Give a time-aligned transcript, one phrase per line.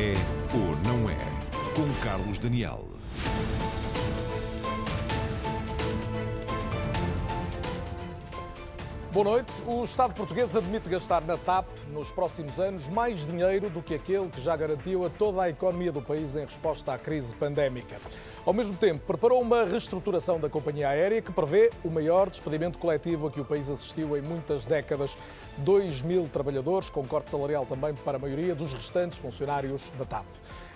[0.00, 0.14] É
[0.56, 1.18] ou não é?
[1.76, 2.88] Com Carlos Daniel.
[9.12, 9.52] Boa noite.
[9.66, 14.30] O Estado português admite gastar na TAP, nos próximos anos, mais dinheiro do que aquele
[14.30, 17.96] que já garantiu a toda a economia do país em resposta à crise pandémica.
[18.50, 23.28] Ao mesmo tempo, preparou uma reestruturação da companhia aérea que prevê o maior despedimento coletivo
[23.28, 25.16] a que o país assistiu em muitas décadas.
[25.58, 30.26] 2 mil trabalhadores, com corte salarial também para a maioria dos restantes funcionários da TAP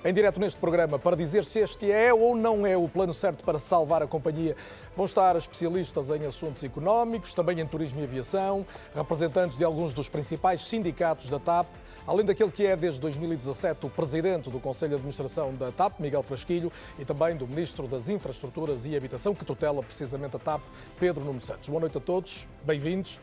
[0.04, 3.42] em direto neste programa para dizer se este é ou não é o plano certo
[3.42, 4.54] para salvar a companhia.
[4.94, 10.06] Vão estar especialistas em assuntos económicos, também em turismo e aviação, representantes de alguns dos
[10.06, 11.66] principais sindicatos da TAP,
[12.06, 16.22] além daquele que é desde 2017 o presidente do Conselho de Administração da TAP, Miguel
[16.22, 20.62] Frasquilho, e também do Ministro das Infraestruturas e Habitação, que tutela precisamente a TAP,
[20.98, 21.68] Pedro Nuno Santos.
[21.68, 23.18] Boa noite a todos, bem-vindos.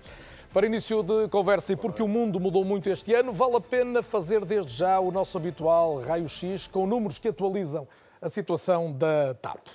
[0.52, 4.04] Para início de conversa e porque o mundo mudou muito este ano, vale a pena
[4.04, 7.88] fazer desde já o nosso habitual raio-x com números que atualizam
[8.21, 9.66] a situação da TAP.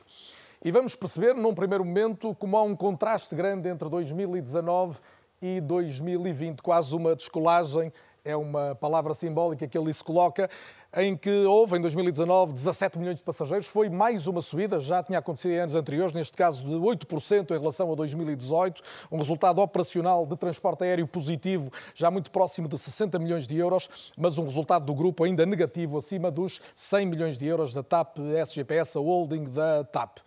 [0.62, 4.98] E vamos perceber, num primeiro momento, como há um contraste grande entre 2019
[5.40, 7.92] e 2020, quase uma descolagem
[8.26, 10.50] é uma palavra simbólica que ali se coloca,
[10.96, 15.18] em que houve em 2019 17 milhões de passageiros, foi mais uma subida, já tinha
[15.18, 18.82] acontecido em anos anteriores, neste caso de 8% em relação a 2018,
[19.12, 23.88] um resultado operacional de transporte aéreo positivo, já muito próximo de 60 milhões de euros,
[24.16, 28.18] mas um resultado do grupo ainda negativo, acima dos 100 milhões de euros da TAP
[28.18, 30.18] SGPS, a holding da TAP.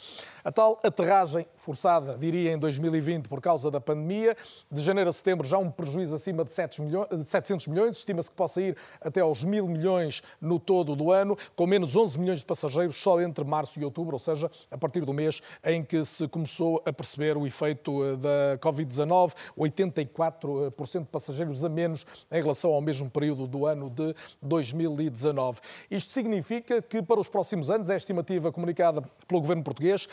[0.49, 4.35] A tal aterragem forçada, diria, em 2020 por causa da pandemia,
[4.71, 8.75] de janeiro a setembro já um prejuízo acima de 700 milhões, estima-se que possa ir
[8.99, 13.21] até aos mil milhões no todo do ano, com menos 11 milhões de passageiros só
[13.21, 16.91] entre março e outubro, ou seja, a partir do mês em que se começou a
[16.91, 23.07] perceber o efeito eh, da Covid-19, 84% de passageiros a menos em relação ao mesmo
[23.07, 25.59] período do ano de 2019.
[25.91, 30.07] Isto significa que para os próximos anos, é a estimativa comunicada pelo governo português,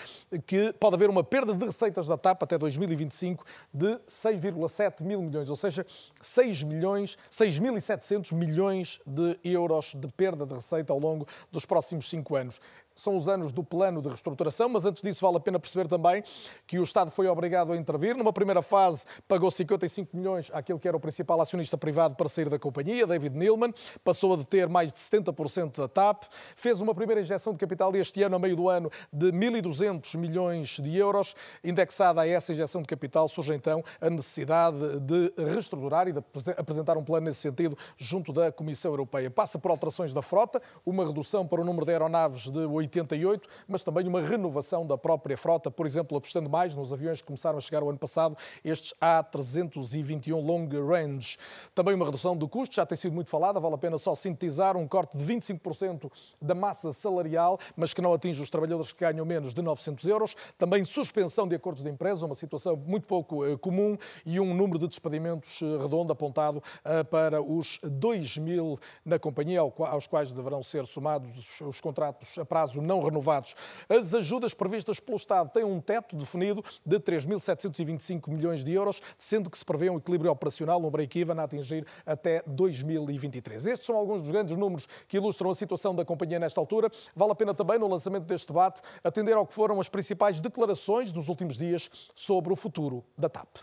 [0.46, 5.48] que pode haver uma perda de receitas da TAP até 2025 de 6,7 mil milhões,
[5.48, 5.86] ou seja,
[6.20, 12.08] 6 milhões, 6.700 milhões de euros de perda perda de receita ao longo dos próximos
[12.08, 12.60] cinco anos
[12.96, 16.24] são os anos do plano de reestruturação, mas antes disso vale a pena perceber também
[16.66, 18.16] que o Estado foi obrigado a intervir.
[18.16, 22.48] Numa primeira fase, pagou 55 milhões àquele que era o principal acionista privado para sair
[22.48, 26.24] da companhia, David Neilman, passou a deter mais de 70% da TAP,
[26.56, 30.78] fez uma primeira injeção de capital este ano, a meio do ano, de 1.200 milhões
[30.80, 31.34] de euros.
[31.62, 36.22] Indexada a essa injeção de capital, surge então a necessidade de reestruturar e de
[36.56, 39.30] apresentar um plano nesse sentido junto da Comissão Europeia.
[39.30, 43.48] Passa por alterações da frota, uma redução para o número de aeronaves de 8 88,
[43.68, 47.58] mas também uma renovação da própria frota, por exemplo, apostando mais nos aviões que começaram
[47.58, 51.36] a chegar o ano passado, estes A321 Long Range.
[51.74, 54.76] Também uma redução do custo, já tem sido muito falada, vale a pena só sintetizar
[54.76, 56.10] um corte de 25%
[56.40, 60.36] da massa salarial, mas que não atinge os trabalhadores que ganham menos de 900 euros.
[60.58, 64.78] Também suspensão de acordos de empresa, uma situação muito pouco eh, comum, e um número
[64.78, 70.62] de despedimentos eh, redondo apontado eh, para os 2 mil na companhia, aos quais deverão
[70.62, 73.54] ser somados os contratos a prazo não renovados.
[73.88, 79.50] As ajudas previstas pelo Estado têm um teto definido de 3.725 milhões de euros, sendo
[79.50, 83.66] que se prevê um equilíbrio operacional, um break-even a atingir até 2023.
[83.66, 86.90] Estes são alguns dos grandes números que ilustram a situação da companhia nesta altura.
[87.14, 91.12] Vale a pena também, no lançamento deste debate, atender ao que foram as principais declarações
[91.12, 93.58] dos últimos dias sobre o futuro da TAP.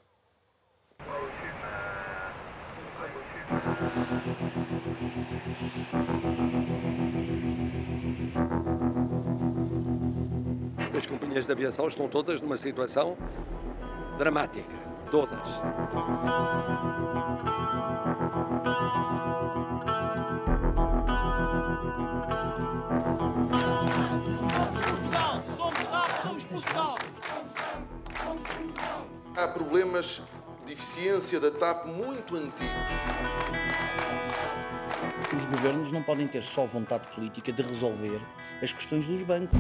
[11.04, 13.18] As companhias de aviação estão todas numa situação
[14.18, 14.74] dramática.
[15.12, 15.38] Todas.
[24.72, 25.42] Portugal!
[25.44, 26.96] Somos Estado, somos Portugal!
[29.36, 30.22] Há problemas
[30.66, 32.92] de eficiência da TAP muito antigos.
[35.36, 38.22] Os governos não podem ter só vontade política de resolver
[38.62, 39.60] as questões dos bancos.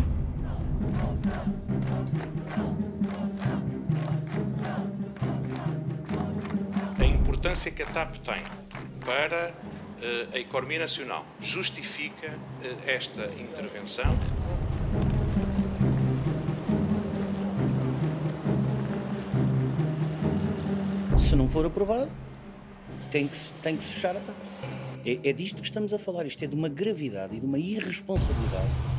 [7.00, 8.42] A importância que a TAP tem
[9.06, 14.06] para uh, a economia nacional justifica uh, esta intervenção.
[21.18, 22.12] Se não for aprovado,
[23.10, 24.36] tem que, tem que se fechar a TAP.
[25.06, 26.26] É, é disto que estamos a falar.
[26.26, 28.93] Isto é de uma gravidade e de uma irresponsabilidade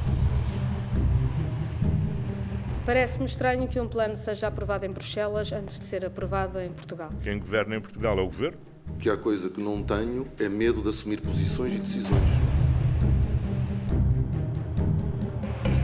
[2.85, 7.11] Parece-me estranho que um plano seja aprovado em Bruxelas antes de ser aprovado em Portugal.
[7.23, 8.59] Quem governa em Portugal é o governo?
[8.99, 12.29] Que há coisa que não tenho é medo de assumir posições e decisões.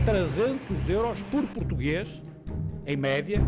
[0.05, 2.21] 300 euros por português,
[2.85, 3.41] em média.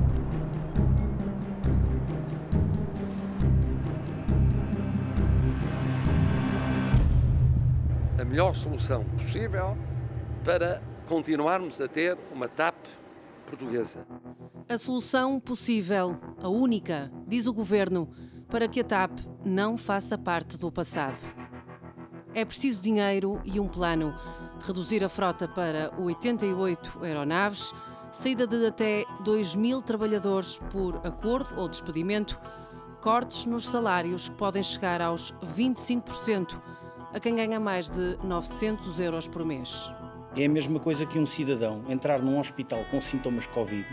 [8.20, 9.78] A melhor solução possível
[10.44, 12.74] para continuarmos a ter uma TAP
[13.56, 14.06] portuguesa.
[14.68, 18.10] A solução possível, a única, diz o governo,
[18.50, 19.12] para que a TAP
[19.46, 21.20] não faça parte do passado.
[22.34, 24.16] É preciso dinheiro e um plano.
[24.62, 27.74] Reduzir a frota para 88 aeronaves,
[28.12, 32.40] saída de até 2 mil trabalhadores por acordo ou despedimento,
[33.02, 36.60] cortes nos salários que podem chegar aos 25%
[37.14, 39.92] a quem ganha mais de 900 euros por mês.
[40.36, 43.86] É a mesma coisa que um cidadão entrar num hospital com sintomas Covid,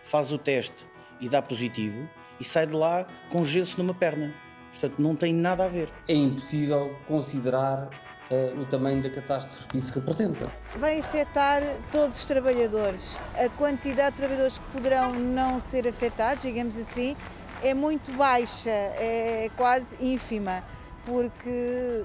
[0.00, 0.86] faz o teste
[1.20, 2.08] e dá positivo
[2.38, 4.32] e sai de lá com gesso numa perna.
[4.70, 5.88] Portanto, não tem nada a ver.
[6.06, 7.90] É impossível considerar
[8.30, 10.52] uh, o tamanho da catástrofe que isso representa.
[10.76, 13.18] Vai afetar todos os trabalhadores.
[13.34, 17.16] A quantidade de trabalhadores que poderão não ser afetados, digamos assim,
[17.60, 20.62] é muito baixa, é quase ínfima,
[21.04, 22.04] porque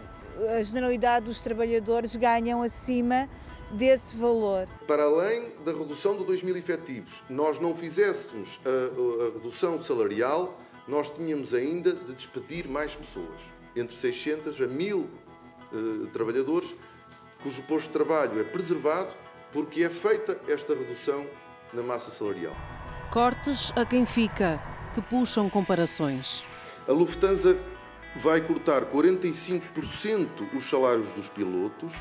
[0.58, 3.30] a generalidade dos trabalhadores ganham acima
[3.72, 4.68] desse valor.
[4.88, 10.60] Para além da redução de 2 mil efetivos, nós não fizéssemos a, a redução salarial,
[10.88, 13.42] nós tínhamos ainda de despedir mais pessoas,
[13.76, 15.10] entre 600 a 1000
[15.74, 16.74] eh, trabalhadores,
[17.44, 19.14] cujo posto de trabalho é preservado
[19.52, 21.26] porque é feita esta redução
[21.74, 22.56] na massa salarial.
[23.12, 24.62] Cortes a quem fica,
[24.94, 26.44] que puxam comparações.
[26.88, 27.58] A Lufthansa
[28.16, 31.94] vai cortar 45% os salários dos pilotos,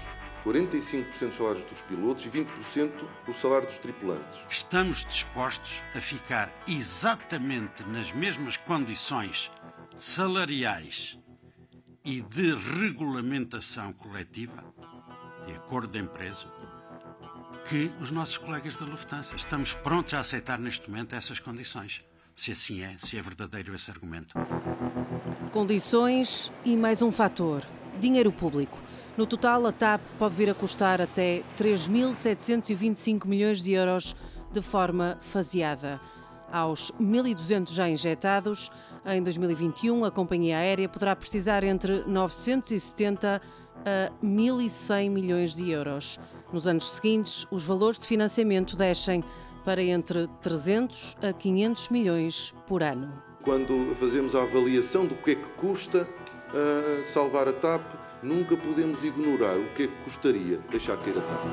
[0.46, 2.90] 45% dos salários dos pilotos e 20%
[3.26, 4.38] o salário dos tripulantes.
[4.48, 9.50] Estamos dispostos a ficar exatamente nas mesmas condições
[9.98, 11.19] salariais
[12.04, 14.62] e de regulamentação coletiva,
[15.46, 16.46] de acordo de empresa,
[17.69, 19.34] que os nossos colegas da Lufthansa.
[19.34, 22.04] Estamos prontos a aceitar neste momento essas condições.
[22.32, 24.34] Se assim é, se é verdadeiro esse argumento.
[25.50, 27.62] Condições e mais um fator:
[27.99, 28.86] dinheiro público.
[29.16, 34.14] No total, a TAP pode vir a custar até 3.725 milhões de euros
[34.52, 35.98] de forma faseada.
[36.52, 38.70] Aos 1.200 já injetados,
[39.06, 43.40] em 2021 a companhia aérea poderá precisar entre 970
[43.86, 46.20] a 1.100 milhões de euros.
[46.52, 49.24] Nos anos seguintes, os valores de financiamento descem
[49.64, 53.10] para entre 300 a 500 milhões por ano.
[53.42, 57.82] Quando fazemos a avaliação do que é que custa uh, salvar a TAP,
[58.26, 61.46] nunca podemos ignorar o que é que custaria deixar cair a TAP.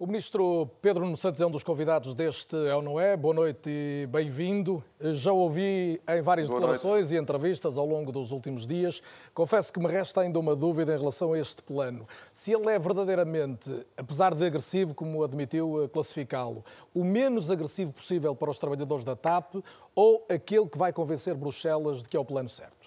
[0.00, 3.16] O ministro Pedro Nuno Santos é um dos convidados deste É ou Não É.
[3.16, 4.80] Boa noite e bem-vindo.
[5.00, 7.14] Já ouvi em várias Boa declarações noite.
[7.16, 9.02] e entrevistas ao longo dos últimos dias.
[9.34, 12.06] Confesso que me resta ainda uma dúvida em relação a este plano.
[12.32, 16.64] Se ele é verdadeiramente, apesar de agressivo, como admitiu classificá-lo,
[16.94, 19.56] o menos agressivo possível para os trabalhadores da TAP
[19.96, 22.86] ou aquele que vai convencer Bruxelas de que é o plano certo?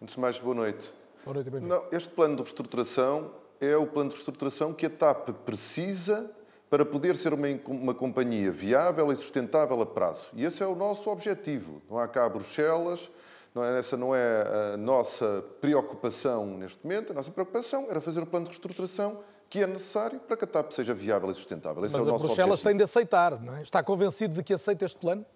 [0.00, 0.88] Antes de mais, boa noite.
[1.24, 1.82] Boa noite e bem-vindo.
[1.90, 6.30] Este plano de reestruturação é o plano de reestruturação que a TAP precisa
[6.70, 10.22] para poder ser uma, uma companhia viável e sustentável a prazo.
[10.32, 11.82] E esse é o nosso objetivo.
[11.90, 13.10] Não há cá Bruxelas,
[13.54, 17.10] não é, essa não é a nossa preocupação neste momento.
[17.10, 19.18] A nossa preocupação era fazer o plano de reestruturação
[19.50, 21.84] que é necessário para que a TAP seja viável e sustentável.
[21.84, 22.68] Esse Mas é o a nosso Bruxelas objetivo.
[22.70, 23.62] tem de aceitar, não é?
[23.62, 25.26] Está convencido de que aceita este plano?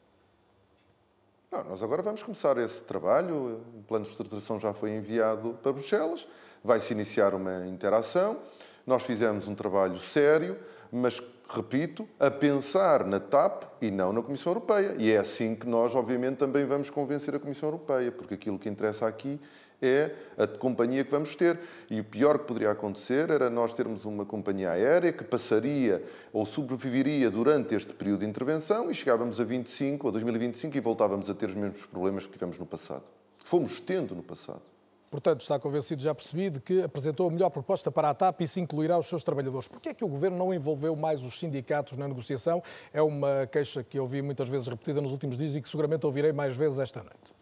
[1.50, 3.60] Não, nós agora vamos começar esse trabalho.
[3.76, 6.26] O plano de reestruturação já foi enviado para Bruxelas
[6.64, 8.38] vai-se iniciar uma interação.
[8.86, 10.56] Nós fizemos um trabalho sério,
[10.90, 14.96] mas, repito, a pensar na TAP e não na Comissão Europeia.
[14.98, 18.68] E é assim que nós, obviamente, também vamos convencer a Comissão Europeia, porque aquilo que
[18.68, 19.38] interessa aqui
[19.82, 21.58] é a companhia que vamos ter.
[21.90, 26.02] E o pior que poderia acontecer era nós termos uma companhia aérea que passaria
[26.32, 31.28] ou sobreviveria durante este período de intervenção e chegávamos a 25 ou 2025 e voltávamos
[31.28, 33.04] a ter os mesmos problemas que tivemos no passado.
[33.44, 34.73] Fomos tendo no passado.
[35.14, 38.48] Portanto, está convencido, já percebi, de que apresentou a melhor proposta para a TAP e
[38.48, 39.68] se incluirá os seus trabalhadores.
[39.68, 42.60] Por que é que o Governo não envolveu mais os sindicatos na negociação?
[42.92, 46.32] É uma queixa que ouvi muitas vezes repetida nos últimos dias e que seguramente ouvirei
[46.32, 47.32] mais vezes esta noite.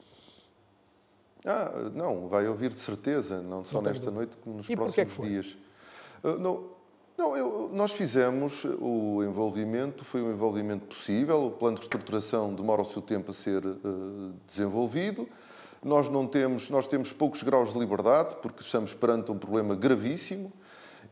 [1.46, 4.98] Ah, não, vai ouvir de certeza, não só não nesta noite, como nos e próximos
[4.98, 5.28] é que foi?
[5.30, 5.56] dias.
[6.22, 6.64] Uh, não,
[7.16, 12.82] não eu, nós fizemos o envolvimento, foi um envolvimento possível, o plano de reestruturação demora
[12.82, 15.26] o seu tempo a ser uh, desenvolvido.
[15.84, 20.52] Nós não temos, nós temos poucos graus de liberdade, porque estamos perante um problema gravíssimo,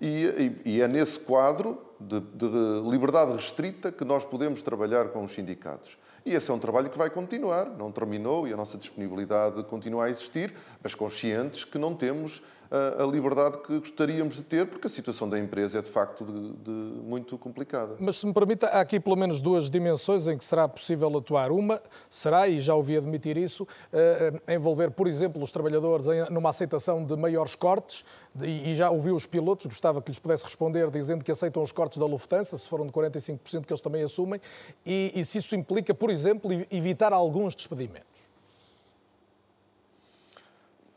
[0.01, 2.47] e, e, e é nesse quadro de, de,
[2.89, 5.99] liberdade restrita que nós podemos trabalhar com os sindicatos.
[6.25, 10.07] E esse é um trabalho que vai continuar, não terminou e a nossa disponibilidade continua
[10.07, 14.91] a existir, mas conscientes que não temos a, liberdade que gostaríamos de ter, porque a
[14.91, 16.71] situação da empresa é de facto de, de
[17.03, 17.97] muito complicada.
[17.99, 21.51] Mas se me permita, há aqui pelo menos duas dimensões em que será possível atuar.
[21.51, 26.51] Uma será, e já ouvi admitir isso, uh, envolver, por exemplo, os trabalhadores em, numa
[26.51, 30.89] aceitação de maiores cortes, de, e já ouvi os pilotos, gostava que lhes pudesse responder
[30.91, 34.41] dizendo que aceitam os cortes da Lufthansa, se foram de 45% que eles também assumem,
[34.87, 38.20] e, e se isso implica, por exemplo, evitar alguns despedimentos.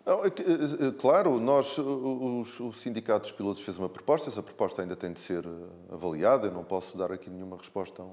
[0.05, 4.43] Não, é é, é, claro, nós, os, o Sindicato dos Pilotos fez uma proposta, essa
[4.43, 8.03] proposta ainda tem de ser eh, avaliada, eu não posso dar aqui nenhuma resposta,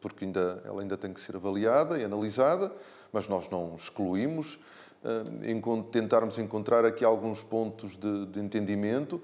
[0.00, 2.72] porque ainda, ela ainda tem que ser avaliada e analisada,
[3.12, 4.58] mas nós não excluímos
[5.92, 9.20] tentarmos encontrar aqui alguns pontos de, de entendimento,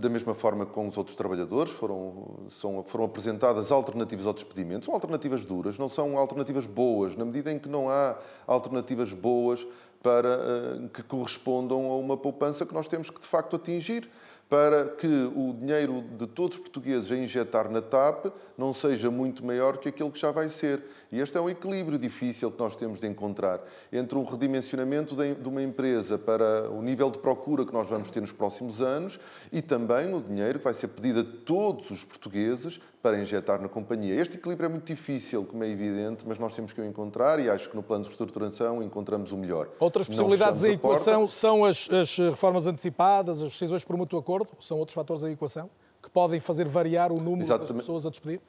[0.00, 4.84] da mesma forma que com os outros trabalhadores, foram, são, foram apresentadas alternativas ao despedimento.
[4.84, 9.66] São alternativas duras, não são alternativas boas, na medida em que não há alternativas boas
[10.06, 14.08] para eh, que correspondam a uma poupança que nós temos que de facto atingir
[14.48, 19.44] para que o dinheiro de todos os portugueses a injetar na TAP não seja muito
[19.44, 20.80] maior que aquele que já vai ser.
[21.10, 23.60] E este é um equilíbrio difícil que nós temos de encontrar
[23.92, 28.20] entre um redimensionamento de uma empresa para o nível de procura que nós vamos ter
[28.20, 29.20] nos próximos anos
[29.52, 33.68] e também o dinheiro que vai ser pedido a todos os portugueses para injetar na
[33.68, 34.20] companhia.
[34.20, 37.48] Este equilíbrio é muito difícil, como é evidente, mas nós temos que o encontrar e
[37.48, 39.68] acho que no plano de reestruturação encontramos o melhor.
[39.78, 44.50] Outras possibilidades em equação são as, as reformas antecipadas, as decisões por mútuo acordo?
[44.60, 45.70] São outros fatores em equação
[46.02, 47.72] que podem fazer variar o número Exatamente.
[47.72, 48.40] das pessoas a despedir?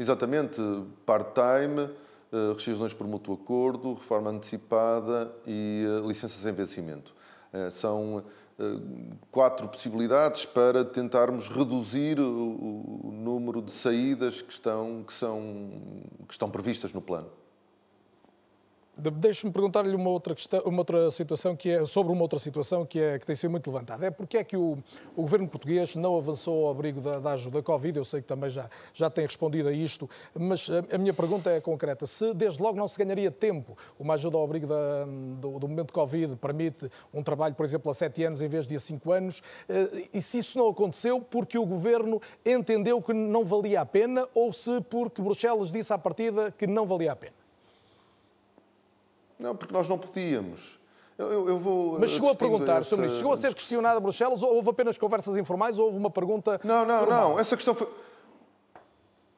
[0.00, 0.58] Exatamente,
[1.04, 1.90] part-time,
[2.32, 7.14] eh, rescisões por mútuo acordo, reforma antecipada e eh, licenças em vencimento.
[7.52, 8.24] Eh, são
[9.30, 15.70] quatro possibilidades para tentarmos reduzir o número de saídas que estão, que são,
[16.28, 17.30] que estão previstas no plano.
[18.96, 23.00] Deixe-me perguntar-lhe uma outra questão, uma outra situação que é sobre uma outra situação que
[23.00, 24.04] é que tem sido muito levantada.
[24.04, 24.78] É porque é que o,
[25.16, 27.96] o governo português não avançou ao abrigo da, da ajuda Covid?
[27.96, 31.50] Eu sei que também já já tem respondido a isto, mas a, a, minha pergunta
[31.50, 32.06] é concreta.
[32.06, 35.04] Se desde logo não se ganharia tempo, uma ajuda ao abrigo da,
[35.40, 38.76] do, do momento Covid permite um trabalho, por exemplo, a sete anos em vez de
[38.76, 43.44] a cinco anos, eh, e se isso não aconteceu porque o governo entendeu que não
[43.44, 47.39] valia a pena ou se porque Bruxelas disse à partida que não valia a pena?
[49.40, 50.78] Não, porque nós não podíamos.
[51.16, 52.84] Eu, eu vou Mas chegou a perguntar.
[52.84, 52.96] Sr.
[52.96, 56.10] Ministro, chegou a ser questionado a Bruxelas ou houve apenas conversas informais ou houve uma
[56.10, 57.30] pergunta Não, não, formal?
[57.30, 57.38] não.
[57.38, 57.88] Essa questão foi...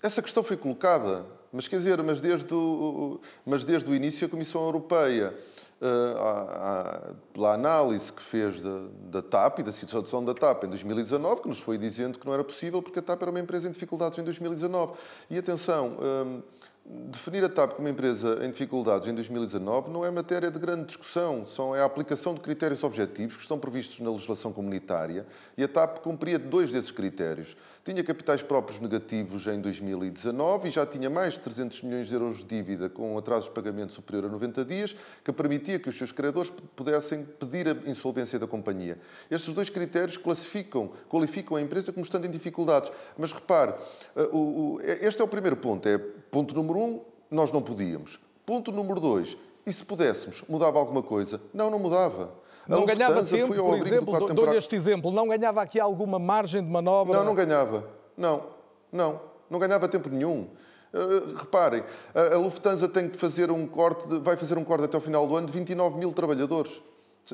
[0.03, 1.25] Essa questão foi colocada.
[1.53, 5.35] Mas quer dizer, mas desde o, mas desde o início a Comissão Europeia,
[5.81, 11.43] uh, pela análise que fez da, da TAP e da situação da TAP em 2019,
[11.43, 13.71] que nos foi dizendo que não era possível porque a TAP era uma empresa em
[13.71, 14.95] dificuldades em 2019.
[15.31, 15.99] E atenção...
[15.99, 16.43] Uh,
[16.85, 21.47] Definir a TAP como empresa em dificuldades em 2019 não é matéria de grande discussão,
[21.47, 25.25] são, é a aplicação de critérios objetivos que estão previstos na legislação comunitária
[25.57, 27.57] e a TAP cumpria dois desses critérios.
[27.85, 32.39] Tinha capitais próprios negativos em 2019 e já tinha mais de 300 milhões de euros
[32.39, 35.99] de dívida com um atraso de pagamento superior a 90 dias, que permitia que os
[35.99, 38.99] seus credores pudessem pedir a insolvência da companhia.
[39.29, 42.93] Estes dois critérios classificam, qualificam a empresa como estando em dificuldades.
[43.19, 43.75] Mas repare,
[44.15, 45.89] eh, este é o primeiro ponto.
[45.89, 48.21] É ponto número um, nós não podíamos.
[48.47, 49.37] Ponto número dois,
[49.67, 51.41] e se pudéssemos, mudava alguma coisa?
[51.53, 52.42] Não, não mudava.
[52.67, 57.19] Não ganhava tempo, por exemplo, dou-lhe este exemplo, não ganhava aqui alguma margem de manobra?
[57.19, 57.85] Não, não ganhava.
[58.17, 58.43] Não,
[58.91, 59.21] não.
[59.51, 60.49] Não ganhava tempo nenhum.
[60.93, 61.83] Uh, reparem,
[62.15, 65.01] a, a Lufthansa tem que fazer um corte, de, vai fazer um corte até ao
[65.01, 66.81] final do ano de 29 mil trabalhadores.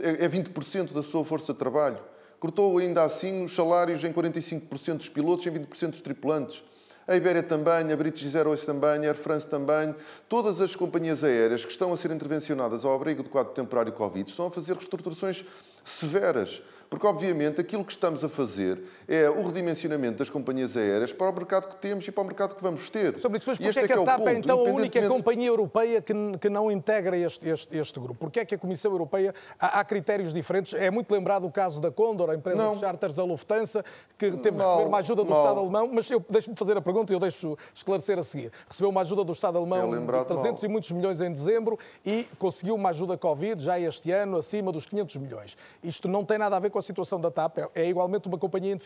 [0.01, 1.99] É, é 20% da sua força de trabalho.
[2.39, 6.63] Cortou ainda assim os salários em 45% dos pilotos e em 20% dos tripulantes
[7.09, 9.95] a Ibéria também, a British Airways também, a Air France também,
[10.29, 14.29] todas as companhias aéreas que estão a ser intervencionadas ao abrigo do quadro temporário Covid
[14.29, 15.43] estão a fazer reestruturações
[15.83, 21.31] severas porque, obviamente, aquilo que estamos a fazer é o redimensionamento das companhias aéreas para
[21.31, 23.19] o mercado que temos e para o mercado que vamos ter.
[23.19, 26.13] Sobre isso, mas porquê é que a TAP é, então, a única companhia europeia que,
[26.39, 28.21] que não integra este, este, este grupo?
[28.21, 29.35] Porquê é que a Comissão Europeia...
[29.59, 30.75] Há, há, critérios diferentes.
[30.75, 32.75] É muito lembrado o caso da Condor, a empresa não.
[32.75, 33.83] de charters da Lufthansa,
[34.19, 35.37] que teve que receber uma ajuda do não.
[35.39, 35.91] Estado alemão.
[35.93, 38.53] Mas eu deixo-me fazer a pergunta e eu deixo esclarecer a seguir.
[38.69, 40.71] Recebeu uma ajuda do Estado alemão é de 300 mal.
[40.71, 44.85] e muitos milhões em dezembro e conseguiu uma ajuda Covid já este ano acima dos
[44.85, 45.57] 500 milhões.
[45.83, 48.73] Isto não tem nada a ver com a situação da TAP é igualmente uma companhia
[48.73, 48.79] em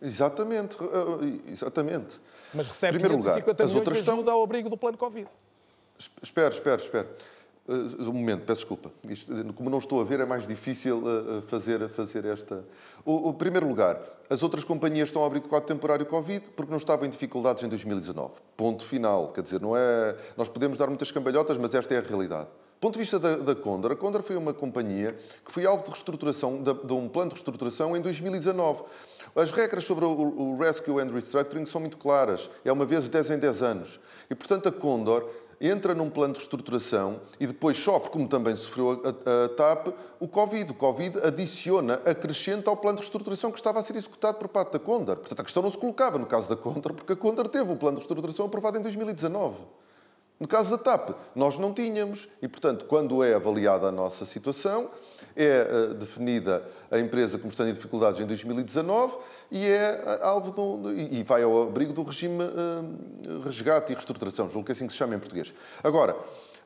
[0.00, 2.20] Exatamente, eh, exatamente.
[2.52, 4.34] Mas recebe 550 lugar, milhões de ajuda estão...
[4.34, 5.28] ao abrigo do plano Covid.
[6.22, 7.08] Espera, espera, espera.
[7.66, 8.92] Uh, um momento, peço desculpa.
[9.08, 12.64] Isto, como não estou a ver, é mais difícil uh, fazer, fazer esta.
[13.04, 14.00] O, o primeiro lugar,
[14.30, 17.62] as outras companhias estão a abrir de quadro temporário Covid porque não estavam em dificuldades
[17.64, 18.34] em 2019.
[18.56, 19.32] Ponto final.
[19.32, 20.16] Quer dizer, não é.
[20.36, 22.48] Nós podemos dar muitas cambalhotas, mas esta é a realidade.
[22.86, 25.90] Ponto de vista da, da Condor, a Condor foi uma companhia que foi alvo de
[25.90, 28.84] reestruturação, de, de um plano de reestruturação em 2019.
[29.34, 32.48] As regras sobre o, o Rescue and Restructuring são muito claras.
[32.64, 33.98] É uma vez de 10 em 10 anos.
[34.30, 35.28] E, portanto, a Condor
[35.60, 39.88] entra num plano de reestruturação e depois sofre, como também sofreu a, a, TAP,
[40.20, 40.70] o Covid.
[40.70, 44.74] O Covid adiciona, acrescenta ao plano de reestruturação que estava a ser executado por parte
[44.74, 45.16] da Condor.
[45.16, 47.76] Portanto, a questão não se colocava no caso da Condor, porque a Condor teve o
[47.76, 49.56] plano de reestruturação aprovado em 2019.
[50.38, 54.90] No caso da TAP, nós não tínhamos e, portanto, quando é avaliada a nossa situação,
[55.34, 59.16] é uh, definida a empresa como estando em dificuldades em 2019
[59.50, 64.48] e é eh, alvo do, e vai ao abrigo do regime uh, resgate e reestruturação,
[64.48, 65.52] julgo que é assim que se chama em português.
[65.82, 66.16] Agora,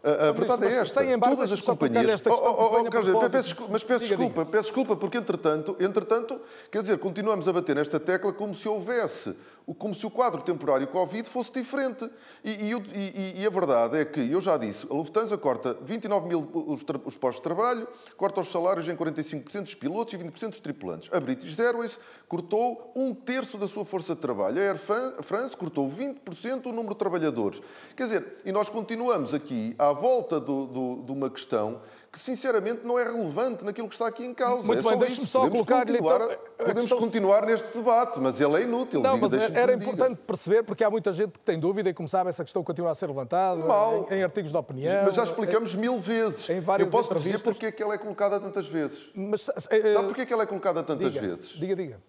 [0.03, 1.05] a, a verdade é esta.
[1.19, 2.23] Todas as companhias.
[2.27, 4.51] Oh, oh, oh, peço, mas peço diga, desculpa, diga.
[4.51, 9.35] peço desculpa, porque entretanto, entretanto, quer dizer, continuamos a bater nesta tecla como se houvesse
[9.75, 12.11] como se o quadro temporário Covid fosse diferente.
[12.43, 16.51] E, e, e, a verdade é que, eu já disse, a Lufthansa corta 29 mil
[16.53, 17.87] os, os postos de trabalho,
[18.17, 21.09] corta os salários em 45% dos pilotos e 20% dos tripulantes.
[21.13, 21.99] A British Airways
[22.29, 24.59] cortou um terço da sua força de trabalho.
[24.59, 24.79] A Air
[25.23, 27.61] France cortou 20% o número de trabalhadores.
[27.97, 31.81] Quer dizer, e nós continuamos aqui à volta do, do, de uma questão
[32.13, 34.65] que sinceramente não é relevante naquilo que está aqui em causa.
[34.65, 36.29] Muito é bem, deixe-me só colocar-lhe então.
[36.59, 36.99] Podemos questão...
[36.99, 39.01] continuar neste debate, mas ele é inútil.
[39.01, 40.23] Não, diga, mas era importante diga.
[40.27, 42.95] perceber, porque há muita gente que tem dúvida e, como sabe, essa questão continua a
[42.97, 44.09] ser levantada Mal.
[44.11, 45.05] Em, em, artigos de opinião.
[45.05, 46.51] Mas já explicamos em, mil vezes.
[46.51, 49.09] Em várias Eu posso dizer porque é que ela é colocada tantas vezes.
[49.15, 51.51] Mas, uh, Sabe porque é que ela é colocada tantas diga, vezes?
[51.51, 52.01] Diga, diga.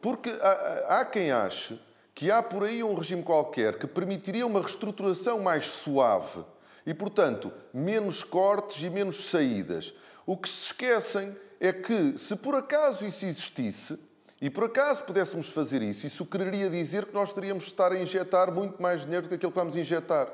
[0.00, 1.80] Porque há, há quem ache
[2.14, 6.44] que há por aí um regime qualquer que permitiria uma reestruturação mais suave
[6.86, 9.94] e, portanto, menos cortes e menos saídas.
[10.26, 13.98] O que se esquecem é que, se por acaso isso existisse,
[14.40, 17.98] e por acaso pudéssemos fazer isso, isso quereria dizer que nós teríamos de estar a
[17.98, 20.28] injetar muito mais dinheiro do que aquilo que vamos injetar.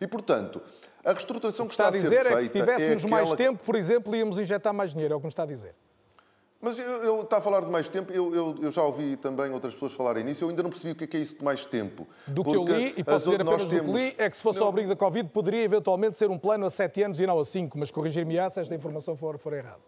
[0.00, 0.60] E, portanto,
[1.04, 3.22] a reestruturação que está, está a, dizer é que se tivéssemos é aquela...
[3.22, 5.74] mais tempo, por exemplo, íamos injetar mais dinheiro, é o que me está a dizer.
[6.64, 9.50] Mas eu, eu está a falar de mais tempo, eu, eu, eu, já ouvi também
[9.50, 11.44] outras pessoas falarem nisso, eu ainda não percebi o que é, que é isso de
[11.44, 12.08] mais tempo.
[12.26, 13.86] Do que eu li, e posso dizer apenas temos...
[13.86, 14.66] do que li, é que se fosse não...
[14.66, 17.44] ao abrigo da Covid poderia eventualmente ser um plano a 7 anos e não a
[17.44, 19.82] 5, mas corrigir-me-á se esta informação for, for errada.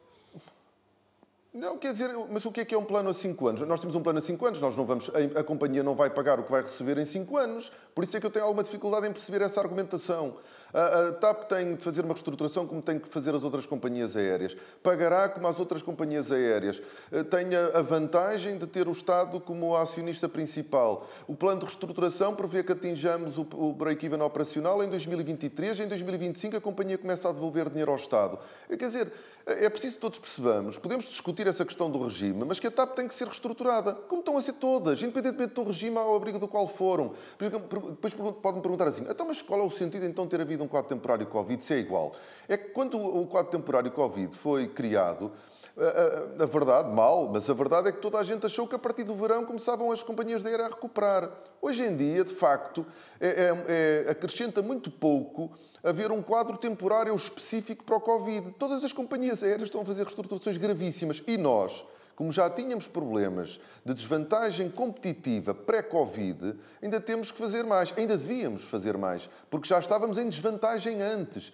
[1.55, 3.67] Não, quer dizer, mas o que é que é um plano a 5 anos?
[3.67, 6.11] Nós temos um plano a 5 anos, nós não vamos, a, a companhia não vai
[6.11, 8.62] pagar o que vai receber em 5 anos, por isso é que eu tenho alguma
[8.62, 10.37] dificuldade em perceber essa argumentação.
[10.77, 14.55] A, TAP tem de fazer uma reestruturação como tem que fazer as outras companhias aéreas.
[14.83, 16.83] Pagará como as outras companhias aéreas.
[17.11, 21.09] Eh, tem a vantagem de ter o Estado como acionista principal.
[21.27, 25.81] O plano de reestruturação prevê que atinjamos o break-even operacional em 2023.
[25.81, 28.39] Em 2025 a companhia começa a devolver dinheiro ao Estado.
[28.69, 29.11] Quer dizer,
[29.47, 30.77] é preciso que todos percebamos.
[30.77, 34.19] Podemos discutir essa questão do regime, mas que a TAP tem que ser reestruturada, como
[34.19, 37.15] estão a ser todas, independentemente do regime ao abrigo do qual foram.
[37.39, 40.69] Depois podem perguntar assim: então, mas qual é o sentido então de ter havido um
[40.69, 42.13] quadro temporário Covid se é igual?
[42.49, 45.31] É que quando o quadro temporário Covid foi criado,
[45.77, 48.75] a, a, a, verdade, mal, mas a verdade é que toda a gente achou que
[48.75, 51.31] a partir do verão começavam as companhias de aérea a recuperar.
[51.61, 52.85] Hoje em dia, de facto,
[53.21, 55.53] é, é, é, acrescenta muito pouco
[55.87, 58.51] haver um quadro temporário específico para o Covid.
[58.59, 63.61] Todas as companhias aéreas estão a fazer reestruturações gravíssimas e nós, como já tínhamos problemas
[63.85, 69.79] de desvantagem competitiva pré-Covid, ainda temos que fazer mais, ainda devíamos fazer mais, porque já
[69.79, 71.53] estávamos em desvantagem antes.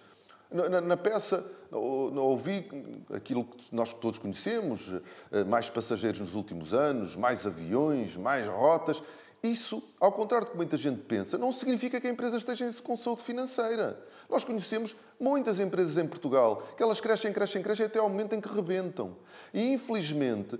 [0.51, 2.67] Na, na, peça ouvi
[3.11, 4.93] aquilo que nós todos conhecemos,
[5.31, 9.01] eh, mais passageiros nos últimos anos, mais aviões, mais rotas.
[9.41, 12.95] Isso, ao contrário do que muita gente pensa, não significa que a empresa esteja com
[12.95, 13.99] saúde financeira.
[14.33, 18.41] Nós conhecemos muitas empresas em Portugal que elas crescem, crescem, crescem até ao momento em
[18.41, 19.15] que rebentam.
[19.53, 20.59] E, infelizmente,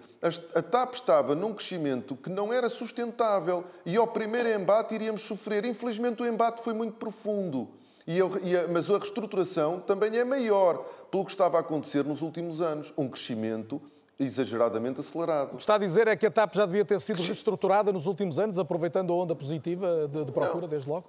[0.54, 5.66] a TAP estava num crescimento que não era sustentável e ao primeiro embate iríamos sofrer.
[5.66, 7.68] Infelizmente, o embate foi muito profundo.
[8.06, 12.62] E a, mas a reestruturação também é maior pelo que estava a acontecer nos últimos
[12.62, 12.94] anos.
[12.96, 13.82] Um crescimento
[14.20, 15.58] exageradamente acelerado.
[15.58, 18.60] Está a dizer é que a TAP já devia ter sido reestruturada nos últimos anos,
[18.60, 20.68] aproveitando a onda positiva de, de procura, não.
[20.68, 21.08] desde logo?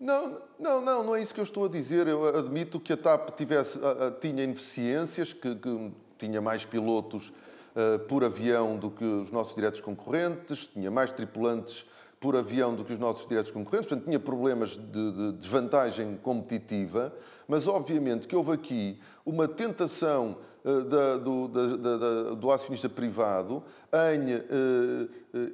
[0.00, 2.08] Não, não, não, não é isso que eu estou a dizer.
[2.08, 3.78] Eu admito que a TAP tivesse,
[4.22, 9.82] tinha ineficiências, que, que tinha mais pilotos uh, por avião do que os nossos diretos
[9.82, 11.84] concorrentes, tinha mais tripulantes
[12.18, 17.14] por avião do que os nossos diretos concorrentes, portanto, tinha problemas de, de desvantagem competitiva,
[17.46, 23.62] mas obviamente que houve aqui uma tentação uh, da, do, da, da, do, acionista privado
[23.92, 25.52] em uh,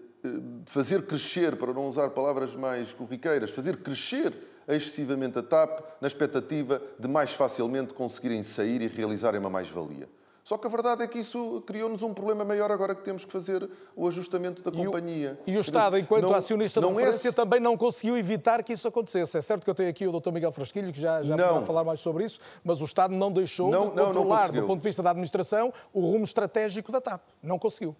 [0.64, 4.32] fazer crescer, para não usar palavras mais corriqueiras, fazer crescer
[4.68, 10.08] excessivamente a TAP na expectativa de mais facilmente conseguirem sair e realizarem uma mais-valia.
[10.46, 13.32] Só que a verdade é que isso criou-nos um problema maior agora que temos que
[13.32, 15.36] fazer o ajustamento da companhia.
[15.44, 17.32] E o, e o Estado, enquanto não, acionista de referência, é...
[17.32, 19.36] também não conseguiu evitar que isso acontecesse.
[19.36, 20.30] É certo que eu tenho aqui o Dr.
[20.30, 23.72] Miguel Frasquilho, que já, já vai falar mais sobre isso, mas o Estado não deixou
[23.72, 27.22] não, de controlar, do ponto de vista da administração, o rumo estratégico da TAP.
[27.42, 27.96] Não conseguiu.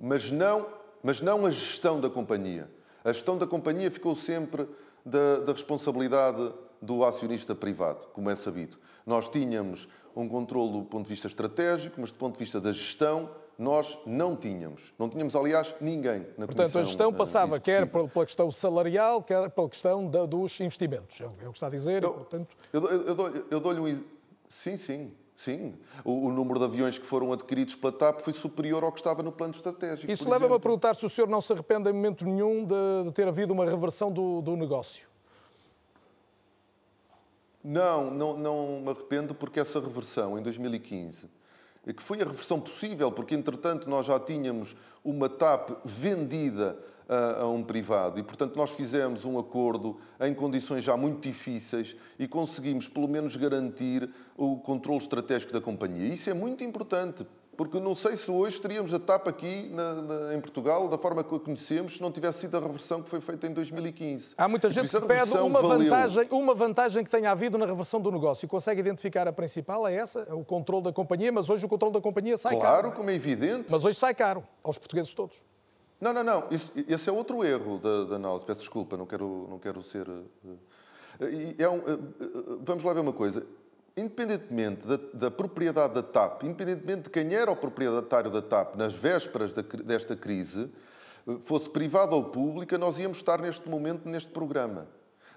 [0.00, 0.66] Mas não,
[1.02, 2.68] mas não a gestão da companhia.
[3.04, 4.66] A gestão da companhia ficou sempre
[5.04, 8.76] da, da responsabilidade do acionista privado, como é sabido.
[9.06, 12.72] Nós tínhamos um controle do ponto de vista estratégico, mas do ponto de vista da
[12.72, 14.92] gestão, nós não tínhamos.
[14.98, 19.68] Não tínhamos, aliás, ninguém na Portanto, a gestão passava quer pela questão salarial, quer pela
[19.68, 21.20] questão da, dos investimentos.
[21.20, 22.02] É o que está a dizer.
[22.02, 22.56] Eu, portanto...
[22.72, 24.04] eu, eu, eu dou-lhe um...
[24.48, 25.12] Sim, sim.
[25.42, 25.74] Sim,
[26.04, 29.24] o, o, número de aviões que foram adquiridos pela TAP foi superior ao que estava
[29.24, 30.08] no plano estratégico.
[30.08, 33.10] Isso leva-me a perguntar se o senhor não se arrepende em momento nenhum de, de
[33.10, 35.04] ter havido uma reversão do, do negócio.
[37.64, 41.28] Não, não, não me arrependo porque essa reversão em 2015,
[41.96, 46.78] que foi a reversão possível, porque entretanto nós já tínhamos uma TAP vendida
[47.12, 51.94] a, a, um privado e, portanto, nós fizemos um acordo em condições já muito difíceis
[52.18, 56.14] e conseguimos, pelo menos, garantir o controle estratégico da companhia.
[56.14, 60.34] Isso é muito importante, porque não sei se hoje teríamos a TAP aqui na, na,
[60.34, 63.20] em Portugal da forma que a conhecemos se não tivesse sido a reversão que foi
[63.20, 64.34] feita em 2015.
[64.38, 68.10] Há muita gente que pede uma vantagem, uma vantagem que tenha havido na reversão do
[68.10, 68.48] negócio.
[68.48, 69.86] Consegue identificar a principal?
[69.86, 70.26] É essa?
[70.30, 72.82] É o controle da companhia, mas hoje o controle da companhia sai claro, caro.
[72.82, 73.66] Claro, como é evidente.
[73.68, 75.51] Mas hoje sai caro, aos portugueses todos.
[76.02, 76.48] Não, não, não.
[76.50, 78.44] Isso, esse é outro erro da, da, análise.
[78.44, 80.04] Peço desculpa, não quero, não quero ser...
[81.20, 82.26] Eh, é um, eh, eh,
[82.60, 83.46] vamos lá ver uma coisa
[83.96, 88.94] independentemente da, da, propriedade da TAP, independentemente de quem era o proprietário da TAP nas
[88.94, 90.68] vésperas da, desta crise,
[91.44, 94.88] fosse privada ou pública, nós íamos estar neste momento neste programa.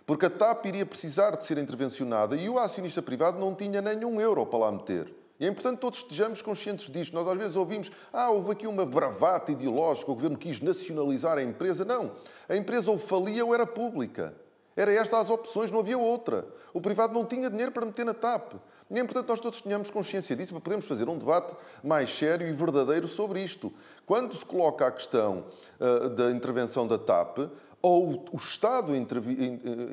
[0.06, 4.20] Porque a TAP iria precisar de ser intervencionada e o acionista privado não tinha nenhum
[4.20, 5.14] euro para lá meter.
[5.40, 7.14] E é importante que todos estejamos conscientes disto.
[7.14, 11.44] Nós às vezes ouvimos, ah, houve aqui uma bravata ideológica, o governo quis nacionalizar a
[11.44, 11.84] empresa.
[11.84, 12.12] Não.
[12.48, 14.34] A empresa ou falia ou era pública.
[14.76, 16.46] Era esta as opções, não havia outra.
[16.74, 18.54] O privado não tinha dinheiro para meter na TAP.
[18.90, 22.48] E é importante nós todos tenhamos consciência disso para podermos fazer um debate mais sério
[22.48, 23.74] e verdadeiro sobre isto.
[24.06, 25.46] Quando se coloca a questão
[25.80, 27.50] uh, da intervenção da TAP,
[27.82, 29.00] ou o Estado eh,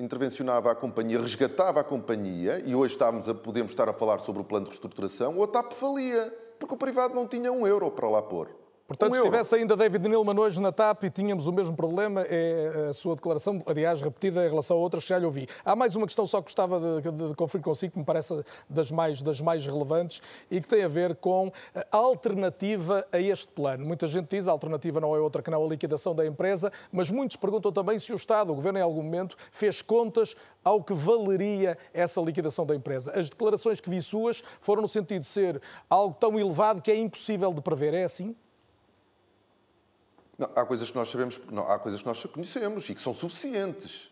[0.01, 4.43] intervencionava a companhia, resgatava a companhia, e hoje estamos a, podemos estar a falar sobre
[4.43, 7.91] o plano de reestruturação, ou a TAP falia, porque o privado não tinha um euro
[7.91, 8.62] para lá pôr.
[8.93, 12.23] Portanto, um se tivesse ainda David Nilman hoje na TAP e tínhamos o mesmo problema,
[12.29, 15.47] é a sua declaração, aliás, repetida em relação a outras que já lhe ouvi.
[15.65, 18.45] Há mais uma questão só que gostava de, de, de conferir consigo, que me parece
[18.69, 23.49] das mais, das mais relevantes e que tem a ver com a alternativa a este
[23.49, 23.85] plano.
[23.87, 27.11] Muita gente diz a alternativa não é outra que não a liquidação da empresa, mas
[27.11, 30.95] muitos perguntam também se o Estado, o Governo, em algum momento, fez contas ao que
[30.95, 33.13] valeria essa liquidação da empresa.
[33.19, 36.97] As declarações que vi suas foram no sentido de ser algo tão elevado que é
[36.97, 37.95] impossível de prever.
[37.95, 38.37] É assim?
[40.39, 43.13] Não, há coisas que nós sabemos, não, há coisas que nós conhecemos e que são
[43.13, 44.11] suficientes.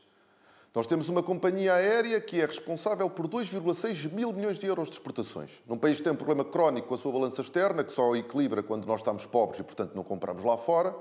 [0.72, 4.94] Nós temos uma companhia aérea que é responsável por 2,6 mil milhões de euros de
[4.94, 5.50] exportações.
[5.66, 8.62] Num país que tem um problema crónico com a sua balança externa, que só equilibra
[8.62, 10.94] quando nós estamos pobres e, portanto, não compramos lá fora,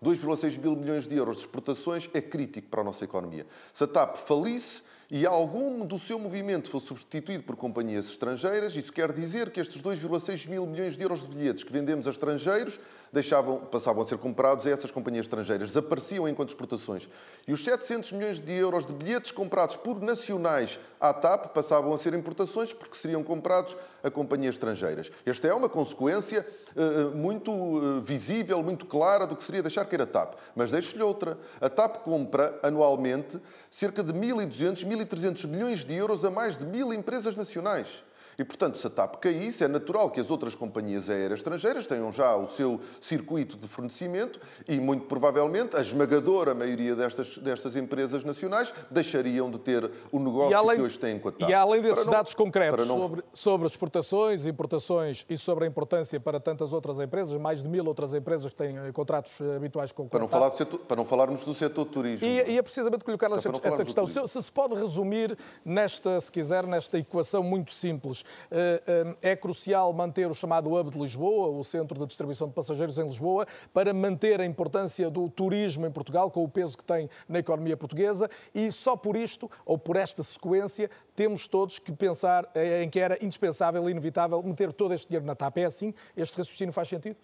[0.00, 3.46] 2,6 mil milhões de euros de exportações é crítico para a nossa economia.
[3.74, 8.92] Se a TAP falisse e algum do seu movimento fosse substituído por companhias estrangeiras, isso
[8.92, 12.78] quer dizer que estes 2,6 mil milhões de euros de bilhetes que vendemos a estrangeiros
[13.16, 17.08] deixavam, passavam a ser comprados a essas companhias estrangeiras, desapareciam enquanto exportações.
[17.48, 21.98] E os 700 milhões de euros de bilhetes comprados por nacionais à TAP passavam a
[21.98, 25.10] ser importações porque seriam comprados a companhias estrangeiras.
[25.24, 30.02] Esta é uma consequência uh, muito uh, visível, muito clara do que seria deixar cair
[30.02, 30.34] a TAP.
[30.54, 31.38] Mas deixo-lhe outra.
[31.60, 36.92] A TAP compra anualmente cerca de 1.200, 1.300 milhões de euros a mais de mil
[36.92, 38.04] empresas nacionais.
[38.38, 42.12] E, portanto, se a TAP caísse, é natural que as outras companhias aéreas estrangeiras tenham
[42.12, 48.24] já o seu circuito de fornecimento e, muito provavelmente, a esmagadora maioria destas, destas empresas
[48.24, 51.48] nacionais deixariam de ter o negócio além, que hoje têm com a TAP.
[51.48, 52.96] E além desses não, dados concretos não...
[52.96, 57.86] sobre, sobre exportações, importações e sobre a importância para tantas outras empresas, mais de mil
[57.86, 60.28] outras empresas que têm eh, contratos eh, habituais com, com para não.
[60.28, 62.26] Falar setor, para não falarmos do setor turismo.
[62.26, 64.06] E, e é precisamente colocar essa, essa questão.
[64.06, 68.25] Se, se se pode resumir nesta, se quiser, nesta equação muito simples.
[68.50, 72.54] Eh, eh, é crucial manter o chamado Hub de Lisboa, o centro de distribuição de
[72.54, 76.84] passageiros em Lisboa, para manter a importância do turismo em Portugal, com o peso que
[76.84, 81.92] tem na economia portuguesa, e só por isto, ou por esta sequência, temos todos que
[81.92, 85.58] pensar eh, em que era indispensável e inevitável meter todo este dinheiro na TAP.
[85.58, 85.94] É assim?
[86.16, 87.16] Este raciocínio faz sentido?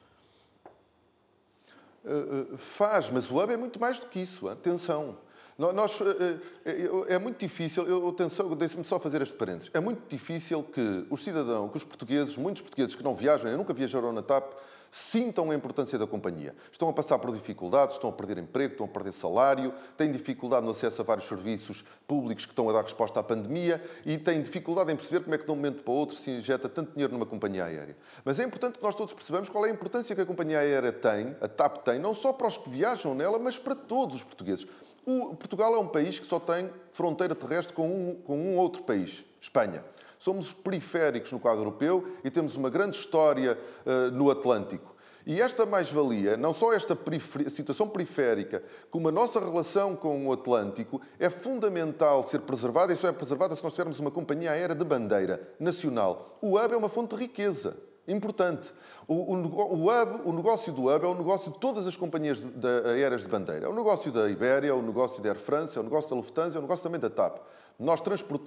[2.04, 4.48] Uh, faz, mas o hub é muito mais do que isso.
[4.48, 5.16] Atenção.
[5.58, 5.98] Nós,
[7.08, 9.70] é muito difícil, eu, atenção, deixe-me só fazer este parênteses.
[9.74, 13.74] É muito difícil que os cidadãos, que os portugueses, muitos portugueses que não viajam, nunca
[13.74, 14.54] viajaram na TAP,
[14.92, 16.54] sintam a importância da companhia.
[16.70, 20.66] Estão a passar por dificuldades, estão a perder emprego, estão a perder salário, têm dificuldade
[20.66, 24.42] no acesso a vários serviços públicos que estão a dar resposta à pandemia e têm
[24.42, 27.10] dificuldade em perceber como é que de um momento para outro se injeta tanto dinheiro
[27.10, 27.96] numa companhia aérea.
[28.22, 30.92] Mas é importante que nós todos percebamos qual é a importância que a companhia aérea
[30.92, 34.24] tem, a TAP tem, não só para os que viajam nela, mas para todos os
[34.24, 34.66] portugueses.
[35.04, 38.84] O Portugal é um país que só tem fronteira terrestre com um, com um outro
[38.84, 39.84] país, Espanha.
[40.18, 44.94] Somos periféricos no quadro europeu e temos uma grande história uh, no Atlântico.
[45.26, 46.96] E esta mais-valia, não só esta
[47.48, 53.08] situação periférica, como a nossa relação com o Atlântico, é fundamental ser preservada e só
[53.08, 56.38] é preservada se nós tivermos uma companhia aérea de bandeira nacional.
[56.40, 58.72] O hub é uma fonte de riqueza importante.
[59.08, 62.38] O, o, o, hub, o negócio do hub é o negócio de todas as companhias
[62.38, 63.66] de, de, aéreas de bandeira.
[63.66, 66.16] É o negócio da Ibéria, é o negócio da Air France, é o negócio da
[66.16, 67.38] Lufthansa, é o negócio também da TAP.
[67.78, 68.00] Nós,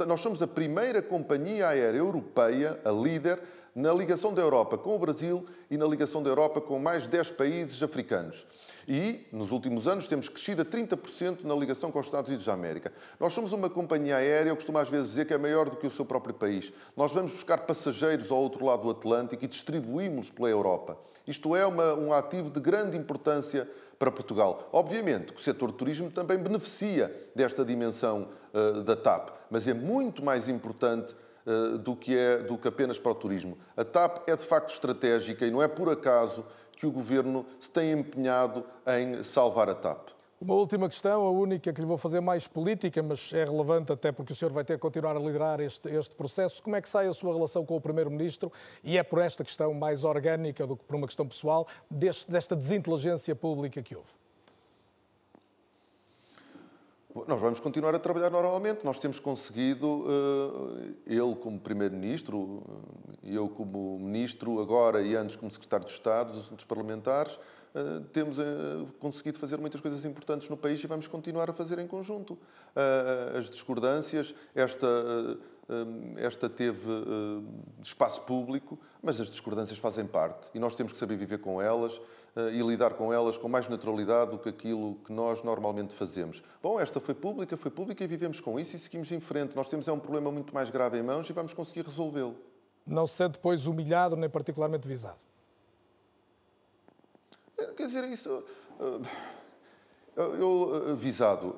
[0.08, 3.40] nós somos a primeira companhia aérea europeia, a líder,
[3.76, 7.32] na ligação da Europa com o Brasil e na ligação da Europa com mais 10
[7.32, 8.48] países africanos.
[8.88, 12.54] E, nos últimos anos, temos crescido a 30% na ligação com os Estados Unidos da
[12.54, 12.94] América.
[13.20, 15.88] Nós somos uma companhia aérea, eu costumo às vezes dizer que é maior do que
[15.88, 16.72] o seu próprio país.
[16.96, 20.98] Nós vamos buscar passageiros ao outro lado do Atlântico e distribuímos pela Europa.
[21.28, 23.68] Isto é uma, um ativo de grande importância
[23.98, 24.70] para Portugal.
[24.72, 29.74] Obviamente que o setor de turismo também beneficia desta dimensão uh, da TAP, mas é
[29.74, 33.58] muito mais importante uh, do, que é, do que apenas para o turismo.
[33.76, 36.46] A TAP é de facto estratégica e não é por acaso
[36.86, 40.10] que o governo se tem empenhado em salvar a TAP.
[40.40, 44.12] Uma última questão, a única que lhe vou fazer mais política, mas é relevante até
[44.12, 46.62] porque o senhor vai ter que continuar a liderar este, este processo.
[46.62, 48.52] Como é que sai a sua relação com o Primeiro-Ministro?
[48.84, 52.56] E é por esta questão mais orgânica do que por uma questão pessoal, deste, desta
[52.56, 54.10] desinteligência pública que houve?
[57.28, 58.84] Nós vamos continuar a trabalhar normalmente.
[58.84, 60.06] Nós temos conseguido,
[61.08, 62.62] eh, ele como Primeiro-Ministro,
[63.24, 67.40] e eu como Ministro, agora e antes como Secretário de Estado, dos Parlamentares,
[67.74, 68.44] eh, temos eh,
[69.00, 72.38] conseguido fazer muitas coisas importantes no país e vamos continuar a fazer em conjunto.
[73.38, 74.88] As discordâncias, esta,
[76.18, 76.90] esta teve
[77.82, 81.98] espaço público, mas as discordâncias fazem parte e nós temos que saber viver com elas
[82.52, 86.44] e lidar com elas com mais naturalidade do que aquilo que nós normalmente fazemos.
[86.62, 89.56] Bom, esta foi pública, foi pública e vivemos com isso e seguimos em frente.
[89.56, 92.36] Nós temos é um problema muito mais grave em mãos e vamos conseguir resolvê-lo.
[92.86, 95.18] Não se sente depois humilhado nem particularmente visado?
[97.58, 98.44] É, quer dizer, isso.
[100.18, 101.56] Eu, visado,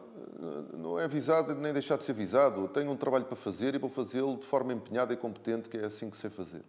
[0.73, 2.67] não é visado nem deixar de ser visado.
[2.67, 5.85] Tenho um trabalho para fazer e vou fazê-lo de forma empenhada e competente, que é
[5.85, 6.63] assim que sei fazer.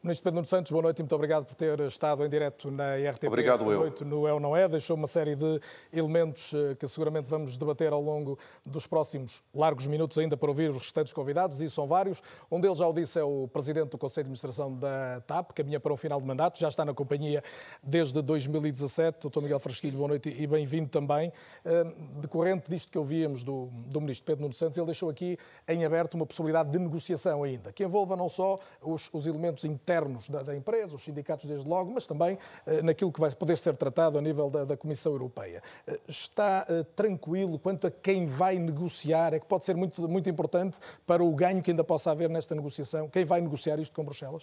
[0.00, 2.94] Ministro Pedro Nuno Santos, boa noite e muito obrigado por ter estado em direto na
[2.94, 3.26] RTP.
[3.26, 3.80] Obrigado, eu.
[3.80, 4.68] noite no É ou Não É.
[4.68, 5.60] Deixou uma série de
[5.92, 10.70] elementos eh, que seguramente vamos debater ao longo dos próximos largos minutos ainda para ouvir
[10.70, 12.22] os restantes convidados, e são vários.
[12.48, 15.80] Um deles, já o disse, é o Presidente do Conselho de Administração da TAP, caminha
[15.80, 17.42] para um final de mandato, já está na companhia
[17.82, 19.28] desde 2017.
[19.28, 19.40] Dr.
[19.40, 21.32] Miguel Frasquilho, boa noite e bem-vindo também.
[21.64, 21.84] Eh,
[22.20, 26.14] decorrente disto que ouvíamos do, do Ministro Pedro Nuno Santos, ele deixou aqui em aberto
[26.14, 30.42] uma possibilidade de negociação ainda, que envolva não só os, os elementos internos internos da,
[30.42, 34.18] da, empresa, os sindicatos desde logo, mas também eh, naquilo que vai poder ser tratado
[34.18, 35.62] a nível da, da Comissão Europeia.
[35.86, 39.32] Eh, está eh, tranquilo quanto a quem vai negociar?
[39.32, 42.54] É que pode ser muito, muito importante para o ganho que ainda possa haver nesta
[42.54, 43.08] negociação.
[43.08, 44.42] Quem vai negociar isto com Bruxelas?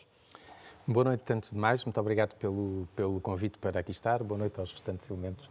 [0.87, 1.85] Boa noite, antes de mais.
[1.85, 4.23] Muito obrigado pelo, pelo convite para aqui estar.
[4.23, 5.47] Boa noite aos restantes elementos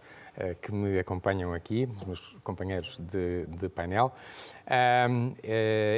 [0.61, 4.13] que me acompanham aqui, os meus companheiros de, de painel.
[5.09, 5.37] Um, uh,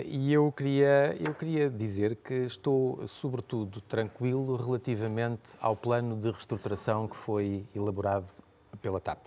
[0.04, 7.08] e eu queria, eu queria dizer que estou, sobretudo, tranquilo relativamente ao plano de reestruturação
[7.08, 8.26] que foi elaborado
[8.82, 9.26] pela TAP.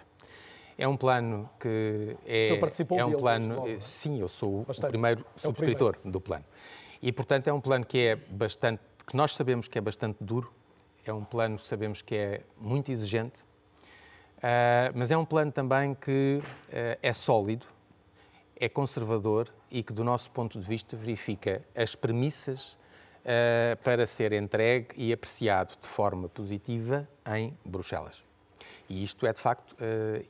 [0.77, 2.41] É um plano que é.
[2.41, 3.67] O senhor participou é um plano.
[3.67, 3.79] é?
[3.79, 4.87] Sim, eu sou Bastante.
[4.87, 6.11] o primeiro subscritor é o primeiro.
[6.11, 6.45] do plano.
[7.01, 10.53] E, portanto, é um plano que é bastante que nós sabemos que é bastante duro,
[11.03, 13.43] é um plano que sabemos que é muito exigente,
[14.39, 17.65] uh, mas é um plano também que uh, é sólido,
[18.55, 24.33] é conservador e que, do nosso ponto de vista, verifica as premissas uh, para ser
[24.33, 28.23] entregue e apreciado de forma positiva em Bruxelas.
[28.89, 29.75] E isto é, de facto,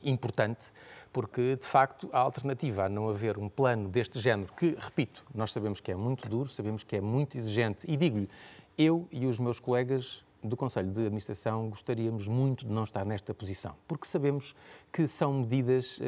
[0.04, 0.66] importante,
[1.10, 5.50] porque, de facto, a alternativa a não haver um plano deste género, que, repito, nós
[5.50, 8.28] sabemos que é muito duro, sabemos que é muito exigente, e digo-lhe,
[8.76, 13.34] eu e os meus colegas do Conselho de Administração gostaríamos muito de não estar nesta
[13.34, 14.54] posição, porque sabemos
[14.92, 16.02] que são medidas uh,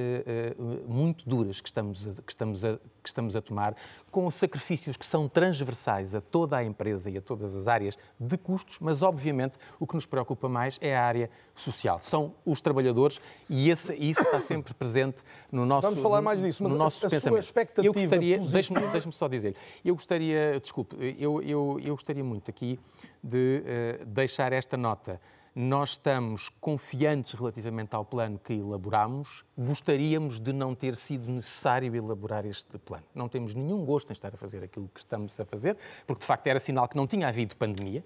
[0.58, 3.76] uh, muito duras que estamos, a, que, estamos a, que estamos a tomar,
[4.10, 8.36] com sacrifícios que são transversais a toda a empresa e a todas as áreas de
[8.36, 12.00] custos, mas obviamente o que nos preocupa mais é a área social.
[12.02, 16.62] São os trabalhadores e esse, isso está sempre presente no nosso Vamos falar mais disso,
[16.62, 17.34] mas no nosso a, a pensamento.
[17.34, 18.52] sua expectativa eu gostaria, positiva...
[18.52, 22.78] deixe-me deixe só dizer, eu gostaria, desculpe, eu, eu, eu gostaria muito aqui
[23.22, 25.20] de uh, deixar esta nota.
[25.54, 29.44] Nós estamos confiantes relativamente ao plano que elaboramos.
[29.56, 33.04] Gostaríamos de não ter sido necessário elaborar este plano.
[33.14, 36.26] Não temos nenhum gosto em estar a fazer aquilo que estamos a fazer, porque de
[36.26, 38.02] facto era sinal que não tinha havido pandemia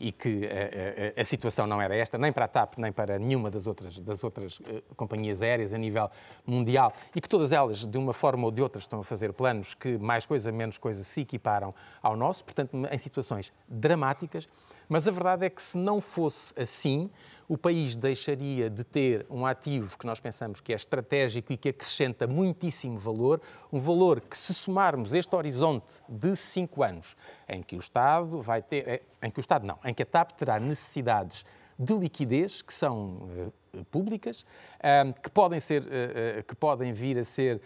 [0.00, 2.92] e que a, eh, a, a, situação não era esta, nem para a TAP, nem
[2.92, 4.60] para nenhuma das outras, das outras
[4.96, 6.10] companhias aéreas a nível
[6.46, 9.74] mundial, e que todas elas, de uma forma ou de outra, estão a fazer planos
[9.74, 14.48] que mais coisa, menos coisa, se equiparam ao nosso, portanto, em situações dramáticas.
[14.88, 17.10] Mas a verdade é que se não fosse assim,
[17.48, 21.68] o país deixaria de ter um ativo que nós pensamos que é estratégico e que
[21.70, 23.40] acrescenta muitíssimo valor,
[23.72, 27.16] um valor que, se somarmos este horizonte de cinco anos,
[27.48, 30.06] em que o Estado vai ter, eh, em que o Estado não, em que a
[30.06, 31.44] TAP terá necessidades
[31.78, 33.52] de liquidez que são uh,
[33.84, 34.44] públicas,
[35.22, 37.60] que, podem ser, uh, que podem vir a ser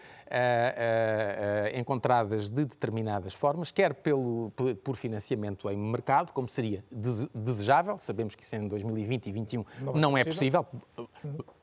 [1.75, 4.51] encontradas de determinadas formas, quer pelo,
[4.83, 6.83] por financiamento em mercado, como seria
[7.33, 10.65] desejável, sabemos que isso em 2020 e 2021 não, não é possível,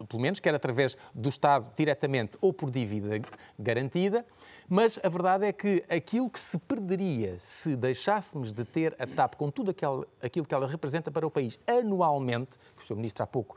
[0.08, 3.20] pelo menos, quer através do Estado diretamente ou por dívida
[3.58, 4.24] garantida,
[4.72, 9.34] mas a verdade é que aquilo que se perderia se deixássemos de ter a TAP
[9.34, 12.94] com tudo aquilo, que ela representa para o país anualmente, que o Sr.
[12.94, 13.56] Ministro há pouco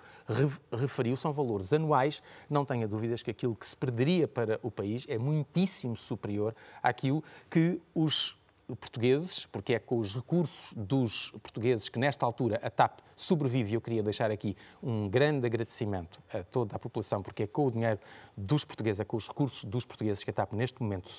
[0.72, 5.06] referiu, são valores anuais, não tenha dúvidas que aquilo que se perderia para o país
[5.08, 8.36] é muitíssimo superior àquilo que os
[8.80, 13.74] portugueses, porque é com os recursos dos portugueses que nesta altura a TAP sobrevive.
[13.74, 17.72] Eu queria deixar aqui um grande agradecimento a toda a população, porque é com o
[17.72, 18.00] dinheiro
[18.36, 21.12] dos portugueses, é com os recursos dos portugueses que a TAP neste momento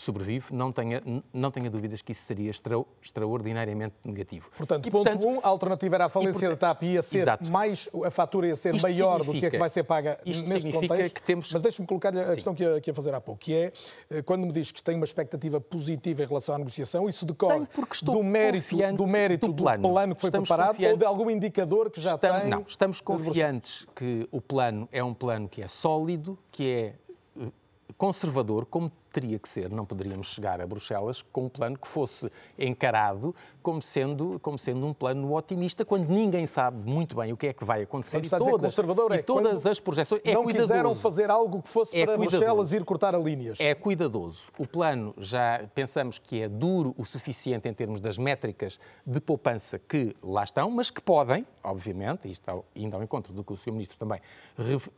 [0.00, 4.50] sobrevive, não tenha, não tenha dúvidas que isso seria extra, extraordinariamente negativo.
[4.56, 7.50] Portanto, e, ponto 1, um, a alternativa era a falência da TAP ia ser exato.
[7.50, 10.72] mais, a fatura ia ser maior do que a que vai ser paga isto neste
[10.72, 11.14] contexto.
[11.14, 11.52] Que temos...
[11.52, 12.34] Mas deixe-me colocar-lhe a Sim.
[12.34, 13.72] questão que ia, que ia fazer há pouco, que é,
[14.10, 17.66] eh, quando me diz que tem uma expectativa positiva em relação à negociação, isso decorre
[18.02, 21.30] do mérito, do mérito do plano, do plano que foi estamos preparado ou de algum
[21.30, 22.50] indicador que já estamos, tem?
[22.50, 26.94] Não, estamos confiantes que o plano é um plano que é sólido, que é
[27.38, 27.52] eh,
[27.96, 32.30] conservador, como teria que ser, não poderíamos chegar a Bruxelas com um plano que fosse
[32.58, 37.48] encarado como sendo, como sendo um plano otimista, quando ninguém sabe muito bem o que
[37.48, 38.20] é que vai acontecer.
[38.20, 40.22] Quando e todas, conservador é e todas as projeções.
[40.24, 40.72] É não cuidadoso.
[40.72, 42.44] quiseram fazer algo que fosse é para cuidadoso.
[42.44, 43.58] Bruxelas ir cortar a linhas.
[43.60, 44.50] É cuidadoso.
[44.58, 49.78] O plano já pensamos que é duro o suficiente em termos das métricas de poupança
[49.78, 53.56] que lá estão, mas que podem, obviamente, e está indo ao encontro do que o
[53.56, 53.72] Sr.
[53.72, 54.20] Ministro também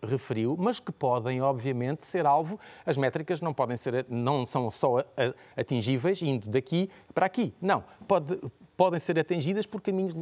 [0.02, 2.58] referiu, mas que podem, obviamente, ser alvo.
[2.84, 5.04] As métricas não podem ser não são só
[5.56, 7.54] atingíveis indo daqui para aqui.
[7.60, 8.38] Não, pode,
[8.76, 10.14] podem ser atingidas por caminhos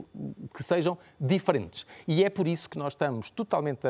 [0.54, 1.86] que sejam diferentes.
[2.06, 3.86] E é por isso que nós estamos totalmente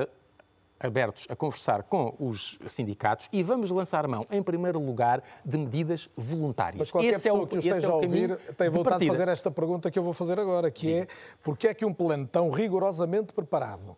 [0.81, 6.09] abertos a conversar com os sindicatos e vamos lançar mão, em primeiro lugar, de medidas
[6.17, 6.79] voluntárias.
[6.79, 9.11] Mas qualquer esse pessoa é o, que esteja é a ouvir tem vontade de, de
[9.11, 11.07] fazer esta pergunta que eu vou fazer agora, que é
[11.43, 13.95] porque é que um plano tão rigorosamente preparado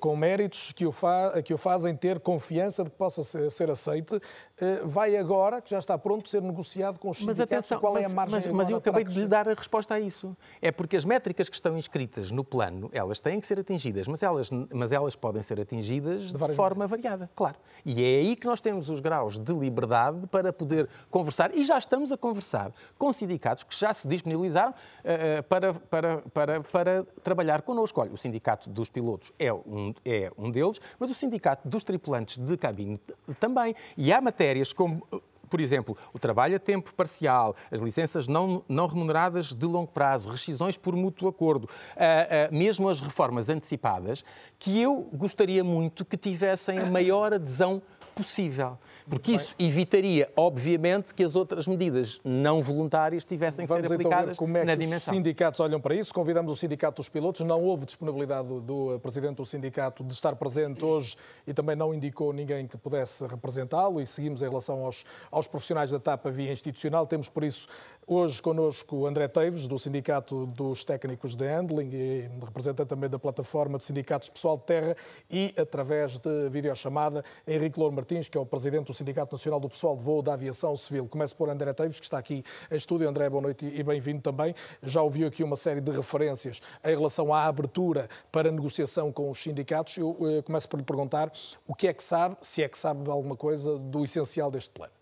[0.00, 3.70] com méritos que o, fa que o fazem ter confiança de que possa ser, ser
[3.70, 4.20] aceite,
[4.60, 7.38] eh, vai agora, que já está pronto, ser negociado com os sindicatos?
[7.38, 9.54] Mas atenção, qual mas, é a margem Mas, mas eu acabei de lhe dar a
[9.54, 10.36] resposta a isso.
[10.60, 14.22] É porque as métricas que estão inscritas no plano, elas têm que ser atingidas, mas
[14.22, 17.56] elas, mas elas podem ser atingidas de, de forma variada, claro.
[17.84, 21.78] E é aí que nós temos os graus de liberdade para poder conversar, e já
[21.78, 27.62] estamos a conversar com sindicatos que já se disponibilizaram uh, para, para, para, para trabalhar
[27.62, 28.00] connosco.
[28.00, 32.38] Olha, o sindicato dos pilotos é um, é um deles, mas o sindicato dos tripulantes
[32.38, 33.00] de cabine
[33.38, 33.74] também.
[33.96, 35.06] E há matérias como
[35.52, 40.30] por exemplo, o trabalho a tempo parcial, as licenças não, não remuneradas de longo prazo,
[40.30, 44.24] rescisões por mútuo acordo, uh, uh, mesmo as reformas antecipadas,
[44.58, 47.82] que eu gostaria muito que tivessem a maior adesão
[48.14, 48.78] possível.
[49.08, 54.22] Porque isso evitaria, obviamente, que as outras medidas não voluntárias tivessem que Vamos ser aplicadas
[54.22, 55.12] então ver como é na que dimensão.
[55.12, 56.14] Os sindicatos olham para isso.
[56.14, 57.44] Convidamos o Sindicato dos Pilotos.
[57.46, 61.92] Não houve disponibilidade do, do Presidente do Sindicato de estar presente hoje e também não
[61.92, 64.00] indicou ninguém que pudesse representá-lo.
[64.00, 67.06] E seguimos em relação aos, aos profissionais da TAP via institucional.
[67.06, 67.68] Temos, por isso,
[68.04, 73.78] Hoje connosco André Teives, do Sindicato dos Técnicos de Handling e representante também da plataforma
[73.78, 74.96] de sindicatos Pessoal de Terra
[75.30, 79.68] e, através de videochamada, Henrique Louro Martins, que é o presidente do Sindicato Nacional do
[79.68, 81.06] Pessoal de Voo da Aviação Civil.
[81.06, 82.42] Começo por André Teives, que está aqui
[82.72, 83.08] em estúdio.
[83.08, 84.52] André, boa noite e bem-vindo também.
[84.82, 89.40] Já ouviu aqui uma série de referências em relação à abertura para negociação com os
[89.40, 89.96] sindicatos.
[89.96, 91.32] Eu eh, começo por lhe perguntar
[91.68, 95.01] o que é que sabe, se é que sabe alguma coisa do essencial deste plano.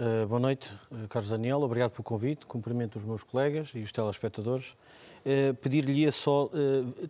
[0.00, 1.60] Uh, boa noite, uh, Carlos Daniel.
[1.60, 2.46] Obrigado pelo convite.
[2.46, 4.76] Cumprimento os meus colegas e os telespectadores.
[5.26, 6.48] Uh, Pedir-lhe só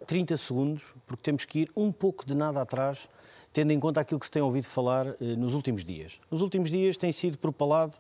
[0.07, 3.07] 30 segundos, porque temos que ir um pouco de nada atrás,
[3.53, 6.19] tendo em conta aquilo que se tem ouvido falar nos últimos dias.
[6.31, 7.95] Nos últimos dias tem sido propalado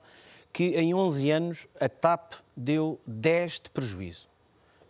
[0.54, 4.26] que em 11 anos a TAP deu 10 de prejuízo.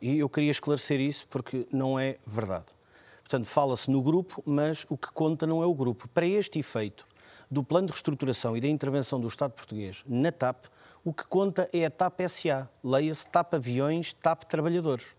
[0.01, 2.66] E eu queria esclarecer isso porque não é verdade.
[3.28, 6.09] Portanto, fala-se no grupo, mas o que conta não é o grupo.
[6.09, 7.05] Para este efeito,
[7.51, 10.66] do plano de reestruturação e da intervenção do Estado português na TAP,
[11.05, 12.68] o que conta é a TAP SA.
[12.82, 15.16] Leia-se TAP Aviões, TAP Trabalhadores.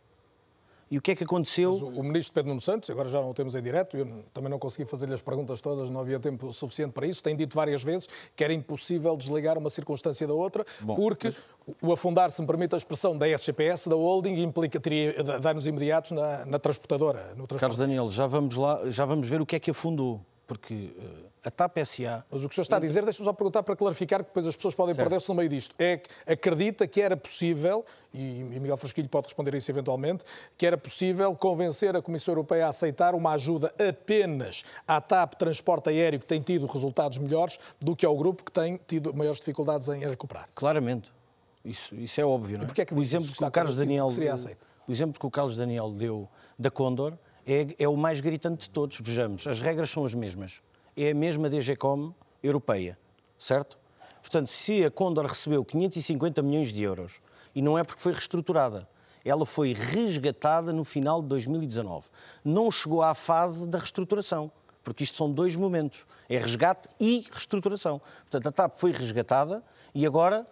[0.92, 1.72] E o que é que aconteceu?
[1.72, 4.50] Mas o ministro Pedro Nuno Santos, agora já não o temos em direto, eu também
[4.50, 7.84] não consegui fazer-lhe as perguntas todas, não havia tempo suficiente para isso, tem dito várias
[7.84, 11.42] vezes que era impossível desligar uma circunstância da outra, Bom, porque mas...
[11.80, 16.10] o afundar, se me permite a expressão, da SGPS, da holding, implica, teria danos imediatos
[16.10, 17.36] na, na transportadora.
[17.36, 20.20] No Carlos Daniel, já vamos lá, já vamos ver o que é que afundou
[20.50, 22.26] porque uh, a TAP SA...
[22.32, 24.48] Mas o que o senhor está a dizer, deixe-me só perguntar para clarificar, que depois
[24.48, 28.60] as pessoas podem perder-se no meio disto, é que acredita que era possível, e, e
[28.60, 30.24] Miguel Frasquilho pode responder isso eventualmente,
[30.58, 35.90] que era possível convencer a Comissão Europeia a aceitar uma ajuda apenas à TAP Transporte
[35.90, 39.88] Aéreo, que tem tido resultados melhores, do que ao grupo que tem tido maiores dificuldades
[39.90, 40.50] em recuperar.
[40.56, 41.12] Claramente.
[41.64, 42.82] Isso, isso é óbvio, não é?
[42.82, 46.28] é que o exemplo que o Carlos Daniel, o exemplo que o Carlos Daniel deu
[46.58, 47.14] da Condor
[47.50, 49.00] é, é o mais gritante de todos.
[49.02, 50.62] Vejamos, as regras são as mesmas.
[50.96, 52.98] É a mesma DGCOM europeia,
[53.40, 53.78] certo?
[54.22, 57.20] Portanto, se a Condor recebeu 550 milhões de euros,
[57.56, 58.88] e não é porque foi reestruturada,
[59.26, 62.08] ela foi resgatada no final de 2019.
[62.46, 64.52] Não chegou à fase da reestruturação,
[64.84, 68.00] porque isto são dois momentos: é resgate e reestruturação.
[68.30, 69.64] Portanto, a TAP foi resgatada
[69.96, 70.46] e agora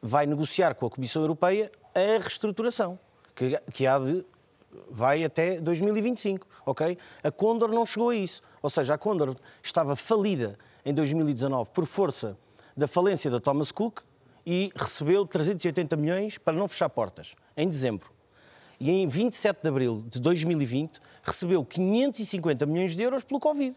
[0.00, 2.98] vai negociar com a Comissão Europeia a reestruturação,
[3.34, 4.24] que, que há de
[4.90, 6.96] vai até 2025, ok?
[7.22, 8.42] A Condor não chegou a isso.
[8.62, 12.36] Ou seja, a Condor estava falida em 2019 por força
[12.76, 14.00] da falência da Thomas Cook
[14.46, 18.10] e recebeu 380 milhões para não fechar portas, em dezembro.
[18.78, 23.76] E em 27 de abril de 2020 recebeu 550 milhões de euros pelo Covid.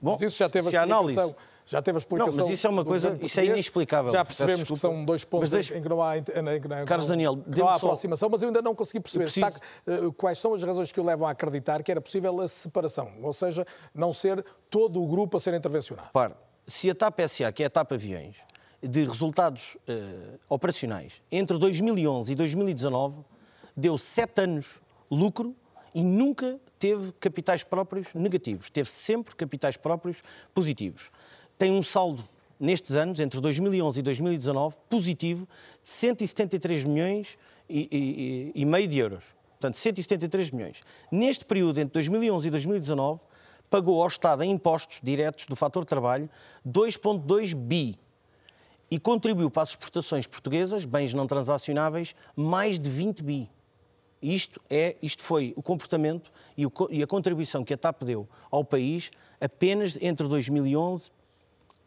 [0.00, 1.18] Bom, Mas isso já teve a análise
[1.66, 2.32] já teve a explicação.
[2.32, 4.12] Não, mas isso é uma coisa, isso é inexplicável.
[4.12, 5.76] Já percebemos que são dois pontos deixe...
[5.76, 8.62] em que não há, em que não, Carlos Daniel, não há aproximação, mas eu ainda
[8.62, 9.46] não consegui perceber preciso...
[9.46, 9.60] está,
[9.92, 13.12] uh, quais são as razões que o levam a acreditar que era possível a separação,
[13.20, 16.08] ou seja, não ser todo o grupo a ser intervencionado.
[16.66, 18.36] Se a TAP SA, que é a TAP Aviões,
[18.80, 23.24] de resultados uh, operacionais, entre 2011 e 2019,
[23.76, 25.54] deu sete anos lucro
[25.92, 30.22] e nunca teve capitais próprios negativos, teve sempre capitais próprios
[30.54, 31.10] positivos
[31.58, 32.26] tem um saldo
[32.58, 35.48] nestes anos, entre 2011 e 2019, positivo
[35.82, 37.38] de 173 milhões
[37.68, 39.24] e, e, e meio de euros.
[39.52, 40.80] Portanto, 173 milhões.
[41.10, 43.20] Neste período, entre 2011 e 2019,
[43.70, 46.30] pagou ao Estado em impostos diretos do fator trabalho
[46.66, 47.98] 2,2 bi
[48.90, 53.50] e contribuiu para as exportações portuguesas, bens não transacionáveis, mais de 20 bi.
[54.22, 58.28] Isto, é, isto foi o comportamento e, o, e a contribuição que a TAP deu
[58.50, 61.10] ao país apenas entre 2011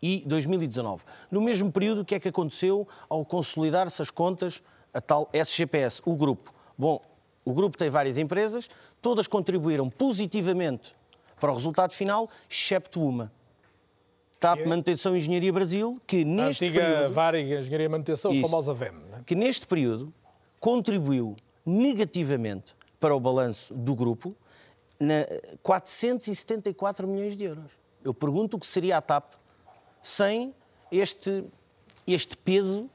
[0.02, 1.04] e 2019.
[1.30, 6.02] No mesmo período, o que é que aconteceu ao consolidar-se as contas, a tal SGPS,
[6.06, 6.54] o grupo?
[6.78, 7.00] Bom,
[7.43, 8.70] o grupo tem várias empresas,
[9.02, 10.95] todas contribuíram positivamente
[11.39, 13.32] para o resultado final, excepto uma.
[14.39, 17.14] TAP Manutenção e Engenharia Brasil, que neste a antiga período...
[17.14, 18.93] Varig Engenharia e Manutenção, isso, famosa VEM.
[19.14, 19.24] É?
[19.26, 20.14] Que neste período
[20.60, 21.36] contribuiu
[21.66, 24.36] negativamente para o balanço do grupo
[25.00, 25.26] na
[25.62, 27.72] 474 milhões de euros.
[28.04, 29.34] Eu pergunto o que seria a TAP
[30.02, 30.54] sem
[30.91, 31.43] este,
[32.08, 32.89] este peso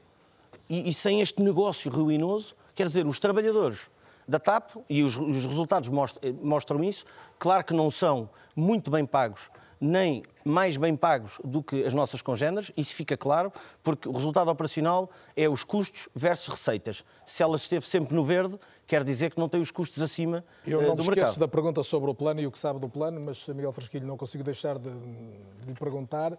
[0.69, 2.55] e, e, sem este negócio ruinoso.
[2.73, 3.89] Quer dizer, os trabalhadores
[4.27, 7.05] da TAP, e os, os resultados mostram, mostram isso,
[7.37, 12.21] claro que não são muito bem pagos, nem mais bem pagos do que as nossas
[12.21, 13.51] congêneres, isso fica claro,
[13.83, 17.03] porque o resultado operacional é os custos versus receitas.
[17.25, 20.79] Se ela esteve sempre no verde, quer dizer que não tem os custos acima Eu
[20.79, 22.87] uh, não do me esqueço da pergunta sobre o plano e o que sabe do
[22.87, 26.37] plano, mas Miguel Frasquilho não consigo deixar de, de lhe perguntar uh,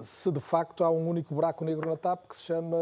[0.00, 2.76] se de facto há um único buraco negro na TAP que se chama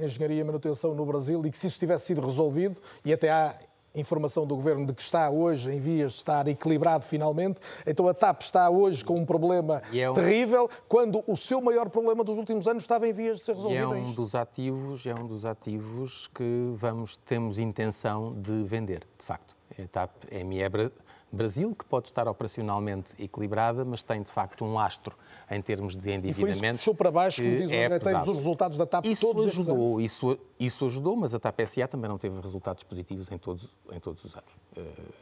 [0.00, 3.54] Engenharia e Manutenção no Brasil e que se isso tivesse sido resolvido, e até há
[3.94, 7.60] informação do Governo de que está hoje em vias de estar equilibrado finalmente.
[7.86, 10.12] Então a TAP está hoje com um problema é um...
[10.12, 13.94] terrível, quando o seu maior problema dos últimos anos estava em vias de ser resolvido.
[13.94, 19.06] E é um dos ativos, é um dos ativos que vamos, temos intenção de vender,
[19.18, 19.56] de facto.
[19.78, 20.10] A TAP
[20.44, 20.62] ME
[21.32, 25.16] Brasil, que pode estar operacionalmente equilibrada, mas tem de facto um lastro
[25.50, 26.38] em termos de endividamento.
[26.38, 29.06] E foi isso puxou para baixo, como diz o é André os resultados da TAP
[29.06, 33.30] isso todos ajudou, isso, isso ajudou, mas a TAP SA também não teve resultados positivos
[33.30, 34.52] em todos, em todos os anos.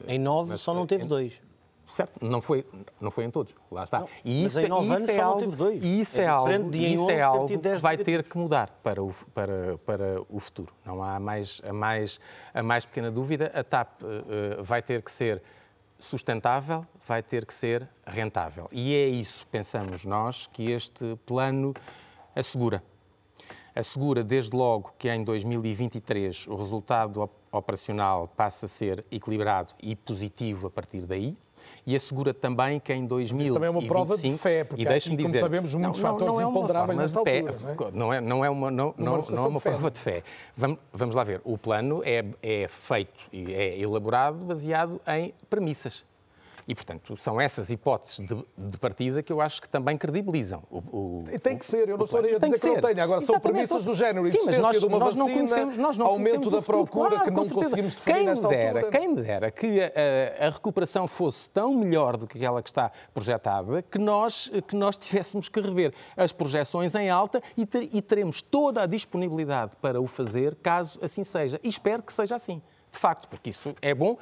[0.07, 1.41] Em nove só não teve em, dois.
[1.87, 2.65] Certo, não foi,
[3.01, 4.01] não foi em todos, lá está.
[4.01, 5.85] Não, e isso, mas em nove isso anos é só algo, não teve dois.
[5.85, 9.13] E isso é, é algo, isso é algo que vai ter que mudar para o,
[9.35, 10.73] para, para o futuro.
[10.85, 12.21] Não há mais, a, mais,
[12.55, 13.51] a mais pequena dúvida.
[13.55, 15.43] A TAP uh, vai ter que ser
[16.01, 18.69] sustentável, vai ter que ser rentável.
[18.73, 21.75] E é isso, pensamos nós, que este plano
[22.35, 22.83] assegura.
[23.75, 30.67] Assegura, desde logo, que em 2023 o resultado operacional passa a ser equilibrado e positivo
[30.67, 31.37] a partir daí
[31.87, 33.45] e assegura também que em 2025...
[33.45, 36.11] Isso também é uma prova de fé, porque e há aqui, como sabemos, muitos não,
[36.11, 37.57] fatores não é imponderáveis nesta altura.
[37.93, 40.23] Não é, não é uma, não, não, não é uma prova de fé.
[40.57, 41.41] Vamos, vamos lá ver.
[41.45, 46.05] O plano é, é feito e é elaborado baseado em premissas.
[46.71, 50.79] E, portanto, são essas hipóteses de, de, partida que eu acho que também credibilizam o,
[50.79, 53.03] o tem que ser, eu não estou a dizer que, que não tenho.
[53.03, 56.07] Agora, são premissas do género, Sim, existência nós, de uma nós vacina, conhecemos, nós não
[56.07, 58.99] aumento da procura claro, que não conseguimos definir quem nesta dera, altura.
[59.01, 62.93] Quem me dera que a, a, recuperação fosse tão melhor do que aquela que está
[63.13, 68.01] projetada, que nós, que nós tivéssemos que rever as projeções em alta e, ter, e
[68.01, 71.59] teremos toda a disponibilidade para o fazer, caso assim seja.
[71.65, 72.63] E espero que seja assim
[72.93, 74.19] de facto, porque isso é bom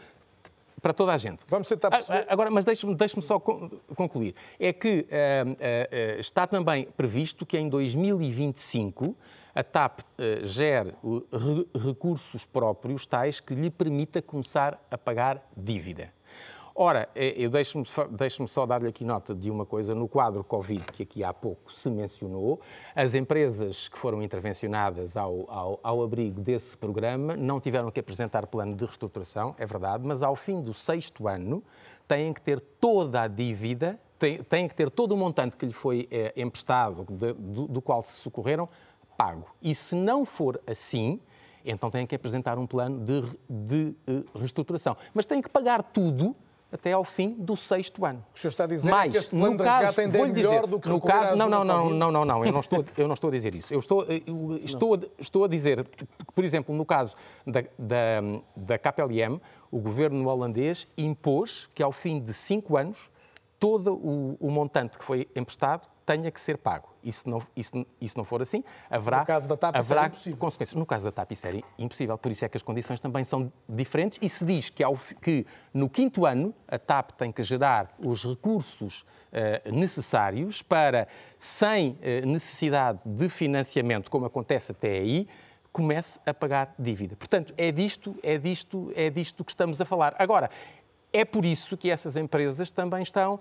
[0.80, 1.40] para toda a gente.
[1.48, 2.26] Vamos tentar perceber.
[2.28, 4.34] Agora, mas deixe-me deixe só concluir.
[4.58, 9.16] É que uh, uh, está também previsto que em 2025
[9.54, 10.94] a TAP uh, gere
[11.32, 16.12] re recursos próprios tais que lhe permita começar a pagar dívida.
[16.80, 19.96] Ora, eh, eu deixo-me deixo só dar-lhe aqui nota de uma coisa.
[19.96, 22.60] No quadro Covid, que aqui há pouco se mencionou,
[22.94, 28.46] as empresas que foram intervencionadas ao, ao, ao abrigo desse programa não tiveram que apresentar
[28.46, 31.64] plano de reestruturação, é verdade, mas ao fim do sexto ano
[32.06, 36.06] têm que ter toda a dívida, têm, que ter todo o montante que lhe foi
[36.12, 38.68] é, emprestado, de, do, do qual se socorreram,
[39.16, 39.46] pago.
[39.60, 41.18] E se não for assim,
[41.64, 44.96] então têm que apresentar um plano de, de, de reestruturação.
[45.12, 46.36] Mas têm que pagar tudo
[46.70, 48.24] até ao fim do sexto ano.
[48.34, 50.66] O senhor está a dizer Mas, que este plano de resgate ainda é melhor dizer,
[50.66, 53.14] do que no caso, não, não, não, não, não, não, eu não estou, eu não
[53.14, 53.72] estou a dizer isso.
[53.72, 57.16] Eu estou, eu estou, estou a dizer que, por exemplo, no caso
[57.46, 58.20] da, da,
[58.54, 59.40] da KPLM,
[59.70, 63.10] o governo holandês impôs que ao fim de cinco anos
[63.58, 66.88] todo o, o montante que foi emprestado tenha que ser pago.
[67.04, 70.32] E se não, e se não for assim, haverá, no caso da TAP, haverá é
[70.38, 70.74] consequências.
[70.74, 72.16] No caso da TAP, isso é impossível.
[72.16, 75.44] Por isso é que as condições também são diferentes e se diz que, ao, que
[75.74, 81.06] no quinto ano a TAP tem que gerar os recursos uh, necessários para,
[81.38, 85.28] sem uh, necessidade de financiamento, como acontece até aí,
[85.70, 87.16] comece a pagar dívida.
[87.16, 90.16] Portanto, é disto, é disto, é disto que estamos a falar.
[90.18, 90.48] Agora,
[91.12, 93.38] é por isso que essas empresas também estão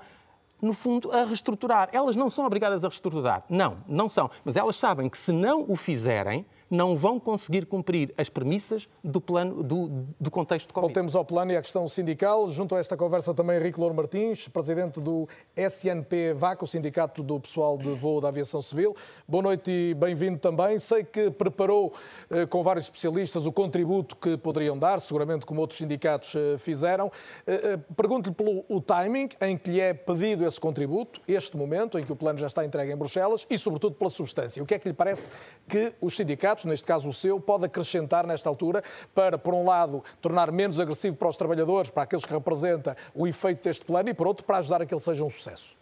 [0.61, 1.89] no fundo, a reestruturar.
[1.91, 3.43] Elas não são obrigadas a reestruturar.
[3.49, 4.29] Não, não são.
[4.43, 9.21] Mas elas sabem que se não o fizerem, não vão conseguir cumprir as premissas do
[9.21, 10.93] plano do, do contexto Covid.
[10.93, 12.49] Voltemos ao plano e à questão sindical.
[12.49, 17.39] Junto a esta conversa também Henrique Louro Martins, presidente do SNP VAC, o Sindicato do
[17.39, 18.95] Pessoal de Voo da Aviação Civil.
[19.27, 20.77] Boa noite e bem-vindo também.
[20.79, 21.93] Sei que preparou
[22.29, 27.11] eh, com vários especialistas o contributo que poderiam dar, seguramente como outros sindicatos eh, fizeram.
[27.45, 32.05] Eh, pergunto-lhe pelo o timing em que lhe é pedido esse contributo, este momento em
[32.05, 34.61] que o plano já está entregue em Bruxelas e, sobretudo, pela substância.
[34.61, 35.29] O que é que lhe parece
[35.67, 38.83] que os sindicatos sindicatos, neste caso o seu, pode acrescentar nesta altura
[39.13, 43.27] para, por um lado, tornar menos agressivo para os trabalhadores, para aqueles que representa o
[43.27, 45.77] efeito deste plano e, por outro, para ajudar a que ele seja um sucesso?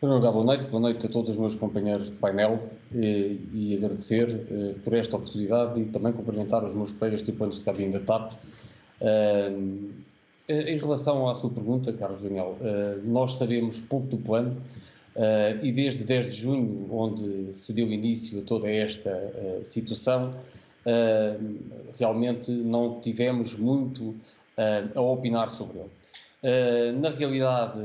[0.00, 2.58] Boa noite, boa noite a todos os meus companheiros de painel
[2.90, 7.64] e, e agradecer eh, por esta oportunidade e também cumprimentar os meus colegas tripulantes de
[7.66, 8.32] cabine da TAP.
[9.02, 10.00] Uh,
[10.48, 14.56] em relação à sua pergunta, Carlos Daniel, uh, nós sabemos pouco do plano,
[15.20, 20.30] Uh, e desde 10 de junho, onde se deu início a toda esta uh, situação,
[20.30, 21.58] uh,
[21.98, 24.14] realmente não tivemos muito
[24.94, 26.92] a opinar sobre ele.
[27.00, 27.80] na realidade,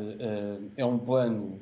[0.75, 1.57] é um plano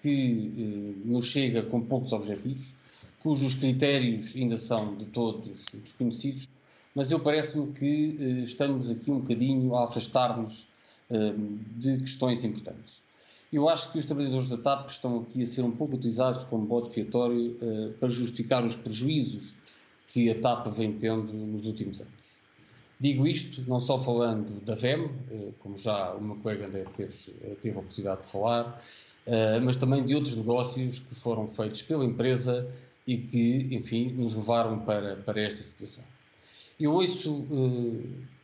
[0.00, 2.76] que nos chega com poucos objetivos,
[3.20, 6.48] cujos critérios ainda são de todos desconhecidos,
[6.94, 10.68] mas eu parece-me que estamos aqui um bocadinho a afastar-nos
[11.76, 13.07] de questões importantes.
[13.52, 16.66] Eu acho que os trabalhadores da TAP estão aqui a ser um pouco utilizados como
[16.66, 19.56] bode expiatório uh, para justificar os prejuízos
[20.06, 22.38] que a TAP vem tendo nos últimos anos.
[23.00, 27.12] Digo isto não só falando da VEM, eh, como já o meu colega André teve,
[27.60, 28.76] teve a oportunidade de falar,
[29.62, 32.68] mas também de outros negócios que foram feitos pela empresa
[33.06, 36.02] e que, enfim, nos levaram para, para esta situação.
[36.80, 37.44] Eu ouço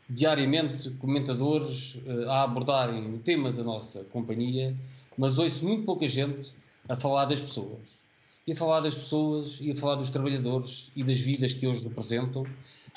[0.09, 4.77] diariamente comentadores a abordarem o tema da nossa companhia,
[5.17, 6.53] mas ouço muito pouca gente
[6.89, 8.05] a falar das pessoas.
[8.47, 11.89] E a falar das pessoas, e a falar dos trabalhadores e das vidas que hoje
[11.89, 12.45] representam,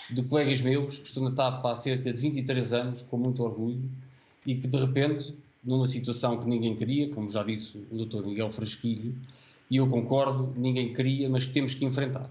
[0.10, 3.90] de colegas meus que estão na TAP há cerca de 23 anos, com muito orgulho,
[4.46, 5.34] e que de repente,
[5.64, 8.26] numa situação que ninguém queria, como já disse o Dr.
[8.26, 9.16] Miguel Fresquilho,
[9.70, 12.30] e eu concordo, ninguém queria, mas que temos que enfrentar.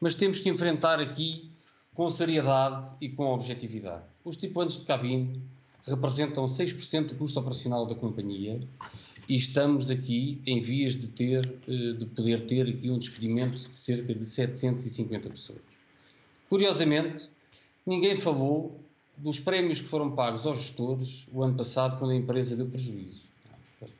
[0.00, 1.50] Mas temos que enfrentar aqui
[1.96, 4.04] com seriedade e com objetividade.
[4.22, 5.40] Os tripulantes de cabine
[5.86, 8.60] representam 6% do custo operacional da companhia
[9.28, 13.74] e estamos aqui em vias de ter, eh, de poder ter aqui um despedimento de
[13.74, 15.60] cerca de 750 pessoas.
[16.50, 17.30] Curiosamente,
[17.86, 18.78] ninguém falou
[19.16, 23.24] dos prémios que foram pagos aos gestores o ano passado quando a empresa deu prejuízo.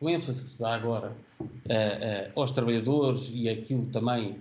[0.00, 4.36] O ênfase que se dá agora uh, uh, aos trabalhadores e aquilo também,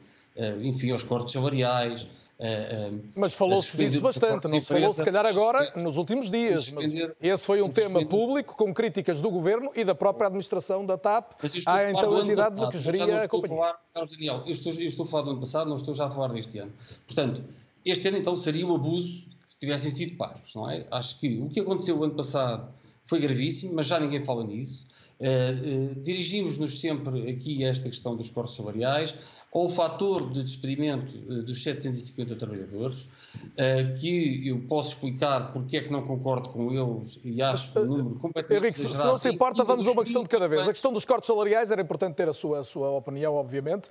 [0.62, 2.08] enfim, aos cortes salariais,
[2.38, 6.76] é, é, mas falou-se disso bastante, não se falou se calhar agora nos últimos dias.
[7.22, 11.32] Esse foi um tema público com críticas do governo e da própria administração da TAP
[11.66, 13.58] à então entidade do que geria a companhia.
[13.58, 16.08] Falar, Carlos Daniel, eu estou, eu estou a falar do ano passado, não estou já
[16.08, 16.74] a falar deste ano.
[17.08, 17.42] Portanto,
[17.86, 20.86] este ano então seria o abuso que tivessem sido pagos, não é?
[20.92, 22.68] Acho que o que aconteceu o ano passado
[23.06, 24.88] foi gravíssimo, mas já ninguém fala nisso.
[25.18, 29.16] Uh, uh, dirigimos-nos sempre aqui a esta questão dos cortes salariais
[29.56, 33.04] ao fator de despedimento uh, dos 750 trabalhadores,
[33.46, 37.86] uh, que eu posso explicar porque é que não concordo com eles e acho o
[37.86, 40.68] número completamente Henrique, se não se importa, vamos a uma questão de cada vez.
[40.68, 43.88] A questão dos cortes salariais era importante ter a sua, a sua opinião, obviamente,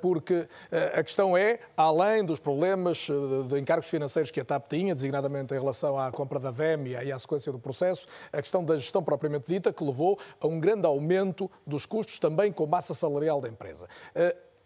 [0.00, 0.48] porque
[0.94, 3.08] a questão é, além dos problemas
[3.48, 7.12] de encargos financeiros que a TAP tinha, designadamente em relação à compra da VEM e
[7.12, 10.86] à sequência do processo, a questão da gestão propriamente dita, que levou a um grande
[10.86, 13.86] aumento dos custos também com massa salarial da empresa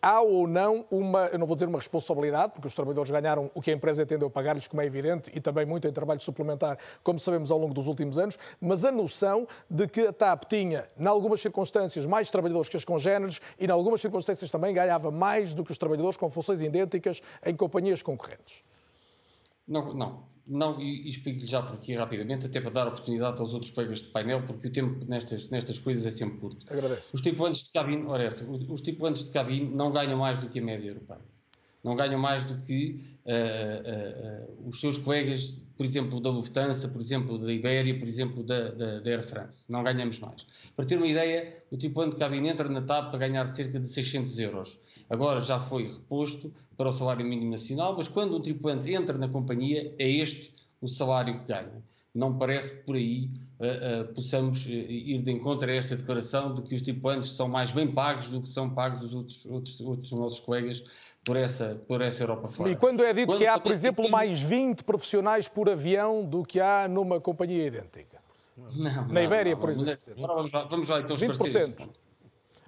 [0.00, 3.60] há ou não uma, eu não vou dizer uma responsabilidade, porque os trabalhadores ganharam o
[3.60, 7.18] que a empresa entendeu pagar-lhes, como é evidente, e também muito em trabalho suplementar, como
[7.18, 11.06] sabemos ao longo dos últimos anos, mas a noção de que a TAP tinha, em
[11.06, 15.64] algumas circunstâncias, mais trabalhadores que os congêneres e, em algumas circunstâncias, também ganhava mais do
[15.64, 18.62] que os trabalhadores com funções idênticas em companhias concorrentes.
[19.66, 20.37] Não, não.
[20.48, 24.00] Não, e, e explico-lhe já por aqui rapidamente, até para dar oportunidade aos outros colegas
[24.00, 26.64] de painel, porque o tempo nestas, nestas coisas é sempre curto.
[26.72, 27.10] Agradeço.
[27.12, 30.48] Os tripulantes de cabine, ora essa, os, os tripulantes de cabine não ganham mais do
[30.48, 31.20] que a média europeia.
[31.84, 36.88] Não ganham mais do que uh, uh, uh, os seus colegas, por exemplo, da Lufthansa,
[36.88, 39.66] por exemplo, da Ibéria, por exemplo, da, da, da Air France.
[39.70, 40.72] Não ganhamos mais.
[40.74, 43.86] Para ter uma ideia, o tripulante de cabine entra na TAP para ganhar cerca de
[43.86, 48.92] 600 euros agora já foi reposto para o salário mínimo nacional, mas quando um tripulante
[48.92, 51.82] entra na companhia, é este o salário que ganha.
[52.14, 53.30] Não parece que por aí
[53.60, 57.48] uh, uh, possamos uh, ir de encontro a esta declaração de que os tripulantes são
[57.48, 60.84] mais bem pagos do que são pagos os outros, outros, outros nossos colegas
[61.24, 62.70] por essa, por essa Europa fora.
[62.70, 66.42] E quando é dito quando que há, por exemplo, mais 20 profissionais por avião do
[66.42, 68.18] que há numa companhia idêntica?
[68.56, 70.00] Não, Na Ibéria, não, por exemplo.
[70.16, 71.88] Vamos lá, vamos lá então esclarecer 20%.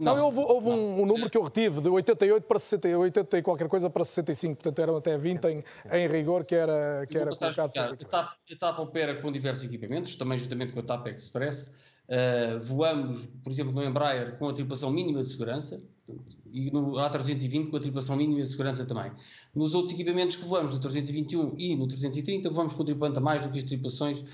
[0.01, 2.89] Não, não houve, houve não, um, um, número que eu retive de 88 para 60,
[2.99, 7.07] 80 e qualquer coisa para 65, portanto eram até 20 em, em rigor que era,
[7.07, 7.71] que era colocado.
[8.01, 11.99] A TAP, a TAP opera com diversos equipamentos, também juntamente com a TAP Express.
[12.09, 15.81] Uh, voamos, por exemplo, no Embraer com a tripulação mínima de segurança
[16.53, 19.13] e no A320 com a tripulação mínima de segurança também.
[19.55, 23.43] Nos outros equipamentos que voamos, no 321 e no 330, voamos com tripulante a mais
[23.43, 24.25] do que as tripulações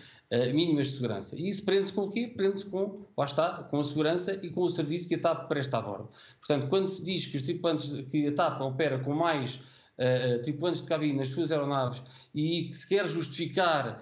[0.52, 1.36] mínimas de segurança.
[1.38, 2.32] E isso prende-se com o quê?
[2.36, 5.78] Prende-se com, lá está, com a segurança e com o serviço que a TAP presta
[5.78, 6.08] a bordo.
[6.40, 9.56] Portanto, quando se diz que os tripulantes, que a TAP opera com mais
[9.98, 12.02] uh, tripulantes de cabine nas suas aeronaves
[12.34, 14.00] e que se quer justificar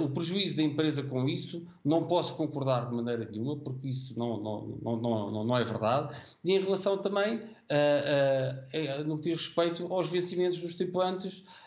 [0.00, 4.40] o prejuízo da empresa com isso, não posso concordar de maneira nenhuma, porque isso não,
[4.42, 6.16] não, não, não, não é verdade.
[6.44, 11.66] E em relação também, uh, no que diz respeito aos vencimentos dos tripulantes,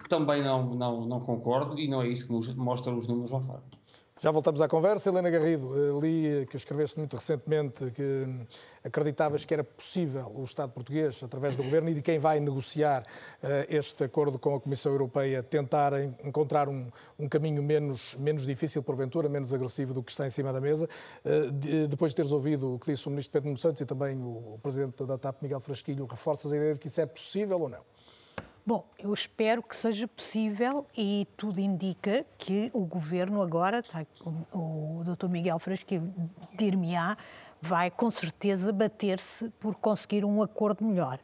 [0.00, 3.40] que também não, não, não concordo e não é isso que mostram os números lá
[3.40, 3.77] fora.
[4.20, 5.10] Já voltamos à conversa.
[5.10, 8.26] Helena Garrido, eh, li que escreveste muito recentemente que
[8.82, 13.06] acreditavas que era possível o Estado português, através do Governo e de quem vai negociar
[13.40, 15.92] eh, este acordo com a Comissão Europeia, tentar
[16.24, 20.52] encontrar um, um caminho menos, menos difícil, porventura, menos agressivo do que está em cima
[20.52, 20.88] da mesa.
[21.24, 24.20] Eh, depois de teres ouvido o que disse o Ministro Pedro Nuno Santos e também
[24.20, 27.68] o Presidente da TAP, Miguel Frasquilho, reforças a ideia de que isso é possível ou
[27.68, 27.97] não?
[28.68, 34.04] Bom, eu espero que seja possível e tudo indica que o governo agora, tá,
[34.52, 35.26] o, o Dr.
[35.26, 36.12] Miguel Frasquilho
[36.52, 37.16] dir-me-á,
[37.62, 41.18] vai com certeza bater-se por conseguir um acordo melhor.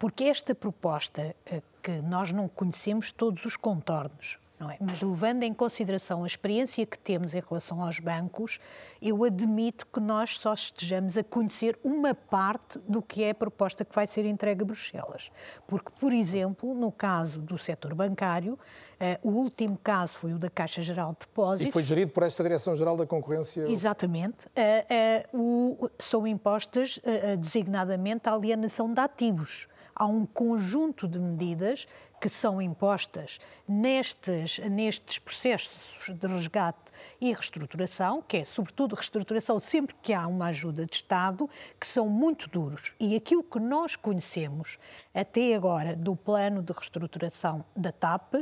[0.00, 4.40] Porque esta proposta, eh, que nós não conhecemos todos os contornos,
[4.70, 4.76] é?
[4.80, 8.58] Mas levando em consideração a experiência que temos em relação aos bancos,
[9.02, 13.84] eu admito que nós só estejamos a conhecer uma parte do que é a proposta
[13.84, 15.30] que vai ser entregue a Bruxelas.
[15.66, 18.58] Porque, por exemplo, no caso do setor bancário,
[19.00, 21.68] eh, o último caso foi o da Caixa Geral de Depósitos.
[21.68, 23.66] E foi gerido por esta Direção-Geral da Concorrência.
[23.68, 24.48] Exatamente.
[24.54, 27.00] Eh, eh, o- são impostas
[27.40, 29.68] designadamente a alienação de ativos.
[29.94, 31.86] Há um conjunto de medidas
[32.24, 35.70] que são impostas nestes, nestes processos
[36.08, 36.78] de resgate
[37.20, 42.08] e reestruturação, que é sobretudo reestruturação sempre que há uma ajuda de Estado, que são
[42.08, 42.94] muito duros.
[42.98, 44.78] E aquilo que nós conhecemos
[45.14, 48.36] até agora do plano de reestruturação da TAP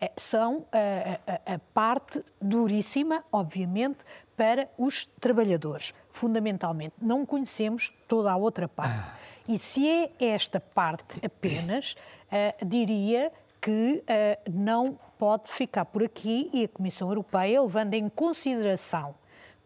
[0.00, 3.98] eh, são eh, a, a- a parte duríssima, obviamente,
[4.36, 5.94] para os trabalhadores.
[6.10, 8.98] Fundamentalmente, não conhecemos toda a outra parte.
[9.46, 11.96] E se é esta parte apenas,
[12.30, 18.08] eh, diria que eh, não pode ficar por aqui e a Comissão Europeia, levando em
[18.08, 19.14] consideração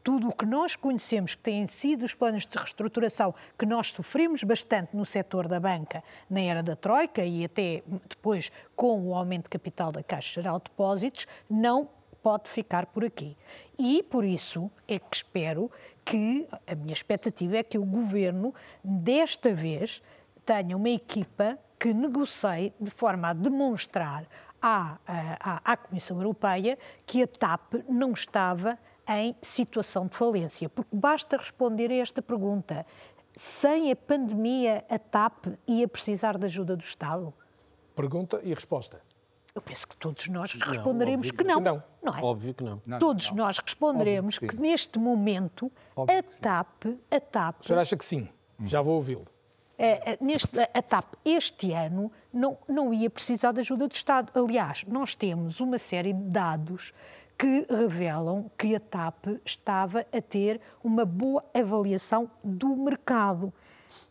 [0.02, 4.42] tudo o que nós conhecemos que têm sido os planos de reestruturação que nós sofremos
[4.42, 9.44] bastante no setor da banca na era da Troika e até depois com o aumento
[9.44, 11.88] de capital da Caixa Geral de Depósitos, não
[12.22, 13.36] pode ficar por aqui.
[13.78, 15.70] E por isso é que espero
[16.04, 20.02] que, a minha expectativa é que o Governo, desta vez,
[20.44, 24.24] tenha uma equipa que negocie de forma a demonstrar
[24.62, 28.78] à, à, à Comissão Europeia que a TAP não estava
[29.08, 30.68] em situação de falência.
[30.68, 32.86] Porque basta responder a esta pergunta.
[33.34, 37.34] Sem a pandemia, a TAP ia precisar de ajuda do Estado?
[37.96, 39.02] Pergunta e resposta.
[39.52, 41.58] Eu penso que todos nós responderemos que não.
[41.60, 41.82] não.
[42.00, 42.22] Não é?
[42.22, 42.80] Óbvio que não.
[43.00, 48.04] Todos nós responderemos que que, neste momento a TAP, a TAP, O senhor acha que
[48.04, 48.28] sim?
[48.64, 49.26] Já vou ouvi-lo.
[49.78, 54.30] É, é, neste, a TAP este ano não, não ia precisar de ajuda do Estado.
[54.38, 56.92] Aliás, nós temos uma série de dados
[57.38, 63.52] que revelam que a TAP estava a ter uma boa avaliação do mercado.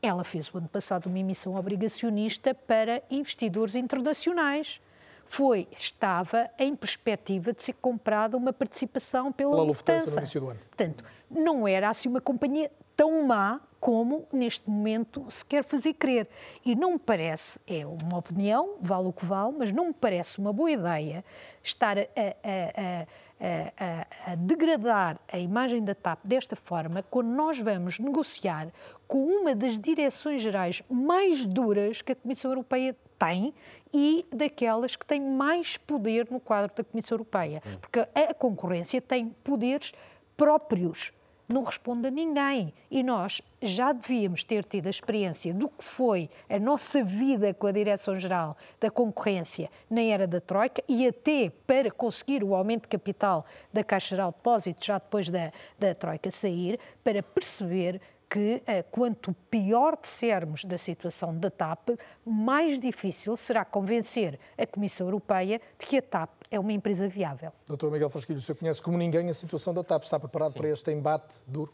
[0.02, 4.82] Ela fez o ano passado uma emissão obrigacionista para investidores internacionais.
[5.26, 10.20] Foi, estava em perspectiva de ser comprada uma participação pela, Pela Lufthansa no Lufthansa.
[10.20, 10.60] início do ano.
[10.68, 16.28] Portanto, não era assim uma companhia tão má como neste momento se quer fazer crer.
[16.64, 20.38] E não me parece, é uma opinião, vale o que vale, mas não me parece
[20.40, 21.26] uma boa ideia
[21.64, 23.08] estar a, a-
[23.40, 28.68] a- a- degradar a imagem da TAP desta forma, quando nós vamos negociar
[29.08, 33.52] com uma das direções gerais mais duras que a Comissão Europeia tem
[33.94, 37.62] e daquelas que têm mais poder no quadro da Comissão Europeia.
[37.82, 39.92] Porque a concorrência tem poderes
[40.38, 41.12] próprios,
[41.52, 42.74] não responde a ninguém.
[42.90, 47.68] E nós já devíamos ter tido a experiência do que foi a nossa vida com
[47.68, 52.90] a Direção-Geral da Concorrência na era da Troika e até para conseguir o aumento de
[52.90, 58.02] capital da Caixa Geral de Depósitos, já depois da, da Troika sair, para perceber
[58.32, 61.90] que eh, quanto pior dissermos da situação da TAP,
[62.26, 67.52] mais difícil será convencer a Comissão Europeia de que a TAP é uma empresa viável.
[67.68, 70.04] Doutor Miguel Frasquilho, o senhor conhece como ninguém a situação da TAP.
[70.04, 71.74] Está preparado para este embate duro?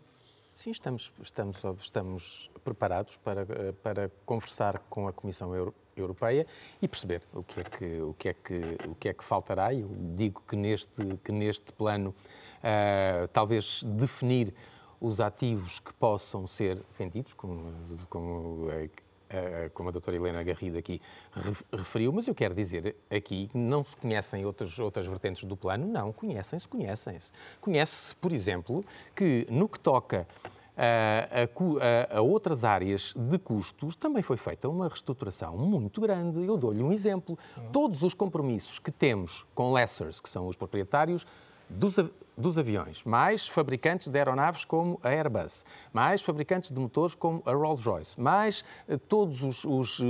[0.56, 6.48] Sim, estamos, estamos, estamos preparados para, eh, para conversar com a Comissão Euro- Europeia
[6.82, 9.72] e perceber o que, é que, o, que é que, o que é que faltará.
[9.72, 12.16] Eu digo que neste, que neste plano,
[12.64, 14.52] ah, talvez definir
[15.00, 17.72] os ativos que possam ser vendidos, como,
[18.10, 18.90] como, eh,
[19.30, 21.02] eh, como a doutora Helena Garrido aqui
[21.34, 25.56] ref- referiu, mas eu quero dizer aqui que não se conhecem outras, outras vertentes do
[25.56, 27.32] plano, não, conhecem-se, conhecem-se.
[27.62, 28.84] Conhece-se, por exemplo,
[29.16, 30.28] que no que toca
[30.76, 36.46] a, a a- a outras áreas de custos, também foi feita uma reestruturação muito grande.
[36.46, 37.38] Eu dou-lhe um exemplo.
[37.74, 41.26] Todos os compromissos que temos com lessors, que são os proprietários
[41.70, 41.98] dos,
[42.38, 47.52] dos aviões, mais fabricantes de aeronaves como a Airbus, mais fabricantes de motores como a
[47.52, 50.06] Rolls-Royce, mais eh, todos os, os, eh,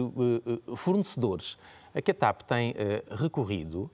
[0.46, 1.58] eh, fornecedores.
[1.96, 2.76] A que a TAP tem
[3.10, 3.90] recorrido,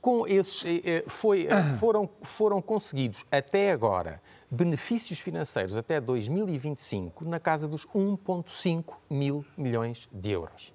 [0.00, 0.64] com esses,
[1.08, 1.46] foi,
[1.78, 10.08] foram, foram conseguidos até agora benefícios financeiros até 2025 na casa dos 1,5 mil milhões
[10.10, 10.72] de euros.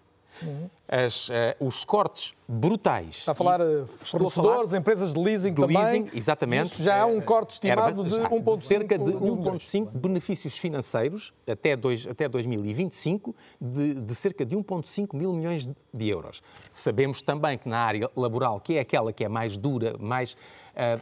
[0.87, 3.17] As, eh, os cortes brutais.
[3.17, 5.77] Está a falar eh, Estou a fornecedores, falar empresas de leasing de também.
[5.77, 6.71] leasing, exatamente.
[6.73, 9.63] Isso já há um Eh, corte estimado de já, 1,5 cerca de milhões.
[9.63, 16.07] 1,5 benefícios financeiros até, dois, até 2025 de, de cerca de 1,5 mil milhões de
[16.09, 16.43] euros.
[16.71, 20.37] Sabemos também que na área laboral, que é aquela que é mais dura, mais.
[20.75, 20.99] ah,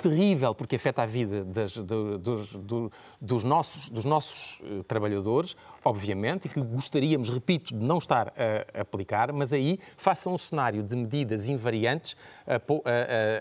[0.00, 5.56] terrível porque afeta a vida das, do, dos, do, dos, nossos, dos nossos uh, trabalhadores,
[5.84, 10.82] obviamente, e que gostaríamos, repito, de não estar a, aplicar, mas aí, faça um cenário
[10.82, 12.16] de medidas invariantes,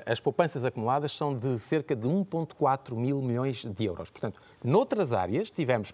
[0.05, 4.10] as poupanças acumuladas são de cerca de 1,4 mil milhões de euros.
[4.10, 5.93] Portanto, noutras áreas, tivemos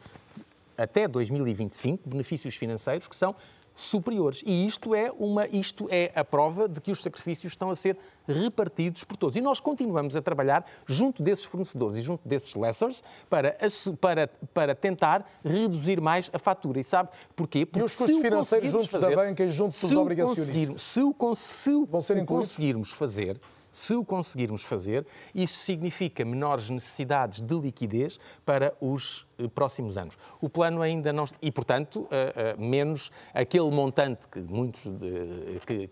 [0.78, 3.36] até 2025 benefícios financeiros que são
[3.76, 4.42] superiores.
[4.46, 7.98] E isto é, uma, isto é a prova de que os sacrifícios estão a ser
[8.28, 9.36] repartidos por todos.
[9.36, 13.58] E nós continuamos a trabalhar junto desses fornecedores e junto desses lessors para,
[14.00, 16.80] para, para tentar reduzir mais a fatura.
[16.80, 17.66] E sabe porquê?
[17.66, 20.82] Porque e os custos financeiros juntos fazer, da banca e junto dos obrigacionistas?
[20.82, 21.88] Se o, se o
[22.26, 23.40] conseguirmos fazer,
[23.76, 30.18] se o conseguirmos fazer, isso significa menores necessidades de liquidez para os eh, próximos anos.
[30.40, 31.26] O plano ainda não.
[31.42, 32.06] E, portanto, uh,
[32.58, 34.84] uh, menos aquele montante que, muitos,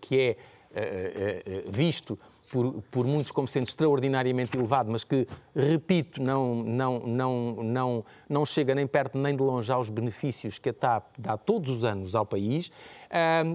[0.00, 0.36] que, é
[1.68, 2.16] visto
[2.54, 5.26] por, por muitos como sendo extraordinariamente elevado, mas que,
[5.56, 10.68] repito, não, não, não, não, não chega nem perto nem de longe aos benefícios que
[10.68, 12.70] a TAP dá todos os anos ao país,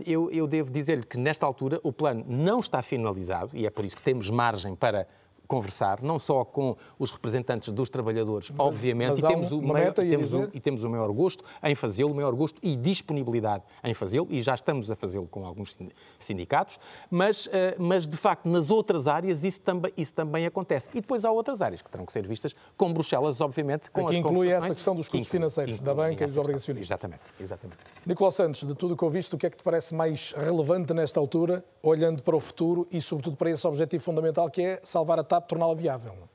[0.06, 3.86] eu, eu devo dizer-lhe que, nesta altura, o plano não está finalizado e é por
[3.86, 5.08] isso que temos margem para
[5.50, 9.94] conversar, não só com os representantes dos trabalhadores, mas, obviamente, mas e, temos o maior,
[9.94, 13.96] temos o, e temos o maior gosto em fazê-lo, o maior gosto e disponibilidade em
[13.96, 15.76] fazê-lo, e já estamos a fazê-lo com alguns
[16.20, 16.80] sindicatos,
[17.10, 20.88] mas, uh, mas de facto nas outras áreas isso também, isso também acontece.
[20.94, 24.18] E depois há outras áreas que terão que ser vistas com Bruxelas, obviamente, com Aqui
[24.18, 26.88] as inclui essa questão dos custos financeiros da banca e dos obrigacionistas.
[26.88, 27.80] Exatamente, exatamente.
[28.06, 30.94] Nicolau Santos, de tudo o que ouviste, o que é que te parece mais relevante
[30.94, 35.18] nesta altura, olhando para o futuro e sobretudo para esse objetivo fundamental que é salvar
[35.18, 36.30] a TAP, torná-la viável?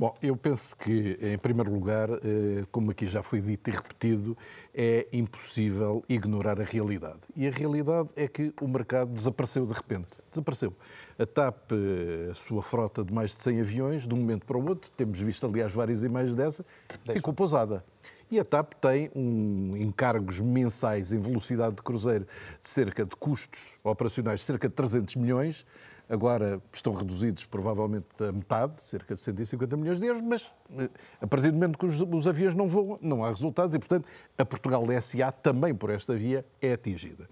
[0.00, 4.34] Bom, eu penso que, em primeiro lugar, eh, como aqui já foi dito e repetido,
[4.74, 7.18] é impossível ignorar a realidade.
[7.36, 10.08] E a realidade é que o mercado desapareceu de repente.
[10.30, 10.72] Desapareceu.
[11.18, 14.56] A TAP, eh, a sua frota de mais de 100 aviões, de um momento para
[14.56, 16.64] o outro, temos visto, aliás, várias imagens dessa,
[17.12, 17.84] ficou pousada.
[18.30, 22.26] E a TAP tem um encargos mensais em velocidade de cruzeiro
[22.62, 25.66] de cerca de custos operacionais de cerca de 300 milhões
[26.10, 30.90] Agora estão reduzidos provavelmente a metade, cerca de 150 milhões de euros, mas eh,
[31.20, 34.08] a partir do momento que os, os aviões não voam, não há resultados e, portanto,
[34.36, 37.28] a Portugal SA também por esta via é atingida.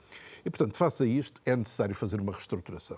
[0.48, 2.96] E, portanto, face a isto, é necessário fazer uma reestruturação.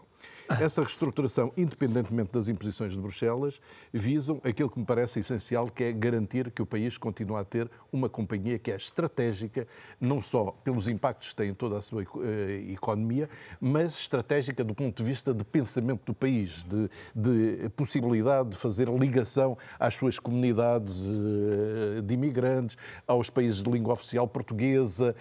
[0.48, 3.60] Essa reestruturação, independentemente das imposições de Bruxelas,
[3.92, 7.68] visam aquilo que me parece essencial, que é garantir que o país continue a ter
[7.92, 9.66] uma companhia que é estratégica,
[10.00, 13.28] não só pelos impactos que tem em toda a sua eh, economia,
[13.60, 18.88] mas estratégica do ponto de vista de pensamento do país, de, de possibilidade de fazer
[18.88, 22.76] ligação às suas comunidades eh, de imigrantes,
[23.08, 25.16] aos países de língua oficial portuguesa,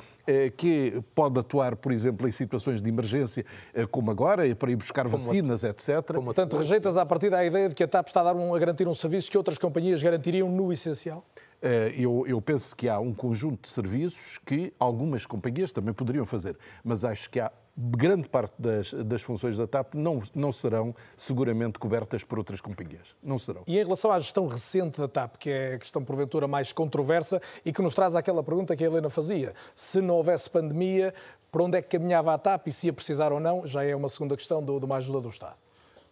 [0.57, 3.45] que pode atuar, por exemplo, em situações de emergência,
[3.91, 6.01] como agora, para ir buscar vacinas, etc.
[6.23, 8.59] Portanto, rejeitas a partir da ideia de que a TAP está a, dar um, a
[8.59, 11.25] garantir um serviço que outras companhias garantiriam no essencial?
[11.61, 16.25] Eh, eu, eu, penso que há um conjunto de serviços que algumas companhias também poderiam
[16.25, 17.51] fazer, mas acho que há
[17.81, 23.15] grande parte das, das funções da TAP não, não serão seguramente cobertas por outras companhias.
[23.23, 23.63] Não serão.
[23.65, 27.41] E em relação à gestão recente da TAP, que é a questão porventura mais controversa
[27.63, 31.13] e que nos traz aquela pergunta que a Helena fazia: se não houvesse pandemia,
[31.49, 33.95] para onde é que caminhava a TAP e se ia precisar ou não, já é
[33.95, 35.55] uma segunda questão de uma ajuda do Estado.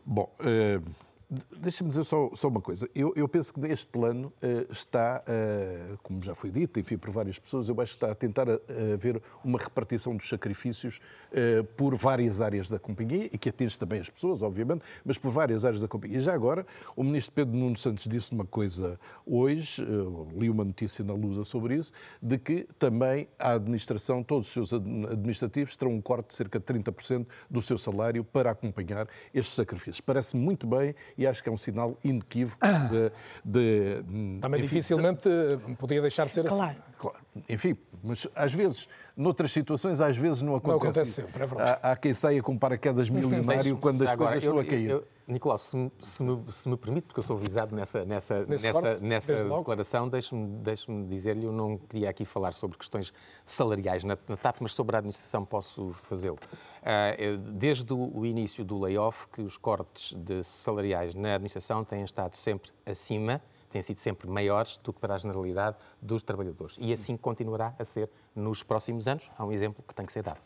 [0.06, 2.90] Bom, uh, Deixa-me dizer só, só, uma coisa.
[2.96, 7.10] Eu, eu, penso que neste plano uh, está, uh, como já foi dito, enfim, por
[7.10, 8.48] várias pessoas, eu acho que está a tentar
[8.94, 11.02] haver uma repartição dos sacrifícios
[11.34, 15.30] uh, por várias áreas da companhia e que atinge também as pessoas, obviamente, mas por
[15.30, 16.20] várias áreas da companhia.
[16.20, 16.66] E já agora,
[16.96, 19.86] o ministro Pedro Nuno Santos disse uma coisa hoje,
[20.34, 24.72] li uma notícia na Lusa sobre isso, de que também a administração, todos os seus
[24.72, 30.00] administrativos, terão um corte de cerca de 30% do seu salário para acompanhar estes sacrifícios.
[30.00, 32.88] Parece muito bem e acho que é um sinal inequívoco ah.
[32.88, 33.12] de,
[33.44, 34.40] de.
[34.40, 35.76] Também enfim, dificilmente de...
[35.76, 36.72] podia deixar de ser claro.
[36.72, 36.80] assim.
[36.98, 37.18] Claro.
[37.50, 38.88] Enfim, mas às vezes,
[39.18, 40.70] noutras situações, às vezes não acontece.
[40.70, 41.80] Não acontece sempre, é verdade.
[41.82, 44.90] Há, há quem saia com paraquedas milionário quando as Agora, coisas eu, estão a cair.
[44.92, 48.46] Eu, Nicolau, se me, se, me, se me, permite, porque eu sou visado nessa, nessa,
[48.46, 53.12] nessa, nessa declaração, deixe-me deixe dizer-lhe, eu não queria aqui falar sobre questões
[53.46, 56.38] salariais na, na TAP, mas sobre a administração posso fazê-lo.
[56.82, 62.04] Uh, desde o, o início do layoff, que os cortes de salariais na administração têm
[62.04, 66.76] estado sempre acima, têm sido sempre maiores do que para a generalidade dos trabalhadores.
[66.80, 69.30] E assim continuará a ser nos próximos anos.
[69.38, 70.42] Há um exemplo que tem que ser dado.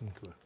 [0.00, 0.45] Muito bem.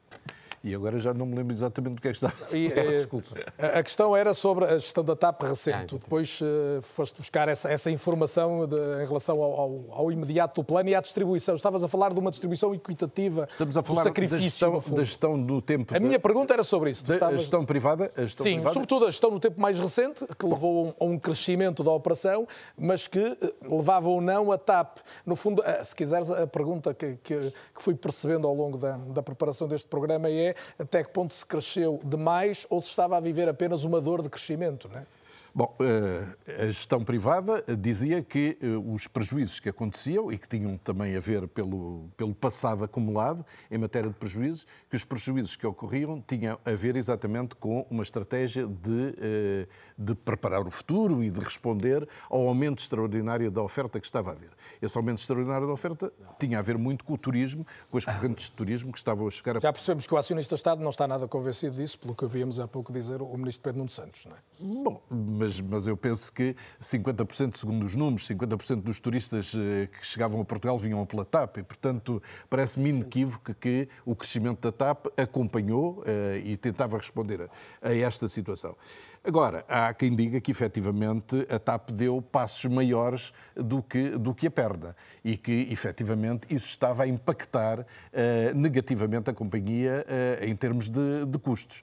[0.63, 2.83] E agora já não me lembro exatamente do que é que estava a e, eh,
[2.99, 3.29] Desculpa.
[3.59, 5.87] a- A questão era sobre a gestão da TAP recente.
[5.87, 10.61] Tu depois eh, foste buscar essa, essa informação de- em relação ao, ao- ao imediato
[10.61, 11.55] do plano e à distribuição.
[11.55, 14.81] Estavas a falar de uma distribuição equitativa Estamos a do falar da sacrifício, gestão, no
[14.83, 14.97] fundo.
[14.99, 15.97] da gestão do tempo.
[15.97, 17.07] A minha pergunta era sobre isso.
[17.07, 18.13] Da- estavas- A gestão privada?
[18.15, 18.75] A gestão Sim, privada?
[18.75, 21.91] sobretudo a gestão no tempo mais recente, que levou a um- a um crescimento da
[21.91, 22.47] operação,
[22.77, 24.99] mas que eh, levava ou não a TAP.
[25.25, 29.23] No fundo, se quiseres, a pergunta que, que, que fui percebendo ao longo da, da
[29.23, 33.49] preparação deste programa é até que ponto se cresceu demais ou se estava a viver
[33.49, 35.07] apenas uma dor de crescimento, não é?
[35.53, 40.77] Bom, eh, a gestão privada dizia que eh, os prejuízos que aconteciam e que tinham
[40.79, 45.67] também a ver pelo, pelo passado acumulado em matéria de prejuízos, que os prejuízos que
[45.67, 49.67] ocorriam tinham a ver exatamente com uma estratégia de, eh,
[49.99, 54.33] de preparar o futuro e de responder ao aumento extraordinário da oferta que estava a
[54.35, 54.51] haver.
[54.81, 58.45] Esse aumento extraordinário da oferta tinha a ver muito com o turismo, com as correntes
[58.45, 61.27] de turismo que estavam a chegar a Já percebemos que o acionista-Estado não está nada
[61.27, 64.50] convencido disso, pelo que ouvimos há pouco dizer o ministro Pedro Nuno Santos, não é?
[64.63, 70.07] Bom, mas, mas eu penso que 50%, segundo os números, 50% dos turistas eh, que
[70.07, 75.07] chegavam a Portugal vinham pela TAP e, portanto, parece-me inequívoco que o crescimento da TAP
[75.17, 77.49] acompanhou eh, e tentava responder
[77.81, 78.77] a, a esta situação.
[79.23, 84.47] Agora, há quem diga que efetivamente a TAP deu passos maiores do que, do que
[84.47, 90.55] a perna e que efetivamente isso estava a impactar eh, negativamente a companhia eh, em
[90.57, 91.83] termos de, de custos.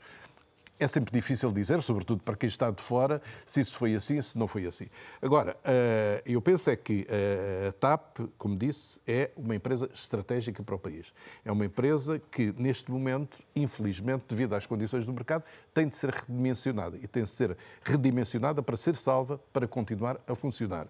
[0.79, 4.37] É sempre difícil dizer, sobretudo para quem está de fora, se isso foi assim, se
[4.37, 4.85] não foi assim.
[5.19, 10.61] Agora, eh, eu penso é que eh, a TAP, como disse, é uma empresa estratégica
[10.61, 11.11] para o país.
[11.43, 16.11] É uma empresa que, neste momento, infelizmente, devido às condições do mercado, tem de ser
[16.11, 20.87] redimensionada e tem de ser redimensionada para ser salva, para continuar a funcionar.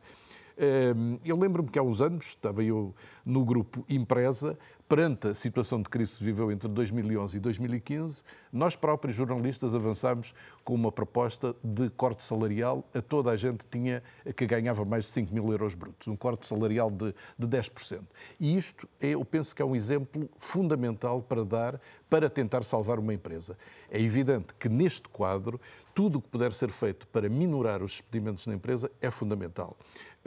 [0.96, 4.58] Hum, Eu lembro-me que há uns anos estava eu no grupo Empresa,
[4.88, 8.24] perante a situação de crise que se viveu entre 2011 e 2015,
[8.54, 10.34] nós próprios jornalistas avançámos
[10.64, 14.02] com uma proposta de corte salarial a toda a gente tinha,
[14.36, 18.02] que ganhava mais de 5 mil euros brutos, um corte salarial de, de 10%.
[18.40, 22.98] E isto, é, eu penso que é um exemplo fundamental para dar, para tentar salvar
[22.98, 23.58] uma empresa.
[23.92, 25.60] É evidente que neste quadro,
[25.94, 29.76] tudo o que puder ser feito para minorar os despedimentos na empresa é fundamental.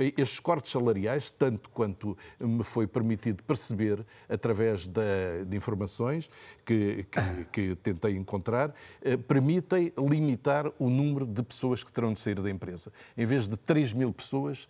[0.01, 6.31] Estes cortes salariais, tanto quanto me foi permitido perceber através de informações
[6.65, 12.21] que, que, que tentei encontrar, eh, permitem limitar o número de pessoas que terão de
[12.21, 12.91] sair da empresa.
[13.17, 14.67] Em vez de 3 mil pessoas,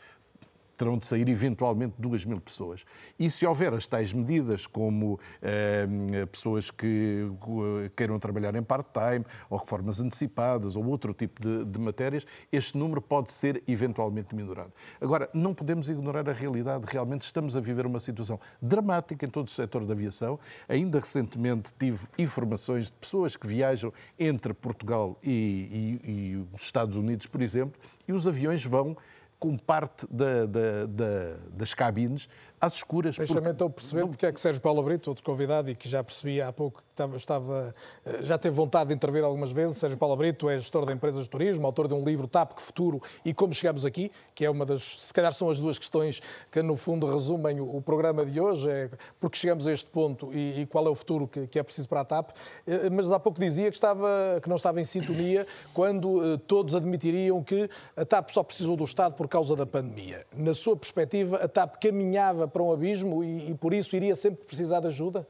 [0.80, 2.84] terão de sair eventualmente 2 mil pessoas.
[3.18, 5.86] E se houver as tais medidas, como eh,
[6.32, 7.30] pessoas que
[7.94, 13.02] queiram trabalhar em part-time, ou reformas antecipadas, ou outro tipo de, de matérias, este número
[13.02, 14.72] pode ser eventualmente minorado.
[15.00, 16.84] Agora, não podemos ignorar a realidade.
[16.88, 20.38] Realmente estamos a viver uma situação dramática em todo o setor da aviação.
[20.66, 25.30] Ainda recentemente tive informações de pessoas que viajam entre Portugal e,
[26.04, 27.78] e- e os Estados Unidos, por exemplo,
[28.08, 28.96] e os aviões vão
[29.40, 32.28] com parte da- da- da- das cabines
[32.60, 33.16] às escuras.
[33.16, 36.04] Deixa-me porque- então perceber porque é que Sérgio Paulo Brito, outro convidado e que já
[36.04, 39.78] percebi há pouco que estava, estava, eh, já teve vontade de intervir algumas vezes.
[39.78, 42.62] Sérgio Paulo Brito é gestor de empresas de turismo, autor de um livro TAP que
[42.62, 46.20] Futuro e Como Chegamos Aqui, que é uma das, se calhar são as duas questões
[46.50, 50.30] que no fundo resumem o, o programa de hoje, é porque chegamos a este ponto
[50.34, 52.30] e, e qual é o futuro que, que é preciso para a TAP.
[52.66, 54.08] Eh, Mas há pouco dizia que, estava,
[54.42, 58.84] que não estava em sintonia quando eh, todos admitiriam que a TAP só precisou do
[58.84, 60.26] Estado por causa da pandemia.
[60.36, 64.44] Na sua perspectiva, a TAP caminhava para um abismo e, e por isso iria sempre
[64.44, 65.26] precisar de ajuda?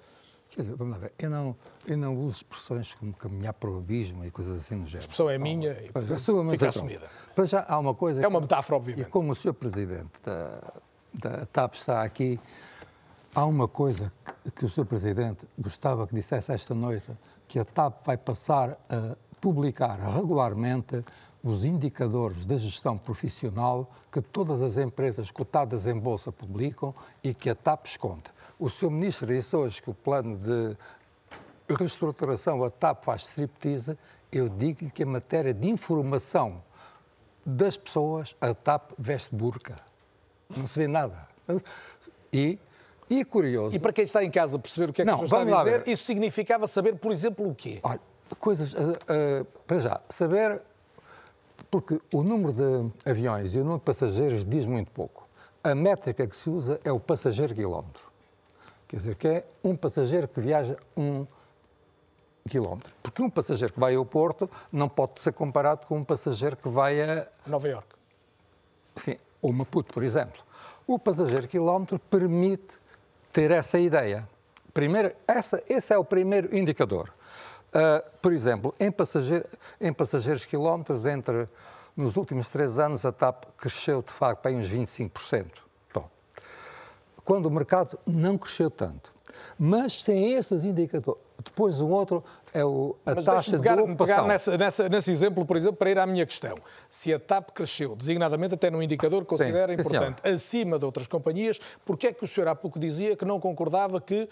[0.50, 1.56] Quer dizer, vamos lá ver, eu não,
[1.86, 4.98] eu não uso expressões como caminhar para o abismo e coisas assim no género.
[4.98, 7.06] A expressão é minha e Pois, a sua, mas fica então, assumida.
[7.34, 8.20] Para já há uma coisa...
[8.20, 9.06] É uma metáfora, obviamente.
[9.06, 9.54] E como o Sr.
[9.54, 10.60] Presidente da,
[11.14, 12.40] da TAP está aqui,
[13.32, 14.12] há uma coisa
[14.44, 14.86] que, que o Sr.
[14.86, 17.12] Presidente gostava que dissesse esta noite,
[17.46, 21.04] que a TAP vai passar a publicar regularmente
[21.42, 27.48] os indicadores da gestão profissional que todas as empresas cotadas em bolsa publicam e que
[27.48, 28.24] a TAP esconde.
[28.58, 28.90] O Sr.
[28.90, 30.76] Ministro disse hoje que o plano de
[31.74, 33.96] reestruturação a TAP faz striptease.
[34.30, 36.62] Eu digo-lhe que em matéria de informação
[37.44, 39.76] das pessoas, a TAP veste burca.
[40.54, 41.28] Não se vê nada.
[42.32, 42.58] E,
[43.08, 43.74] e é curioso.
[43.74, 45.88] E para quem está em casa perceber o que é que Não, está a dizer,
[45.88, 47.80] isso significava saber, por exemplo, o quê?
[47.82, 48.00] Olha,
[48.38, 48.74] coisas.
[48.74, 50.60] ah, ah, para já, saber.
[51.70, 55.28] Porque o número de aviões e o número de passageiros diz muito pouco.
[55.62, 58.10] A métrica que se usa é o passageiro quilómetro.
[58.88, 61.26] Quer dizer, que é um passageiro que viaja um
[62.48, 62.94] quilómetro.
[63.02, 66.68] Porque um passageiro que vai ao Porto não pode ser comparado com um passageiro que
[66.68, 67.88] vai a Nova York.
[68.96, 70.42] Sim, ou Maputo, por exemplo.
[70.86, 72.74] O passageiro quilómetro permite
[73.32, 74.28] ter essa ideia.
[74.74, 77.12] Primeiro, essa, esse é o primeiro indicador.
[77.70, 79.46] Uh, por exemplo, em, passageiro,
[79.80, 81.48] em passageiros quilómetros, entre
[81.96, 85.46] nos últimos três anos, a TAP cresceu de facto para uns 25%.
[85.94, 86.08] Bom,
[87.24, 89.12] quando o mercado não cresceu tanto.
[89.58, 91.20] Mas sem esses indicadores.
[91.44, 94.16] Depois, o outro é o, a Mas taxa pegar, de ocupação.
[94.16, 96.54] pegar nessa, nessa, nesse exemplo, por exemplo, para ir à minha questão.
[96.88, 101.06] Se a TAP cresceu, designadamente até num indicador que considera sim, importante, acima de outras
[101.06, 104.28] companhias, porquê é que o senhor há pouco dizia que não concordava que,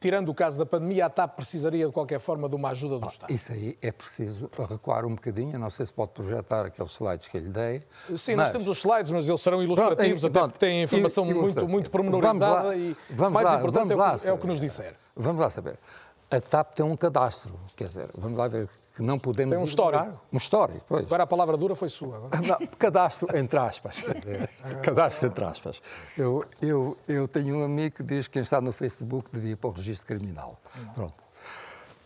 [0.00, 3.06] tirando o caso da pandemia, a TAP precisaria de qualquer forma de uma ajuda do
[3.08, 3.32] Estado?
[3.32, 5.58] Isso aí é preciso recuar um bocadinho.
[5.58, 7.82] Não sei se pode projetar aqueles slides que eu lhe dei.
[8.16, 8.46] Sim, mas...
[8.46, 11.68] nós temos os slides, mas eles serão ilustrativos, Pronto, até pronto, porque têm informação muito,
[11.68, 14.32] muito pormenorizada Vamos lá, e vamos mais lá, importante vamos é, o lá que, é
[14.32, 14.94] o que nos disser.
[15.14, 15.78] Vamos lá saber.
[16.30, 19.54] A TAP tem um cadastro, quer dizer, vamos lá ver que não podemos.
[19.54, 19.98] Tem um ignorar.
[19.98, 20.26] histórico.
[20.32, 21.04] Um histórico, pois.
[21.04, 22.30] Agora a palavra dura foi sua.
[22.42, 24.02] Não, cadastro entre aspas.
[24.82, 25.82] cadastro entre aspas.
[26.16, 29.56] Eu, eu, eu tenho um amigo que diz que quem está no Facebook devia ir
[29.56, 30.58] para o registro criminal.
[30.94, 31.22] Pronto.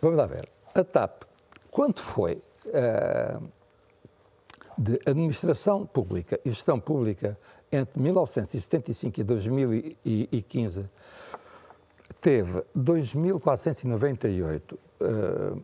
[0.02, 0.48] Vamos lá ver.
[0.74, 1.22] A TAP,
[1.70, 3.48] quanto foi uh,
[4.76, 7.38] de administração pública e gestão pública
[7.70, 10.90] entre 1975 e 2015,
[12.20, 15.62] teve 2.498 uh,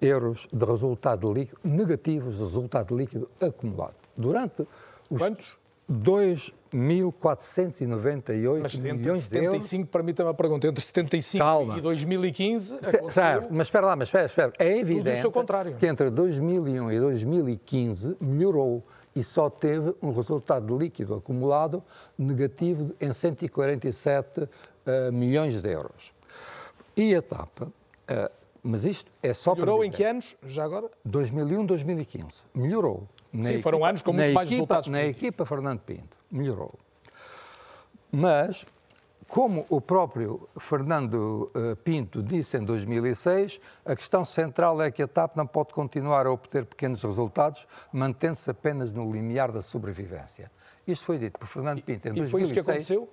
[0.00, 3.94] euros de resultado líquido, negativos de resultado líquido acumulado.
[4.16, 4.62] Durante
[5.10, 5.56] os Quantos?
[5.90, 9.52] 2.498 Mas entre milhões de euros.
[9.64, 11.78] 75, permita-me a pergunta, entre 75 Calma.
[11.78, 14.52] e 2015 C- aconteceu Certo, mas espera lá, mas espera, espera.
[14.58, 15.22] É evidente
[15.78, 18.82] que entre 2001 e 2015 melhorou
[19.14, 21.82] e só teve um resultado líquido acumulado
[22.16, 24.48] negativo em 147
[24.86, 26.14] eh, milhões de euros.
[26.96, 27.62] E a TAP,
[28.08, 28.30] eh,
[28.62, 30.90] mas isto é só Melhorou para em dizer, que anos, já agora?
[31.04, 32.26] 2001, 2015.
[32.54, 33.08] Melhorou.
[33.34, 35.22] Sim, foram anos com muito na mais equipa, resultados Na positivos.
[35.22, 36.74] equipa Fernando Pinto, melhorou.
[38.10, 38.66] Mas,
[39.26, 45.08] como o próprio Fernando eh, Pinto disse em 2006, a questão central é que a
[45.08, 50.50] TAP não pode continuar a obter pequenos resultados, mantendo-se apenas no limiar da sobrevivência.
[50.86, 52.30] Isto foi dito por Fernando Pinto em e 2006.
[52.30, 53.08] foi isso que aconteceu?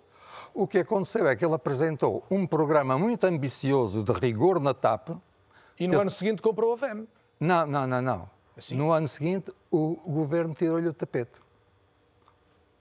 [0.54, 5.10] O que aconteceu é que ele apresentou um programa muito ambicioso de rigor na TAP.
[5.80, 7.08] E no ano seguinte comprou a VEM.
[7.40, 8.30] Não, não, não, não.
[8.74, 11.40] No ano seguinte, o governo tirou-lhe o tapete.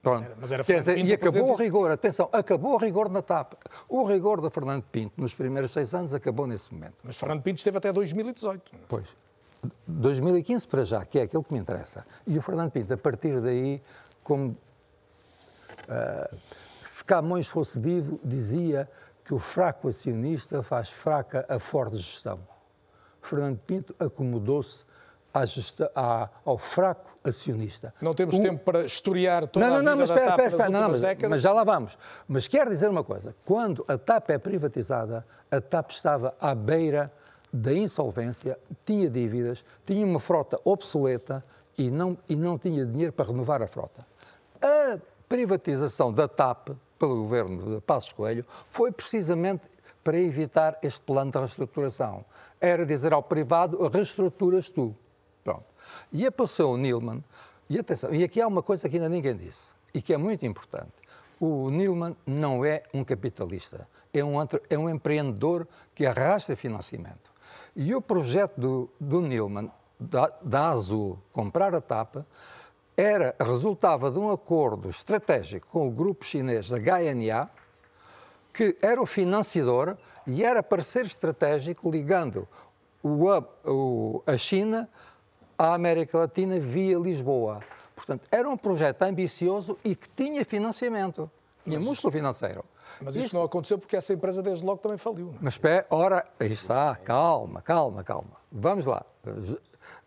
[0.03, 0.24] Pronto.
[0.24, 1.62] era- mas era dizer, e acabou o isso.
[1.62, 3.55] rigor, atenção, acabou o rigor na TAP.
[3.88, 6.94] O rigor de Fernando Pinto nos primeiros seis anos acabou nesse momento.
[7.03, 8.72] Mas Fernando Pinto esteve até 2018.
[8.88, 9.14] Pois.
[9.86, 12.07] 2015 para já, que é aquilo que me interessa.
[12.26, 13.82] E o Fernando Pinto, a partir daí,
[14.22, 14.57] como
[15.88, 16.30] ah,
[16.84, 18.88] se Camões fosse vivo, dizia
[19.24, 22.40] que o fraco acionista faz fraca a forte gestão.
[23.22, 24.84] Fernando Pinto acomodou-se
[26.44, 27.94] ao fraco acionista.
[28.00, 30.30] Não temos O- tempo para historiar toda não, não, a não, vida mas da espera,
[30.30, 31.30] TAP espera, espera, não, mas, décadas.
[31.30, 31.98] mas já lá vamos.
[32.26, 37.12] Mas quero dizer uma coisa: quando a TAP é privatizada, a TAP estava à beira
[37.52, 41.44] da insolvência, tinha dívidas, tinha uma frota obsoleta
[41.76, 44.06] e não, e não tinha dinheiro para renovar a frota.
[44.60, 44.98] A
[45.28, 49.68] privatização da TAP pelo governo de Passos Coelho foi precisamente
[50.09, 52.24] para evitar este plano de reestruturação.
[52.59, 54.96] Era dizer ao privado, reestruturas tu.
[55.44, 55.66] Pronto.
[56.11, 57.22] E apareceu o Nilman,
[57.68, 60.46] e atenção, e aqui há uma coisa que ainda ninguém disse, e que é muito
[60.46, 60.94] importante.
[61.38, 64.36] O Nilman não é um capitalista, é um,
[64.70, 67.30] é um empreendedor que arrasta financiamento.
[67.76, 72.16] E o projeto do, do Nilman, da, da Azul, comprar a TAP,
[72.96, 77.50] era, resultava de um acordo estratégico com o grupo chinês da HNA,
[78.59, 79.96] que era o financiador
[80.26, 82.48] e era parceiro estratégico ligando
[83.00, 83.28] o,
[83.64, 84.88] o- a China
[85.56, 87.61] à América Latina via Lisboa.
[87.94, 91.30] Portanto, era um projeto ambicioso e que tinha financiamento,
[91.62, 92.64] tinha músculo financeiro.
[93.00, 95.28] Mas isso não aconteceu porque essa empresa desde logo também faliu.
[95.36, 95.38] é?
[95.40, 98.32] Mas espera, ora, aí está, calma, calma, calma.
[98.50, 99.04] Vamos lá,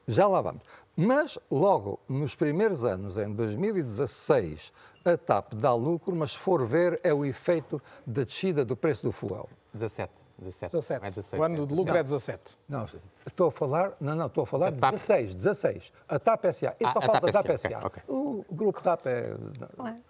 [0.05, 0.61] já lá vamos.
[0.93, 4.73] Mas logo nos primeiros anos, em 2016,
[5.03, 9.03] a TAP dá lucro, mas se for ver, é o efeito da descida do preço
[9.03, 9.49] do fuel.
[9.73, 10.20] 17.
[10.41, 10.71] 17.
[10.73, 10.99] 17.
[11.01, 12.57] Não é 16, O ano de lucro é 17.
[12.67, 12.85] Não,
[13.27, 14.91] estou a falar, não, não, estou a falar A TAP.
[14.93, 15.93] 16, 16.
[16.07, 16.75] A TAP SA.
[16.79, 17.77] Eu Ah, só a falo TAP da TAP SA, SA.
[17.77, 18.03] ok, ok.
[18.07, 19.35] O grupo TAP é...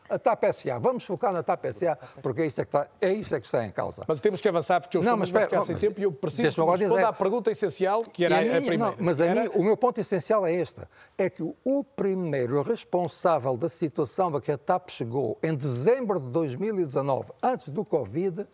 [0.10, 0.80] A TAP SA.
[0.80, 3.46] Vamos focar na TAP SA, porque é isto é que está, é isto é que
[3.46, 4.04] está em causa.
[4.08, 6.04] Mas temos que avançar porque eu Não, estou mas a espera, ficar sem tempo e
[6.04, 8.86] eu preciso responder dizer- à pergunta essencial, que era a, minha- primeira.
[8.86, 10.82] não, mas a Era- mim, o meu ponto essencial é este:
[11.18, 16.20] é que o- o primeiro responsável da situação a que a TAP chegou em dezembro
[16.20, 18.46] de 2019, antes do Covid,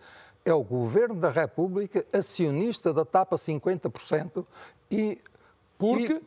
[0.50, 4.46] é o Governo da República, acionista da TAP a 50%
[4.90, 5.20] e.
[5.78, 6.22] Porque?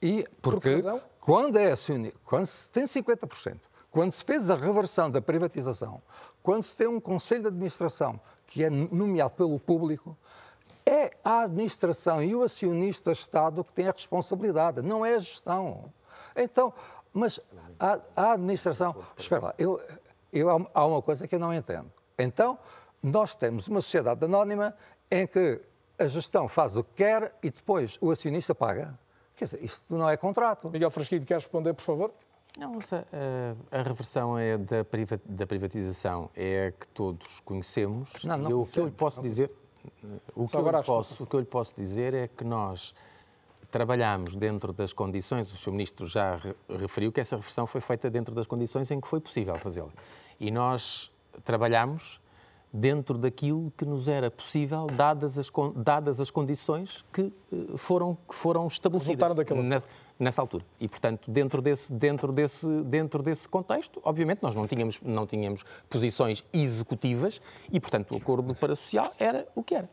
[0.00, 1.02] E, e Por que porque razão?
[1.20, 3.58] quando é acionista, quando se tem 50%,
[3.90, 6.02] quando se fez a reversão da privatização,
[6.42, 10.16] quando se tem um conselho de administração que é nomeado pelo público,
[10.84, 15.92] é a administração e o acionista-Estado que tem a responsabilidade, não é a gestão.
[16.36, 16.72] Então,
[17.12, 17.40] mas
[17.80, 18.94] a, a administração.
[19.16, 19.80] Espera lá, eu,
[20.32, 21.90] eu, há uma coisa que eu não entendo.
[22.18, 22.58] Então,
[23.02, 24.74] nós temos uma sociedade anónima
[25.10, 25.60] em que
[25.98, 28.98] a gestão faz o que quer e depois o acionista paga.
[29.36, 30.70] Quer dizer, isto não é contrato.
[30.70, 32.12] Miguel Frasquinho, quer responder, por favor?
[32.58, 38.10] Não, a, a reversão é da, priva, da privatização é a que todos conhecemos.
[38.24, 39.50] Não, não e o que eu lhe posso dizer,
[40.34, 42.94] o que, eu posso, o que eu lhe posso dizer é que nós
[43.70, 45.70] trabalhamos dentro das condições, o Sr.
[45.70, 46.38] Ministro já
[46.80, 49.90] referiu que essa reversão foi feita dentro das condições em que foi possível fazê-la.
[50.40, 51.12] E nós
[51.44, 52.20] trabalhamos
[52.72, 58.34] dentro daquilo que nos era possível, dadas as, dadas as condições que eh, foram, que
[58.34, 59.88] foram estabelecidas nessa,
[60.18, 60.64] nessa, altura.
[60.80, 65.64] E, portanto, dentro desse, dentro, desse, dentro desse contexto, obviamente, nós não tínhamos, não tínhamos
[65.88, 67.40] posições executivas
[67.72, 69.88] e, portanto, o acordo para social era o que era.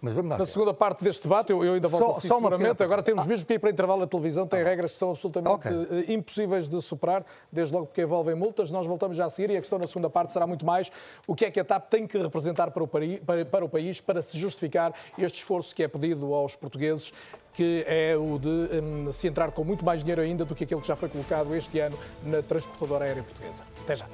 [0.00, 0.38] Mas vamos lá.
[0.38, 2.82] Na segunda parte deste debate, eu, eu ainda volto só, assim, só seguramente.
[2.82, 4.04] Agora temos mesmo que ir para intervalo.
[4.04, 6.04] A televisão tem regras que são absolutamente okay.
[6.08, 8.70] Eh, impossíveis de superar, desde logo porque envolvem multas.
[8.70, 10.90] Nós voltamos já a seguir e a questão na segunda parte será muito mais
[11.26, 13.68] o que é que a TAP tem que representar para o, país, para, para o
[13.68, 17.12] país para se justificar este esforço que é pedido aos portugueses
[17.52, 20.80] que é o de um, se entrar com muito mais dinheiro ainda do que aquele
[20.80, 23.64] que já foi colocado este ano na transportadora aérea portuguesa.
[23.82, 24.06] Até já.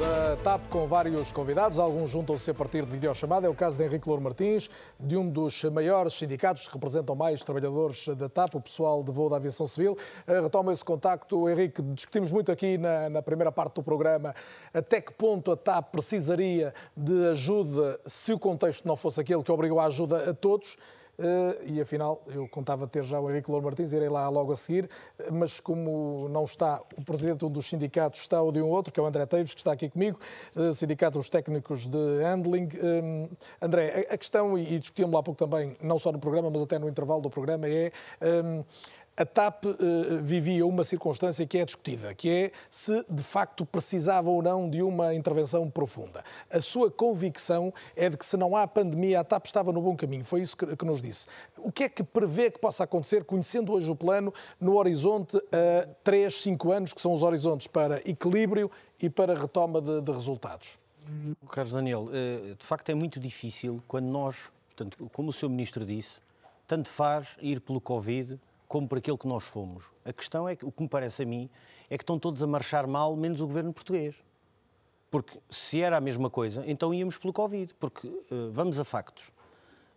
[0.00, 3.46] Da TAP com vários convidados, alguns juntam-se a partir de videochamada.
[3.46, 7.44] É o caso de Henrique Louro Martins, de um dos maiores sindicatos que representam mais
[7.44, 9.98] trabalhadores da TAP, o pessoal de voo da aviação civil.
[10.26, 11.48] Eh, retoma esse contacto.
[11.48, 14.34] Henrique, discutimos muito aqui na, na primeira parte do programa
[14.72, 19.52] até que ponto a TAP precisaria de ajuda se o contexto não fosse aquele que
[19.52, 20.78] obrigou a ajuda a todos.
[21.20, 24.56] Eh, e afinal eu contava ter já o Henrique Louro Martins, irei lá logo a
[24.56, 24.88] seguir,
[25.30, 28.90] mas como não está o presidente de um dos sindicatos, está o de um outro,
[28.90, 30.18] que é o André Teves, que está aqui comigo,
[30.56, 32.68] eh, Sindicato dos Técnicos de Handling.
[32.74, 33.28] Eh,
[33.60, 36.78] André, a questão, e discutíamos lá há pouco também, não só no programa, mas até
[36.78, 37.92] no intervalo do programa, é
[39.20, 39.76] a TAP uh,
[40.22, 44.80] vivia uma circunstância que é discutida, que é se de facto precisava ou não de
[44.80, 46.24] uma intervenção profunda.
[46.50, 49.94] A sua convicção é de que se não há pandemia, a TAP estava no bom
[49.94, 51.26] caminho, foi isso que, que nos disse.
[51.58, 55.86] O que é que prevê que possa acontecer, conhecendo hoje o plano, no horizonte a
[55.86, 58.70] uh, 3, 5 anos, que são os horizontes para equilíbrio
[59.02, 60.78] e para retoma de, de resultados?
[61.50, 65.50] Carlos Daniel, uh, de facto é muito difícil quando nós, portanto, como o Sr.
[65.50, 66.20] Ministro disse,
[66.66, 68.40] tanto faz ir pelo Covid
[68.70, 69.82] como por aquilo que nós fomos.
[70.04, 71.50] A questão é que, o que me parece a mim,
[71.90, 74.14] é que estão todos a marchar mal, menos o governo português.
[75.10, 77.74] Porque se era a mesma coisa, então íamos pelo Covid.
[77.80, 79.32] Porque, uh, vamos a factos.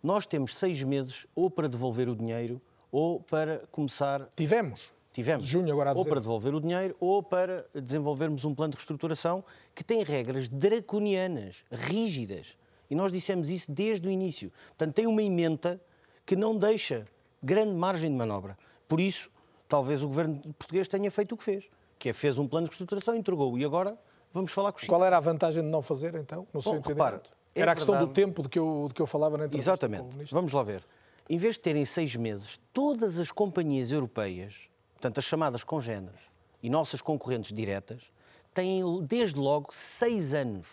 [0.02, 2.60] Nós temos seis meses ou para devolver o dinheiro
[2.91, 4.28] ou para começar.
[4.36, 4.91] Tivemos.
[5.14, 5.45] Tivemos.
[5.45, 6.08] Junho agora a dizer.
[6.08, 9.44] Ou para devolver o dinheiro ou para desenvolvermos um plano de reestruturação
[9.76, 12.58] que tem regras draconianas, rígidas.
[12.90, 14.52] E nós dissemos isso desde o início.
[14.70, 15.80] Portanto, tem uma emenda
[16.26, 17.06] que não deixa
[17.44, 18.57] grande margem de manobra.
[18.88, 19.30] Por isso,
[19.68, 22.72] talvez o governo português tenha feito o que fez, que é fez um plano de
[22.72, 23.98] reestruturação, entregou e agora
[24.32, 24.90] vamos falar com o Chile.
[24.90, 27.20] Qual era a vantagem de não fazer, então, no seu repare,
[27.53, 28.11] é Era a questão verdade...
[28.11, 30.32] do tempo de que, eu, de que eu falava na entrevista Exatamente.
[30.32, 30.84] Vamos lá ver.
[31.30, 36.22] Em vez de terem seis meses, todas as companhias europeias, portanto as chamadas congêneres
[36.61, 38.11] e nossas concorrentes diretas,
[38.53, 40.68] têm desde logo seis anos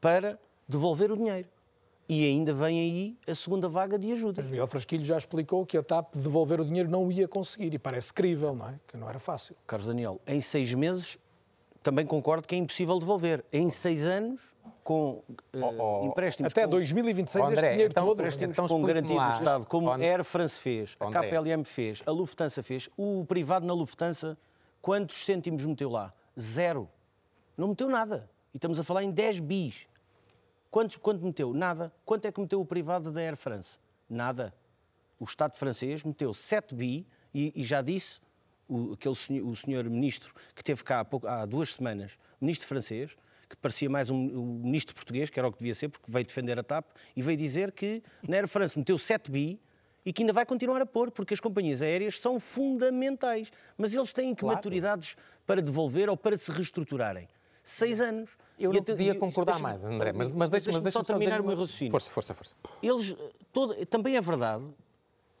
[0.00, 0.38] para
[0.68, 1.48] devolver o dinheiro.
[2.08, 4.42] E ainda vem aí a segunda vaga de ajuda.
[4.42, 7.78] Mas Miguel Frasquilho já explicou que a TAP devolver o dinheiro não ia conseguir e
[7.78, 8.80] parece crível, não é?
[8.86, 9.56] Que não era fácil.
[9.66, 11.18] Carlos Daniel, em seis meses
[11.84, 13.44] também concordo que é impossível devolver.
[13.52, 14.40] Em seis anos,
[14.82, 15.24] com uh,
[15.60, 16.50] oh, oh, empréstimos...
[16.50, 16.70] Até com...
[16.70, 18.20] 2026 André, este dinheiro então, todo.
[18.20, 22.10] Empréstimos então, com garantia do Estado, como a Air France fez, a KPLM fez, a
[22.10, 22.88] Lufthansa fez.
[22.96, 24.36] O privado na Lufthansa,
[24.80, 26.12] quantos cêntimos meteu lá?
[26.40, 26.88] Zero.
[27.54, 28.30] Não meteu nada.
[28.52, 29.86] E estamos a falar em 10 bis.
[30.74, 31.54] Quanto, quanto meteu?
[31.54, 31.92] Nada.
[32.04, 33.78] Quanto é que meteu o privado da Air France?
[34.10, 34.52] Nada.
[35.20, 38.18] O Estado francês meteu 7 bi e, e já disse
[38.68, 42.66] o, aquele senhor, o senhor ministro que teve cá há, pouco, há duas semanas, ministro
[42.66, 43.16] francês,
[43.48, 46.26] que parecia mais um, um, ministro português, que era o que devia ser, porque veio
[46.26, 49.60] defender a TAP, e veio dizer que na Air France meteu 7 bi
[50.04, 53.52] e que ainda vai continuar a pôr, porque as companhias aéreas são fundamentais.
[53.78, 54.56] Mas eles têm que claro.
[54.56, 57.28] maturidades para devolver ou para se reestruturarem.
[57.62, 58.30] Seis anos.
[58.58, 61.90] Eu não podia concordar mais, André, mas, mas deixa-me deixa só terminar o meu raciocínio.
[61.90, 62.54] Força, força, força.
[62.82, 63.16] Eles,
[63.52, 64.64] todo, também é verdade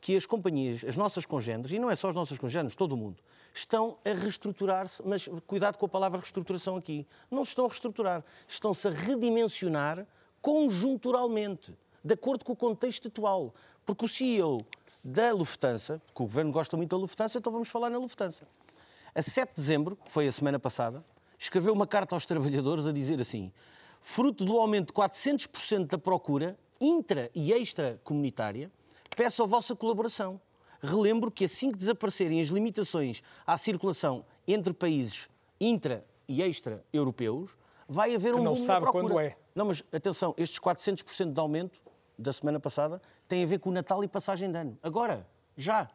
[0.00, 2.96] que as companhias, as nossas congêneres, e não é só as nossas congêneres, todo o
[2.96, 3.16] mundo,
[3.54, 7.06] estão a reestruturar-se, mas cuidado com a palavra reestruturação aqui.
[7.30, 10.06] Não se estão a reestruturar, estão-se a redimensionar
[10.42, 11.74] conjunturalmente,
[12.04, 13.54] de acordo com o contexto atual.
[13.86, 14.66] Porque o CEO
[15.02, 18.46] da Lufthansa, que o governo gosta muito da Lufthansa, então vamos falar na Lufthansa.
[19.14, 21.02] A 7 de dezembro, que foi a semana passada,
[21.44, 23.52] escreveu uma carta aos trabalhadores a dizer assim:
[24.00, 28.70] fruto do aumento de 400% da procura intra e extra-comunitária,
[29.16, 30.40] peço a vossa colaboração.
[30.80, 35.28] Relembro que assim que desaparecerem as limitações à circulação entre países
[35.60, 37.56] intra e extra-europeus,
[37.88, 39.36] vai haver Que um não sabe quando é.
[39.54, 41.80] Não, mas atenção, estes 400% de aumento
[42.18, 44.78] da semana passada têm a ver com o Natal e passagem de ano.
[44.82, 45.26] Agora,
[45.56, 45.88] já.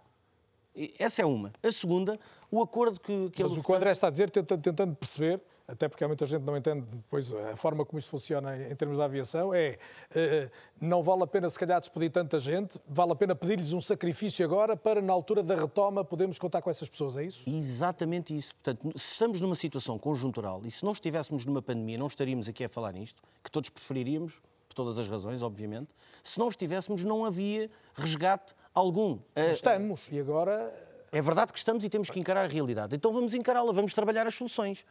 [0.98, 1.52] Essa é uma.
[1.62, 2.20] A segunda,
[2.52, 5.42] o acordo que, que Mas o que o André está a dizer, tenta- tentando perceber,
[5.68, 8.76] até porque há muita gente que não entende depois a forma como isto funciona em
[8.76, 9.78] termos da aviação, é
[10.16, 10.50] eh,
[10.82, 14.44] não vale a pena se calhar despedir tanta gente, vale a pena pedir-lhes um sacrifício
[14.46, 17.44] agora para na altura da retoma podermos contar com essas pessoas, é isso?
[17.48, 18.56] Exatamente isso.
[18.56, 22.64] Portanto, se estamos numa situação conjuntural e se não estivéssemos numa pandemia, não estaríamos aqui
[22.64, 25.90] a falar nisto, que todos preferiríamos, por todas as razões, obviamente.
[26.24, 29.20] Se não estivéssemos, não havia resgate algum.
[29.36, 30.72] Eh, Estamos, e agora
[31.12, 32.96] É verdade que estamos e temos que encarar a realidade.
[32.96, 34.86] Então vamos encará-la, vamos trabalhar as soluções.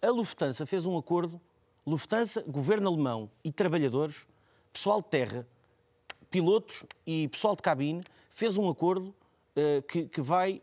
[0.00, 1.38] A Lufthansa fez um acordo,
[1.86, 4.26] Lufthansa, governo alemão e trabalhadores,
[4.72, 5.46] pessoal de terra,
[6.30, 9.14] pilotos e pessoal de cabine, fez um acordo
[9.54, 10.62] eh, que, que vai,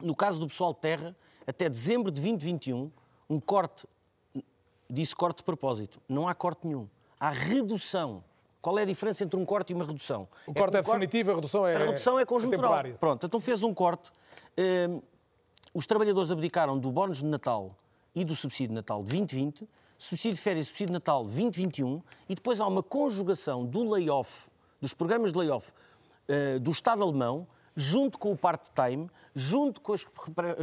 [0.00, 2.90] no caso do pessoal de terra, até dezembro de 2021,
[3.28, 3.86] um corte,
[4.88, 6.88] disse corte de propósito, não há corte nenhum,
[7.18, 8.22] há redução.
[8.60, 10.28] Qual é a diferença entre um corte e uma redução?
[10.46, 12.60] o corte que é um corte- definitivo, a redução é a redução é conjuntural.
[12.62, 12.94] temporária.
[12.98, 14.10] Pronto, então fez um corte.
[14.58, 15.00] Hum,
[15.72, 17.76] os trabalhadores abdicaram do bónus de Natal
[18.14, 19.68] e do subsídio de Natal de 2020,
[19.98, 24.48] subsídio de férias e subsídio de Natal 2021, e depois há uma conjugação do layoff,
[24.80, 25.70] dos programas de layoff
[26.28, 27.46] eh, do Estado alemão,
[27.76, 30.04] junto com o part-time, junto com as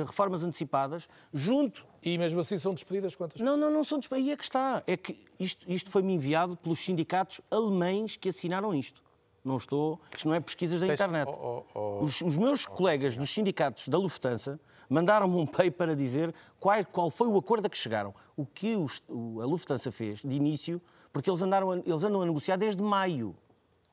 [0.07, 3.39] reformas antecipadas, junto E mesmo assim são despedidas quantas?
[3.39, 4.27] não, não, não são despedidas.
[4.27, 4.83] Aí é que está.
[4.87, 9.01] É que isto, isto foi-me enviado pelos sindicatos alemães que assinaram isto.
[9.45, 10.01] Não estou.
[10.15, 11.27] Isto não é pesquisas da internet.
[11.29, 12.03] oh, oh, oh.
[12.03, 14.59] Os, os meus colegas dos sindicatos da Lufthansa
[14.89, 18.13] mandaram-me um paper a dizer qual, qual foi o acordo a que chegaram.
[18.35, 20.81] O que os- a Lufthansa fez de início,
[21.11, 23.35] porque eles, andaram a, eles andam a negociar desde maio,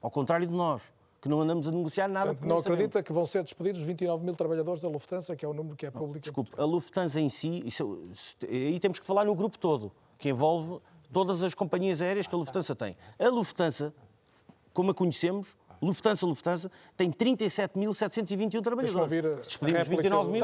[0.00, 2.36] ao contrário de nós, que não andamos a negociar nada.
[2.40, 5.76] Não acredita que vão ser despedidos 29 mil trabalhadores da Lufthansa, que é o número
[5.76, 6.20] que é público?
[6.20, 7.98] Desculpe, a Lufthansa em si, isso-
[8.48, 10.80] aí temos que falar no grupo todo, que envolve
[11.12, 12.96] todas as companhias aéreas que a Lufthansa tem.
[13.18, 13.92] A Lufthansa,
[14.72, 19.10] como a conhecemos, Lufthansa, Lufthansa, tem 37.721 trabalhadores.
[19.36, 20.40] Despedimos réplica 29 mil,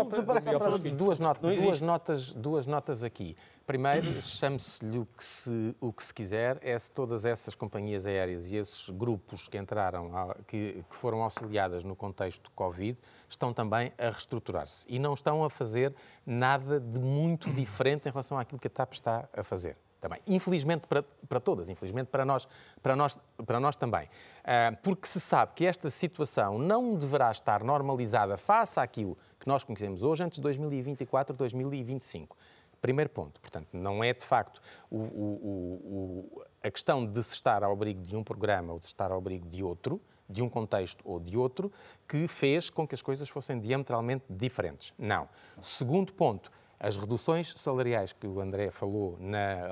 [0.96, 3.36] Duas, not- duas notas, duas notas aqui.
[3.66, 8.46] Primeiro, chame-se-lhe o, que se- o que se quiser, é se todas essas companhias aéreas
[8.46, 10.10] e esses grupos que entraram,
[10.46, 12.96] que, que foram auxiliadas no contexto Covid,
[13.28, 14.84] estão também a reestruturar-se.
[14.88, 15.92] E não estão a fazer
[16.24, 19.76] nada de muito diferente em relação àquilo que a TAP está a fazer.
[20.00, 20.20] Também.
[20.26, 22.46] Infelizmente para, para todas, infelizmente para nós,
[22.82, 24.08] para nós, para nós também.
[24.44, 29.64] Ah, porque se sabe que esta situação não deverá estar normalizada face àquilo que nós
[29.64, 32.36] conhecemos hoje antes de 2024, 2025.
[32.80, 33.40] Primeiro ponto.
[33.40, 34.60] Portanto, não é de facto
[34.90, 38.86] o- o- o- a questão de se estar ao abrigo de um programa ou de
[38.86, 41.72] se estar ao abrigo de outro, de um contexto ou de outro,
[42.06, 44.92] que fez com que as coisas fossem diametralmente diferentes.
[44.98, 45.28] Não.
[45.62, 49.68] Segundo ponto, as reduções salariais que o André falou na,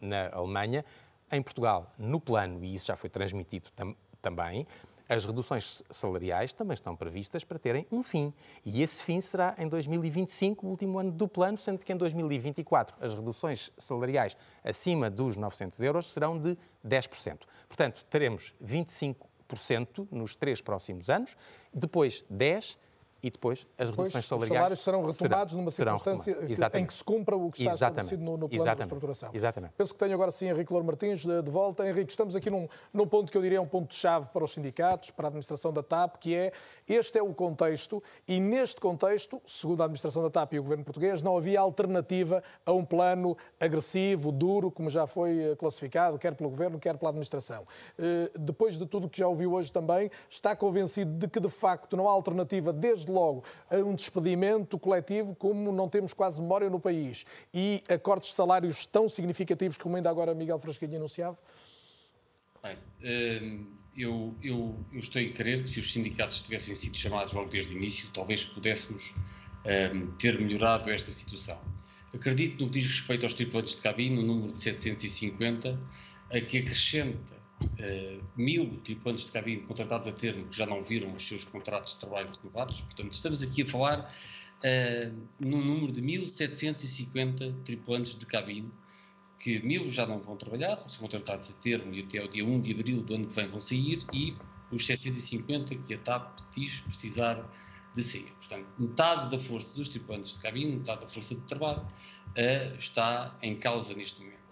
[0.00, 0.84] na Alemanha,
[1.30, 4.66] em Portugal, no plano, e isso já foi transmitido tam- também,
[5.08, 8.34] as reduções salariais também estão previstas para terem um fim.
[8.64, 12.96] E esse fim será em 2025, o último ano do plano, sendo que em 2024
[13.00, 17.38] as reduções salariais acima dos 900 euros serão de 10%.
[17.68, 21.36] Portanto, teremos 25% nos três próximos anos,
[21.72, 22.76] depois 10%
[23.26, 26.72] e depois as Depois, reduções os salariais salários serão retomados numa serão circunstância retomados.
[26.72, 28.04] que- em que se cumpra o que está Exatamente.
[28.04, 28.78] estabelecido no, no plano de Exatamente.
[28.78, 29.30] reestruturação.
[29.32, 29.72] Exatamente.
[29.76, 31.88] Penso que tenho agora sim Henrique Louro Martins de, de volta.
[31.88, 35.10] Henrique, estamos aqui num, num ponto que eu diria é um ponto-chave para os sindicatos,
[35.10, 36.52] para a administração da TAP, que é
[36.88, 40.84] este é o contexto e neste contexto, segundo a administração da TAP e o governo
[40.84, 46.34] português, não havia alternativa a um plano agressivo, duro, como já foi eh, classificado, quer
[46.34, 47.66] pelo governo, quer pela administração.
[47.98, 51.48] Eh, Depois de tudo o que já ouviu hoje também, está convencido de que de
[51.50, 56.68] facto não há alternativa, desde logo, a um despedimento coletivo, como não temos quase memória
[56.68, 61.38] no país, e a cortes de salários tão significativos como ainda agora Miguel Frasquinha anunciava?
[62.62, 62.76] Bem,
[63.42, 67.48] hum, eu, eu, eu estou a crer que se os sindicatos tivessem sido chamados logo
[67.48, 69.14] desde o início, talvez pudéssemos
[69.94, 71.58] hum, ter melhorado esta situação.
[72.14, 75.78] Acredito no que diz respeito aos tripulantes de cabine, no número de 750,
[76.30, 77.45] a que acrescenta
[77.78, 81.92] eh, mil tripulantes de cabine contratados a termo que já não viram os seus contratos
[81.92, 82.80] de trabalho renovados.
[82.80, 84.14] Portanto, estamos aqui a falar
[84.62, 85.10] eh,
[85.40, 88.70] num número de 1.750 tripulantes de cabine
[89.38, 92.60] que mil já não vão trabalhar, são contratados a termo e até o dia 1
[92.60, 94.34] de abril do ano que vem vão sair, e
[94.72, 97.48] os 750 que a TAP diz precisar
[97.94, 98.32] de sair.
[98.32, 101.86] Portanto, metade da força dos tripulantes de cabine, metade da força de trabalho,
[102.34, 104.45] eh, está em causa neste momento.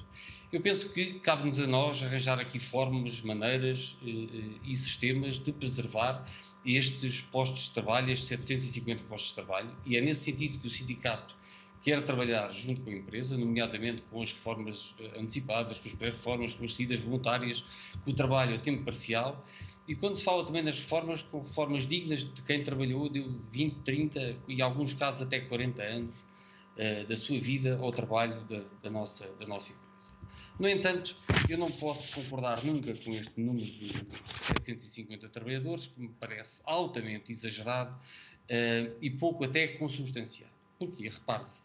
[0.55, 6.25] Eu penso que cabe-nos a nós arranjar aqui formas, maneiras e sistemas de preservar
[6.65, 10.71] estes postos de trabalho, estes 750 postos de trabalho, e é nesse sentido que o
[10.71, 11.35] sindicato
[11.83, 16.55] quer trabalhar junto com a empresa, nomeadamente com as reformas eh, antecipadas, com as pré-reformas,
[16.55, 17.65] com as saídas voluntárias,
[18.05, 19.45] com o trabalho a tempo parcial.
[19.89, 23.75] E quando se fala também das reformas, com reformas dignas de quem trabalhou de 20,
[23.83, 26.15] 30 e em alguns casos até 40 anos
[27.09, 29.84] da sua vida ao trabalho da, da, nossa, da nossa empresa.
[30.59, 31.17] No entanto,
[31.49, 37.33] eu não posso concordar nunca com este número de 750 trabalhadores, que me parece altamente
[37.33, 40.53] exagerado uh, e pouco até consubstanciado.
[40.79, 41.09] Porquê?
[41.09, 41.65] Repare-se,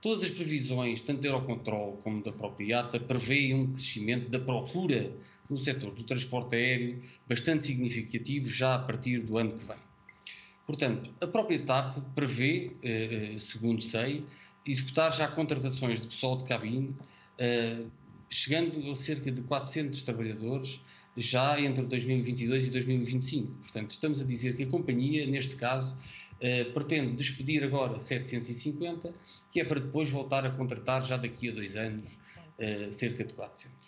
[0.00, 5.12] Todas as previsões, tanto da Eurocontrol como da própria IATA, prevêem um crescimento da procura
[5.48, 9.76] no setor do transporte aéreo bastante significativo já a partir do ano que vem.
[10.66, 14.24] Portanto, a própria TAP prevê, eh, eh, segundo sei,
[14.66, 16.96] executar já contratações de pessoal de cabine,
[18.30, 20.80] chegando a cerca de 400 trabalhadores
[21.16, 23.52] já entre 2022 e 2025.
[23.54, 25.96] Portanto, estamos a dizer que a companhia, neste caso,
[26.40, 29.12] eh, pretende despedir agora 750,
[29.52, 32.16] que é para depois voltar a contratar já daqui a dois anos
[32.58, 33.79] uh, cerca de 400.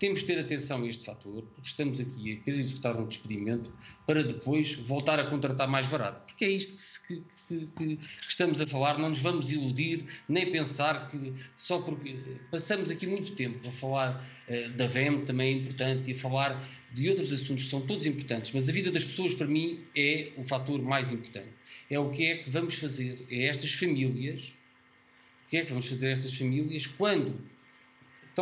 [0.00, 3.70] Temos de ter atenção a este fator, porque estamos aqui a querer executar um despedimento
[4.06, 6.26] para depois voltar a contratar mais barato.
[6.26, 10.50] Porque é isto que, que, que, que estamos a falar, não nos vamos iludir, nem
[10.50, 12.18] pensar que só porque
[12.50, 16.68] passamos aqui muito tempo a falar uh, da VEM, também é importante, e a falar
[16.92, 20.32] de outros assuntos que são todos importantes, mas a vida das pessoas, para mim, é
[20.36, 21.60] o fator mais importante
[21.90, 24.52] é o que é que vamos fazer a estas famílias,
[25.46, 27.36] o que é que vamos fazer a estas famílias quando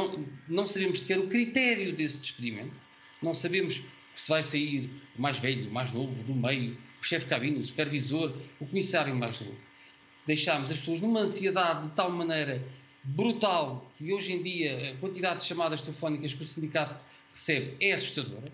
[0.07, 2.75] então, não sabemos sequer o critério desse despedimento,
[3.23, 3.83] não sabemos
[4.15, 7.59] se vai sair o mais velho, o mais novo, do meio, o chefe de cabine,
[7.59, 9.59] o supervisor, o comissário mais novo.
[10.27, 12.63] Deixámos as pessoas numa ansiedade de tal maneira
[13.05, 17.93] brutal que hoje em dia a quantidade de chamadas telefónicas que o sindicato recebe é
[17.93, 18.53] assustadora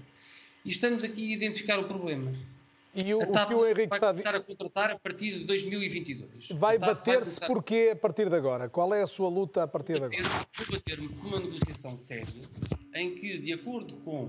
[0.65, 2.33] e estamos aqui a identificar o problema.
[2.95, 5.45] E o, o que o Henrique vai está a começar a contratar a partir de
[5.45, 6.49] 2022.
[6.51, 8.69] Vai bater-se porquê a partir de agora?
[8.69, 10.23] Qual é a sua luta a partir de agora?
[10.23, 12.25] Vou bater-me com uma negociação séria
[12.95, 14.29] em que, de acordo com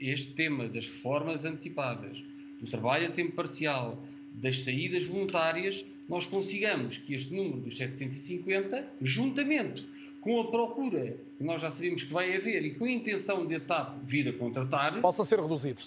[0.00, 2.22] este tema das reformas antecipadas,
[2.60, 3.98] do trabalho a tempo parcial,
[4.34, 9.86] das saídas voluntárias, nós consigamos que este número dos 750, juntamente
[10.22, 13.56] com a procura que nós já sabemos que vai haver e com a intenção de
[13.56, 15.82] a TAP vir a contratar, possa ser reduzido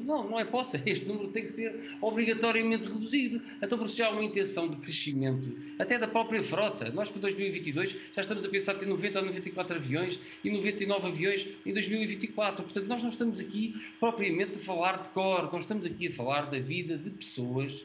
[0.00, 0.80] não, não é possa.
[0.86, 3.42] Este número tem que ser obrigatoriamente reduzido.
[3.62, 6.90] Então, por já há uma intenção de crescimento, até da própria frota.
[6.90, 11.06] Nós, para 2022, já estamos a pensar em ter 90 ou 94 aviões e 99
[11.08, 12.64] aviões em 2024.
[12.64, 16.42] Portanto, nós não estamos aqui propriamente a falar de cor, nós estamos aqui a falar
[16.50, 17.84] da vida de pessoas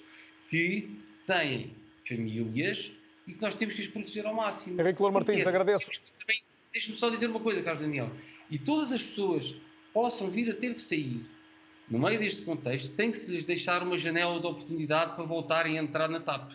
[0.50, 0.90] que
[1.26, 1.72] têm
[2.06, 2.92] famílias
[3.28, 4.80] e que nós temos que os proteger ao máximo.
[4.80, 5.90] Henrique Louro Martins, agradeço.
[6.72, 8.12] Deixe-me só dizer uma coisa, Carlos Daniel.
[8.50, 9.62] E todas as pessoas
[9.94, 11.22] possam vir a ter que sair
[11.90, 15.78] no meio deste contexto, tem que se lhes deixar uma janela de oportunidade para voltarem
[15.78, 16.52] a entrar na TAP.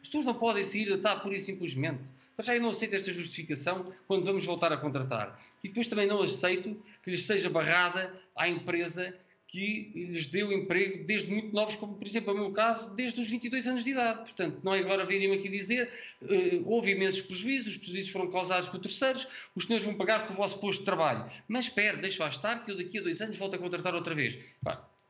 [0.00, 2.00] As pessoas não podem sair da TAP pura e simplesmente.
[2.36, 5.40] Mas já eu não aceito esta justificação quando vamos voltar a contratar.
[5.62, 9.12] E depois também não aceito que lhes seja barrada à empresa
[9.48, 13.18] que lhes deu emprego desde muito novos, como por exemplo é o meu caso, desde
[13.18, 14.18] os 22 anos de idade.
[14.18, 18.68] Portanto, não é agora virem-me aqui dizer uh, houve imensos prejuízos, os prejuízos foram causados
[18.68, 19.26] por terceiros,
[19.56, 21.30] os senhores vão pagar com o vosso posto de trabalho.
[21.48, 24.14] Mas espere, deixe lá estar que eu daqui a dois anos volto a contratar outra
[24.14, 24.38] vez.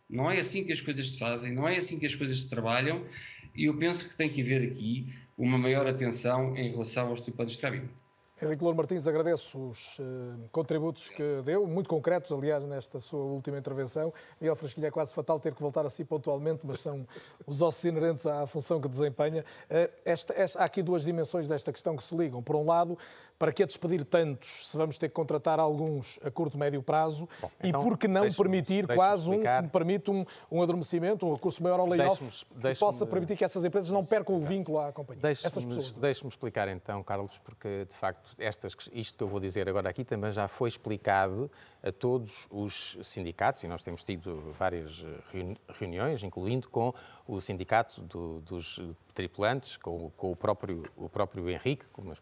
[0.08, 2.48] Não é assim que as coisas se fazem, não é assim que as coisas se
[2.48, 3.04] trabalham
[3.56, 7.56] e eu penso que tem que haver aqui uma maior atenção em relação aos tripulantes
[7.56, 7.88] de cabine.
[8.40, 13.58] Henrique Louro Martins, agradeço os uh, contributos que deu, muito concretos, aliás, nesta sua última
[13.58, 14.14] intervenção.
[14.40, 17.04] Miguel Frasquilha, é quase fatal ter que voltar a si pontualmente, mas são
[17.44, 19.44] os ossos inerentes à função que desempenha.
[19.68, 22.40] Uh, esta, esta, há aqui duas dimensões desta questão que se ligam.
[22.40, 22.96] Por um lado,
[23.38, 27.28] para que despedir tantos se vamos ter que contratar alguns a curto, médio prazo?
[27.40, 31.26] Bom, então, e por que não permitir quase um, se me permite, um, um adormecimento,
[31.26, 34.80] um recurso maior ao layoff, que possa permitir que essas empresas não percam o vínculo
[34.80, 35.22] à companhia?
[35.22, 39.88] Deixe-me deixe explicar então, Carlos, porque de facto estas, isto que eu vou dizer agora
[39.88, 41.50] aqui também já foi explicado
[41.82, 46.92] a todos os sindicatos, e nós temos tido várias eh, reuniões, incluindo com
[47.26, 48.80] o sindicato do, dos
[49.14, 52.12] tripulantes, com, com, o, próprio, o próprio Henrique, com,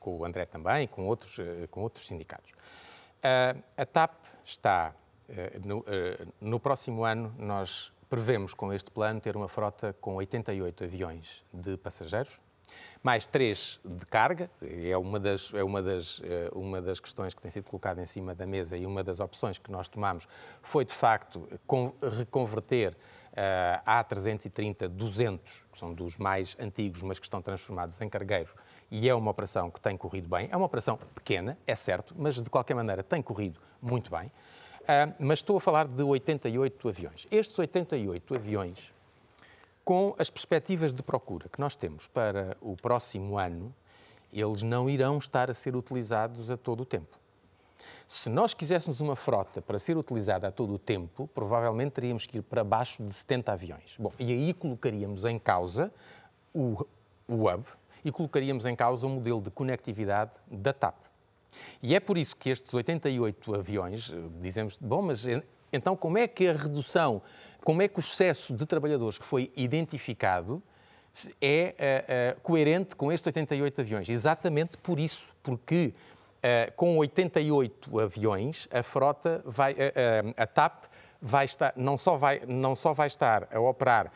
[0.00, 2.52] com, o André também, com outros, eh, com outros sindicatos.
[2.52, 4.14] Uh, a TAP
[4.44, 4.94] está,
[5.64, 5.84] no,
[6.40, 11.76] no próximo ano, nós prevemos com este plano ter uma frota com 88 aviões de
[11.76, 12.38] passageiros,
[13.02, 17.40] mais três de carga, é uma das, é uma das, eh, uma das questões que
[17.40, 20.26] tem sido colocada em cima da mesa e uma das opções que nós tomamos
[20.62, 21.48] foi, de facto,
[22.18, 22.96] reconverter
[23.36, 28.52] uh, A330 200, que são dos mais antigos, mas que estão transformados em cargueiros,
[28.90, 30.48] e é uma operação que tem corrido bem.
[30.50, 34.26] É uma operação pequena, é certo, mas de qualquer maneira tem corrido muito bem.
[34.26, 37.26] Uh, mas estou a falar de 88 aviões.
[37.30, 38.92] Estes 88 aviões,
[39.86, 43.72] com as perspectivas de procura que nós temos para o próximo ano,
[44.32, 47.16] eles não irão estar a ser utilizados a todo o tempo.
[48.08, 52.38] Se nós quiséssemos uma frota para ser utilizada a todo o tempo, provavelmente teríamos que
[52.38, 53.94] ir para baixo de 70 aviões.
[53.96, 55.92] Bom, e aí colocaríamos em causa
[56.52, 56.84] o,
[57.28, 57.64] o hub
[58.04, 60.96] e colocaríamos em causa o modelo de conectividade da TAP.
[61.80, 65.24] E é por isso que estes 88 aviões, eh, dizemos, bom, mas
[65.76, 67.22] então como é que a redução,
[67.64, 70.62] como é que o excesso de trabalhadores que foi identificado
[71.40, 71.74] é
[72.34, 74.08] uh, uh, coerente com estes 88 aviões?
[74.08, 75.94] Exatamente por isso, porque
[76.38, 79.74] uh, com 88 aviões a frota vai,
[80.36, 80.84] a TAP
[81.20, 84.12] vai estar, não só vai, não só vai estar a operar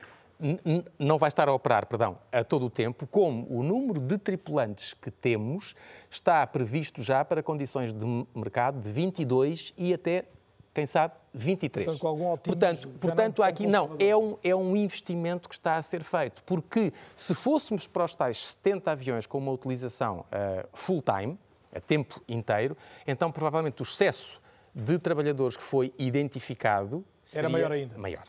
[0.98, 4.94] não vai estar a operar, perdão, a todo o tempo, como o número de tripulantes
[4.94, 5.74] que temos
[6.10, 10.24] está previsto já para condições de mercado de 22 e até,
[10.72, 11.84] quem sabe, 23.
[11.84, 15.82] Portanto, com algum portanto, portanto aqui não, é um, é um investimento que está a
[15.82, 21.38] ser feito, porque se fôssemos para os tais 70 aviões com uma utilização uh, full-time,
[21.74, 22.76] a tempo inteiro,
[23.06, 24.40] então provavelmente o excesso
[24.74, 27.96] de trabalhadores que foi identificado era maior ainda.
[27.98, 28.24] Maior.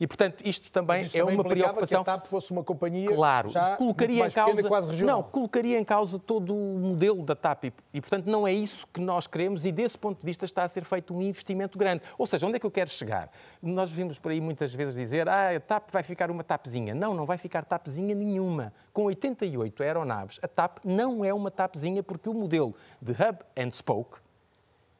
[0.00, 2.04] E, portanto, isto também é também uma preocupação.
[2.04, 5.16] que a TAP fosse uma companhia claro, colocaria em causa, pequena, quase regional.
[5.16, 8.86] Não, colocaria em causa todo o modelo da TAP e, e, portanto, não é isso
[8.92, 12.02] que nós queremos e, desse ponto de vista, está a ser feito um investimento grande.
[12.16, 13.30] Ou seja, onde é que eu quero chegar?
[13.60, 16.94] Nós vimos por aí muitas vezes dizer ah, a TAP vai ficar uma TAPzinha.
[16.94, 18.72] Não, não vai ficar TAPzinha nenhuma.
[18.92, 23.72] Com 88 aeronaves, a TAP não é uma TAPzinha porque o modelo de hub and
[23.72, 24.18] spoke,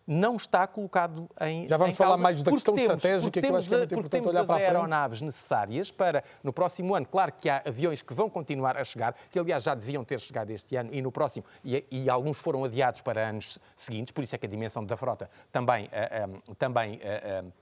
[0.08, 3.46] não está colocado em Já vamos em falar causa, mais da questão temos, estratégica, que
[3.46, 4.70] eu acho que é muito importante temos olhar para a frente.
[4.70, 9.14] aeronaves necessárias para, no próximo ano, claro que há aviões que vão continuar a chegar,
[9.30, 12.64] que aliás já deviam ter chegado este ano e no próximo, e, e alguns foram
[12.64, 16.54] adiados para anos seguintes, por isso é que a dimensão da frota também, uh, um,
[16.54, 17.52] também uh, uh,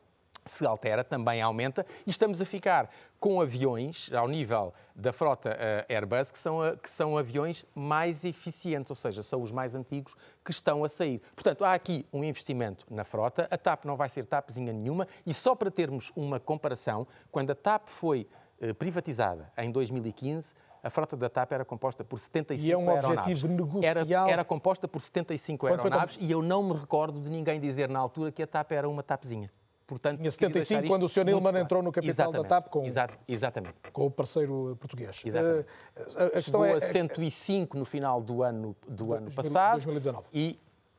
[0.50, 5.92] se altera, também aumenta, e estamos a ficar com aviões ao nível da frota uh,
[5.92, 10.14] Airbus, que são, que são aviões mais eficientes, ou seja, são os mais antigos
[10.44, 11.20] que estão a sair.
[11.34, 15.34] Portanto, há aqui um investimento na frota, a TAP não vai ser TAPzinha nenhuma, e
[15.34, 18.28] só para termos uma comparação, quando a TAP foi
[18.60, 20.54] uh, privatizada em 2015,
[20.86, 23.18] a frota da TAP era composta por 75 E é um aeronaves.
[23.18, 24.24] objetivo negocial.
[24.24, 27.58] Era, era composta por 75 Quando foi aeronaves e eu não me recordo de ninguém
[27.58, 29.50] dizer na altura que a TAP era uma TAPzinha.
[29.86, 31.24] Portanto, Em 75, quando o Sr.
[31.24, 32.84] Nilman entrou no capital exatamente, da TAP com,
[33.28, 33.74] exatamente.
[33.92, 35.22] com o parceiro português.
[35.24, 35.68] Exatamente.
[35.96, 39.72] Uh, a, Chegou é, a 105 no final do ano, do ano 2000, passado.
[39.74, 40.26] 2019.
[40.34, 40.58] E,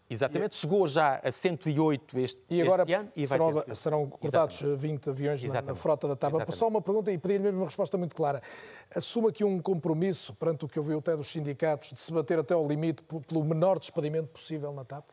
[0.10, 3.12] exatamente, e, chegou já a 108 este, e agora este ano.
[3.14, 4.80] E serão, ter, serão cortados exatamente.
[4.80, 6.30] 20 aviões na, na, frota da TAP.
[6.32, 6.58] Exatamente.
[6.58, 8.42] Só uma pergunta e pedir-lhe mesmo uma resposta muito clara.
[8.96, 12.54] Assume aqui um compromisso perante o que ouviu até dos sindicatos de se bater até
[12.54, 15.04] ao limite pelo menor despedimento possível na TAP?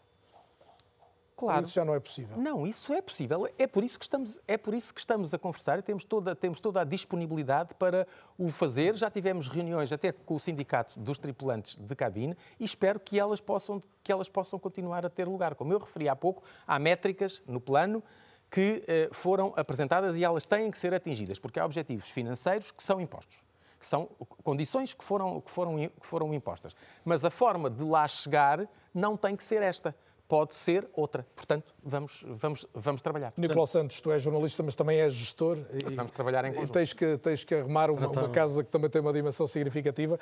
[1.37, 1.65] Claro.
[1.65, 2.37] Isso já não é possível.
[2.37, 3.49] Não, isso é possível.
[3.59, 6.35] É por isso que estamos, é por isso que estamos a conversar e temos toda,
[6.35, 8.07] temos toda a disponibilidade para
[8.39, 8.97] o fazer.
[8.97, 13.41] Já tivemos reuniões até com o sindicato dos tripulantes de cabine e espero que elas
[13.41, 15.57] possam, que elas possam continuar a ter lugar.
[15.57, 18.03] Como eu referi há pouco, há métricas no plano
[18.49, 22.83] que eh, foram apresentadas e elas têm que ser atingidas, porque há objetivos financeiros que
[22.83, 23.43] são impostos
[23.77, 24.09] que são
[24.43, 26.75] condições que foram, que, foram, que foram impostas.
[27.05, 29.95] Mas a forma de lá chegar não tem que ser esta
[30.29, 31.27] pode ser outra.
[31.37, 33.33] Portanto, vamos, vamos, vamos trabalhar.
[33.37, 35.59] Nicolau Santos, tu és jornalista, mas também és gestor.
[35.73, 36.71] E, vamos trabalhar em conjunto.
[36.71, 40.19] E tens que, tens que arrumar uma, uma, casa que também tem uma dimensão significativa.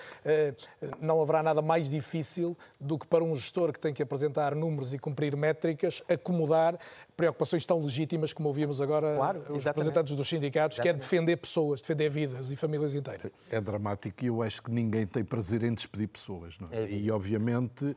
[1.01, 4.93] Não haverá nada mais difícil do que para um gestor que tem que apresentar números
[4.93, 6.79] e cumprir métricas, acomodar
[7.17, 9.65] preocupações tão legítimas como ouvimos agora claro, os exatamente.
[9.67, 11.01] representantes dos sindicatos, exatamente.
[11.01, 13.31] que é defender pessoas, defender vidas e famílias inteiras.
[13.51, 16.59] É dramático e eu acho que ninguém tem prazer em despedir pessoas.
[16.59, 16.83] Não é?
[16.83, 17.95] É e, obviamente,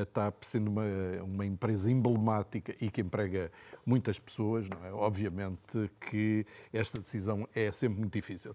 [0.00, 0.84] a TAP, sendo uma,
[1.22, 3.50] uma empresa emblemática e que emprega
[3.84, 4.92] muitas pessoas, não é?
[4.92, 8.54] obviamente que esta decisão é sempre muito difícil.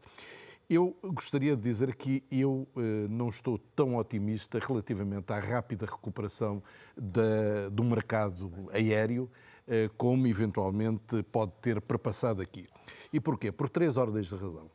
[0.69, 6.61] Eu gostaria de dizer que eu eh, não estou tão otimista relativamente à rápida recuperação
[6.95, 9.31] da, do mercado aéreo
[9.65, 12.67] eh, como eventualmente pode ter perpassado aqui.
[13.13, 13.49] E porquê?
[13.49, 14.69] Por três ordens de razão.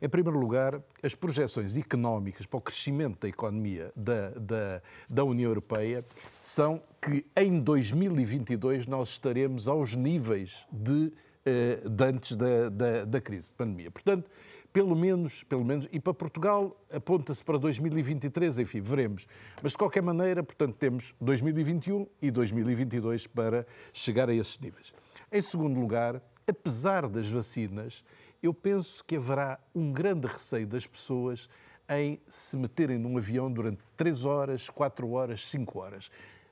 [0.00, 5.50] Em primeiro lugar, as projeções económicas para o crescimento da economia da, da, da, União
[5.50, 6.04] Europeia
[6.40, 11.12] são que em 2022 nós estaremos aos níveis de,
[11.90, 13.90] de antes da, da, da crise de pandemia.
[13.90, 14.30] Portanto,
[14.72, 19.26] pelo menos, pelo menos, e para Portugal aponta-se para 2023, enfim, veremos.
[19.60, 24.92] Mas de qualquer maneira, portanto, temos 2021 e 2022 para chegar a esses níveis.
[25.32, 28.04] Em segundo lugar, apesar das vacinas,
[28.42, 31.48] eu penso que haverá um grande receio das pessoas
[31.88, 36.10] em se meterem num avião durante 3 horas, 4 horas, 5 horas.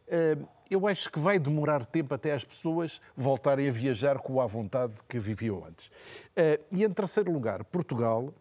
[0.09, 0.39] Eh,
[0.71, 4.95] eu acho que vai demorar tempo até as pessoas voltarem a viajar com a vontade
[5.09, 5.91] que viviam antes.
[6.35, 8.33] Eh, e em terceiro lugar, Portugal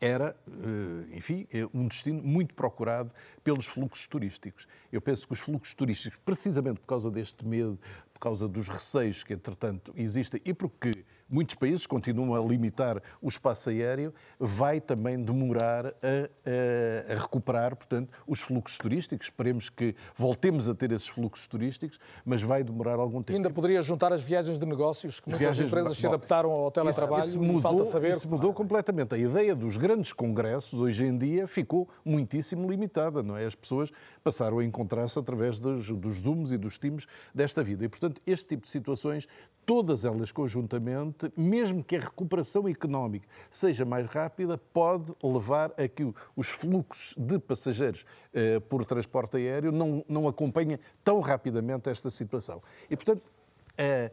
[0.00, 3.10] era, eh, enfim, um destino muito procurado
[3.44, 4.66] pelos fluxos turísticos.
[4.90, 7.78] Eu penso que os fluxos turísticos, precisamente por causa deste medo,
[8.12, 13.28] por causa dos receios que, entretanto, existem e porque muitos países continuam a limitar o
[13.28, 19.28] espaço aéreo, vai também demorar a, a, a, recuperar, portanto, os fluxos turísticos.
[19.28, 23.36] Esperemos que voltemos a ter esses fluxos turísticos, mas vai demorar algum tempo.
[23.36, 27.28] Ainda poderia juntar as viagens de negócios, que muitas viagens, empresas se adaptaram ao teletrabalho
[27.28, 28.16] isso, isso mudou, falta saber.
[28.16, 29.14] Isso mudou completamente.
[29.14, 33.46] A ideia dos grandes congressos, hoje em dia, ficou muitíssimo limitada, não é?
[33.46, 33.90] As pessoas
[34.24, 37.84] passaram a encontrar-se através dos, dos Zooms e dos Teams desta vida.
[37.84, 39.28] E, Portanto, este tipo de situações,
[39.66, 46.12] todas elas conjuntamente, mesmo que a recuperação económica seja mais rápida, pode levar a que
[46.36, 52.62] os fluxos de passageiros eh, por transporte aéreo não, não acompanhem tão rapidamente esta situação.
[52.88, 53.22] E, portanto,
[53.76, 54.10] eh,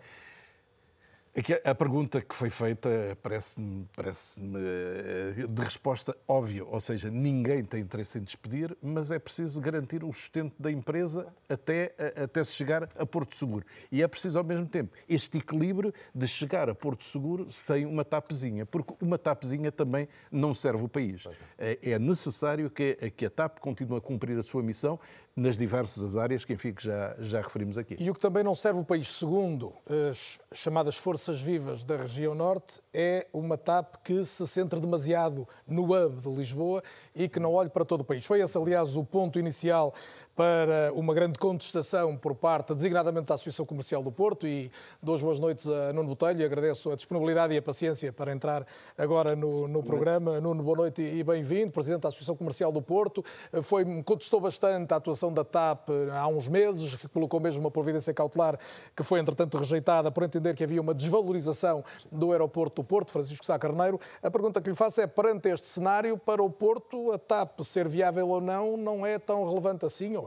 [1.63, 2.89] a pergunta que foi feita
[3.21, 9.19] parece-me parece eh, de resposta óbvia, ou seja, ninguém tem interesse em despedir, mas é
[9.19, 11.93] preciso garantir o sustento da empresa até,
[12.23, 13.63] até se chegar a Porto Seguro.
[13.91, 18.03] E é preciso, ao mesmo tempo, este equilíbrio de chegar a Porto Seguro sem uma
[18.03, 21.23] tapezinha, porque uma tapezinha também não serve o país.
[21.55, 24.99] É, é necessário que, que a TAP continue a cumprir a sua missão
[25.37, 27.95] nas diversas áreas que, enfim, que já, já referimos aqui.
[27.99, 29.71] E o que também não serve o país, segundo
[30.09, 35.93] as chamadas forças vivas da região norte, é uma TAP que se centra demasiado no
[35.93, 36.83] hub de Lisboa
[37.15, 38.25] e que não olhe para todo o país.
[38.25, 39.93] Foi esse, aliás, o ponto inicial
[40.37, 45.39] para uma grande contestação por parte, designadamente, da Associação Comercial do Porto e dou boas
[45.39, 48.63] noites a Nuno Botelho e agradeço a disponibilidade e a paciência para entrar
[48.95, 50.39] agora no, no programa.
[50.39, 53.25] Nuno, boa noite e bem-vindo, Presidente da Associação Comercial do Porto.
[53.63, 58.13] Foi, contestou bastante a atuação da TAP há uns meses, que colocou mesmo uma providência
[58.13, 58.59] cautelar
[58.95, 63.43] que foi, entretanto, rejeitada por entender que havia uma desvalorização do aeroporto do Porto, Francisco
[63.43, 63.99] Sá Carneiro.
[64.21, 67.87] A pergunta que lhe faço é, perante este cenário, para o Porto, a TAP ser
[67.87, 70.26] viável ou não, não é tão relevante assim, ou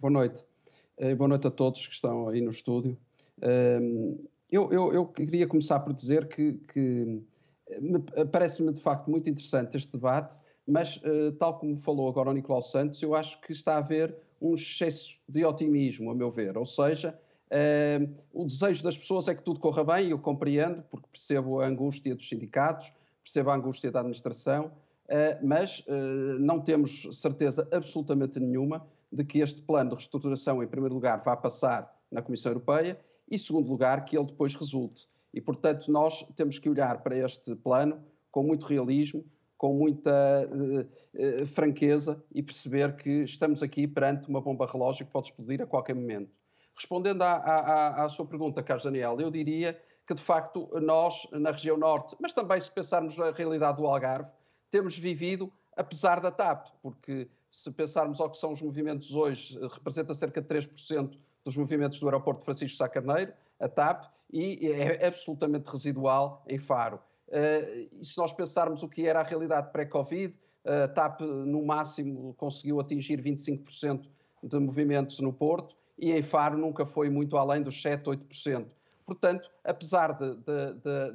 [0.00, 0.44] Boa noite.
[0.96, 2.96] Eh, boa noite a todos que estão aí no estúdio.
[3.42, 4.14] Ehm,
[4.48, 7.20] eu, eu, eu queria começar por dizer que, que
[8.30, 12.62] parece-me de facto muito interessante este debate, mas eh, tal como falou agora o Nicolau
[12.62, 16.56] Santos, eu acho que está a haver um excesso de otimismo, a meu ver.
[16.56, 17.18] Ou seja,
[17.50, 21.60] ehm, o desejo das pessoas é que tudo corra bem, e eu compreendo, porque percebo
[21.60, 24.70] a angústia dos sindicatos, percebo a angústia da administração,
[25.08, 25.84] eh, mas
[26.38, 31.36] não temos certeza absolutamente nenhuma de que este plano de reestruturação, em primeiro lugar, vá
[31.36, 32.98] passar na Comissão Europeia
[33.30, 35.08] e, em segundo lugar, que ele depois resulte.
[35.32, 39.24] E, portanto, nós temos que olhar para este plano com muito realismo,
[39.56, 40.10] com muita
[40.48, 45.60] uh, uh, franqueza e perceber que estamos aqui perante uma bomba relógio que pode explodir
[45.60, 46.30] a qualquer momento.
[46.74, 51.50] Respondendo à, à, à sua pergunta, Carlos Daniel, eu diria que, de facto, nós, na
[51.50, 54.30] região norte, mas também se pensarmos na realidade do Algarve,
[54.70, 60.14] temos vivido apesar da TAP, porque se pensarmos ao que são os movimentos hoje, representa
[60.14, 65.70] cerca de 3% dos movimentos do aeroporto Francisco Sá Carneiro, a TAP, e é absolutamente
[65.70, 67.00] residual em Faro.
[67.28, 72.34] Uh, e se nós pensarmos o que era a realidade pré-Covid, a TAP no máximo
[72.34, 74.06] conseguiu atingir 25%
[74.42, 78.66] de movimentos no Porto e em Faro nunca foi muito além dos 7, 8%.
[79.06, 80.36] Portanto, apesar de,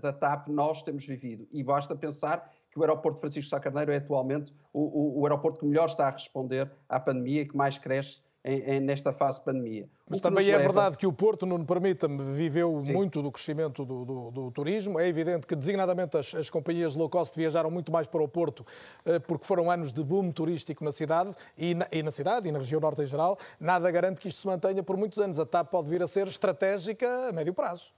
[0.01, 1.47] da TAP, nós temos vivido.
[1.51, 5.59] E basta pensar que o aeroporto Francisco Sá Carneiro é atualmente o, o, o, aeroporto
[5.59, 9.37] que melhor está a responder à pandemia e que mais cresce em, em, nesta fase
[9.37, 9.87] de pandemia.
[10.09, 10.63] Mas também é leva...
[10.63, 12.93] verdade que o Porto, não permita-me, viveu Sim.
[12.93, 14.99] muito do crescimento do, do, do, turismo.
[14.99, 18.65] É evidente que, designadamente, as, as, companhias low cost viajaram muito mais para o Porto
[19.05, 22.51] eh, porque foram anos de boom turístico na cidade e na, e na, cidade e
[22.51, 23.37] na região norte em geral.
[23.59, 25.39] Nada garante que isto se mantenha por muitos anos.
[25.39, 27.93] A TAP pode vir a ser estratégica a médio prazo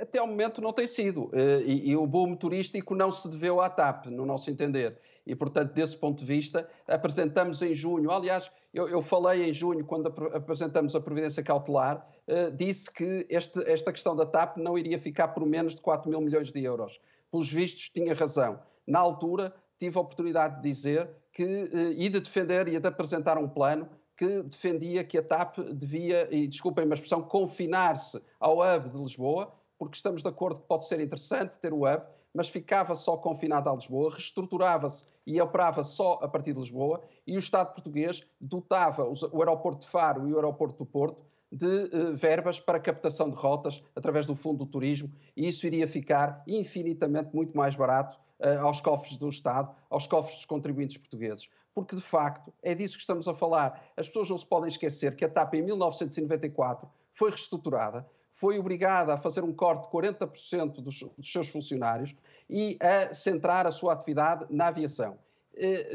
[0.00, 1.30] até ao momento não tem sido.
[1.32, 4.98] Eh, e, e, o boom turístico não se deveu à TAP, no nosso entender.
[5.26, 9.84] E, portanto, desse ponto de vista, apresentamos em junho, aliás, eu, eu falei em junho,
[9.84, 14.98] quando apresentamos a Providência Cautelar, uh, disse que este, esta questão da TAP não iria
[14.98, 17.00] ficar por menos de 4 mil milhões de euros.
[17.30, 18.60] Pelos vistos, tinha razão.
[18.86, 23.38] Na altura, tive a oportunidade de dizer que, uh, e de defender e de apresentar
[23.38, 28.88] um plano que defendia que a TAP devia, e desculpem a expressão, confinar-se ao hub
[28.90, 32.02] de Lisboa, porque estamos de acordo que pode ser interessante ter o hub,
[32.32, 37.36] mas ficava só confinado a Lisboa, reestruturava-se e operava só a partir de Lisboa, e
[37.36, 42.16] o Estado português dotava o aeroporto de Faro e o aeroporto do Porto de uh,
[42.16, 47.32] verbas para captação de rotas através do Fundo do Turismo e isso iria ficar infinitamente
[47.32, 51.48] muito mais barato uh, aos cofres do Estado, aos cofres dos contribuintes portugueses.
[51.72, 53.84] Porque, de facto, é disso que estamos a falar.
[53.96, 59.14] As pessoas não se podem esquecer que a TAP, em 1994, foi reestruturada, foi obrigada
[59.14, 62.14] a fazer um corte de 40% dos, dos seus funcionários
[62.50, 65.16] e a centrar a sua atividade na aviação.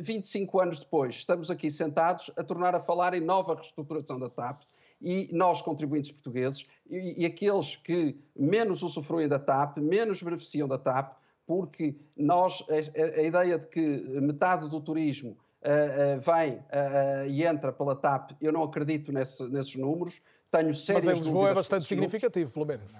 [0.02, 4.62] 25 anos depois, estamos aqui sentados a tornar a falar em nova reestruturação da TAP
[5.02, 10.78] e nós, contribuintes portugueses, e, e aqueles que menos usufruem da TAP, menos beneficiam da
[10.78, 11.14] TAP,
[11.46, 13.82] porque nós, a, a ideia de que
[14.22, 19.48] metade do turismo uh, uh, vem uh, e entra pela TAP, eu não acredito nesse,
[19.50, 22.94] nesses números, tenho sérias Mas em Lisboa é bastante significativo, pelo menos.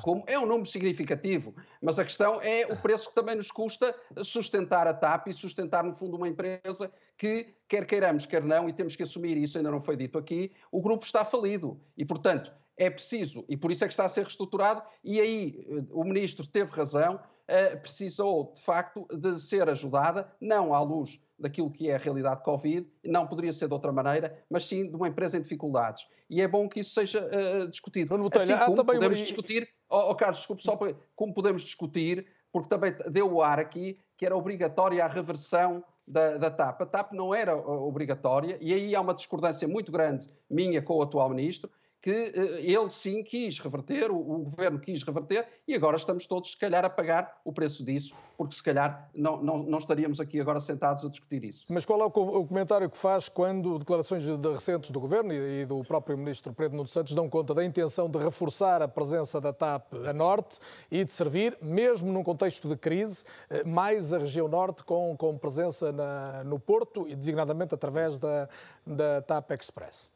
[0.00, 3.94] Como é um número significativo, mas a questão é o preço que também nos custa
[4.22, 8.72] sustentar a TAP e sustentar, no fundo, uma empresa que, quer queiramos, quer não, e
[8.72, 11.78] temos que assumir isso, ainda não foi dito aqui, o grupo está falido.
[11.96, 15.66] E, portanto, é preciso, e por isso é que está a ser reestruturado, e aí
[15.68, 21.20] eh, o ministro teve razão, uh, precisou, de facto, de ser ajudada, não à luz
[21.42, 24.94] daquilo que é a realidade Covid, não poderia ser de outra maneira, mas sim de
[24.94, 26.06] uma empresa em dificuldades.
[26.30, 28.14] E é bom que isso seja uh, discutido.
[28.38, 29.24] assim como podemos uma...
[29.24, 33.58] discutir, oh, oh, Carlos, desculpe, só para, como podemos discutir, porque também deu o ar
[33.58, 36.82] aqui, que era obrigatória a reversão da, da, TAP.
[36.82, 41.02] A TAP não era obrigatória, e aí há uma discordância muito grande minha com o
[41.02, 41.70] atual ministro,
[42.02, 46.58] que uh, ele sim quis reverter, o, governo quis reverter, e agora estamos todos, se
[46.58, 50.58] calhar, a pagar o preço disso, porque se calhar não, não, não estaríamos aqui agora
[50.58, 51.72] sentados a discutir isso.
[51.72, 55.62] Mas qual é o, comentário que faz quando declarações de, de recentes do governo e,
[55.62, 59.40] e, do próprio ministro Pedro Nuno Santos dão conta da intenção de reforçar a presença
[59.40, 60.58] da TAP a norte
[60.90, 65.38] e de servir, mesmo num contexto de crise, eh, mais a região norte com, com
[65.38, 68.48] presença na, no Porto e designadamente através da,
[68.84, 70.10] da TAP Express?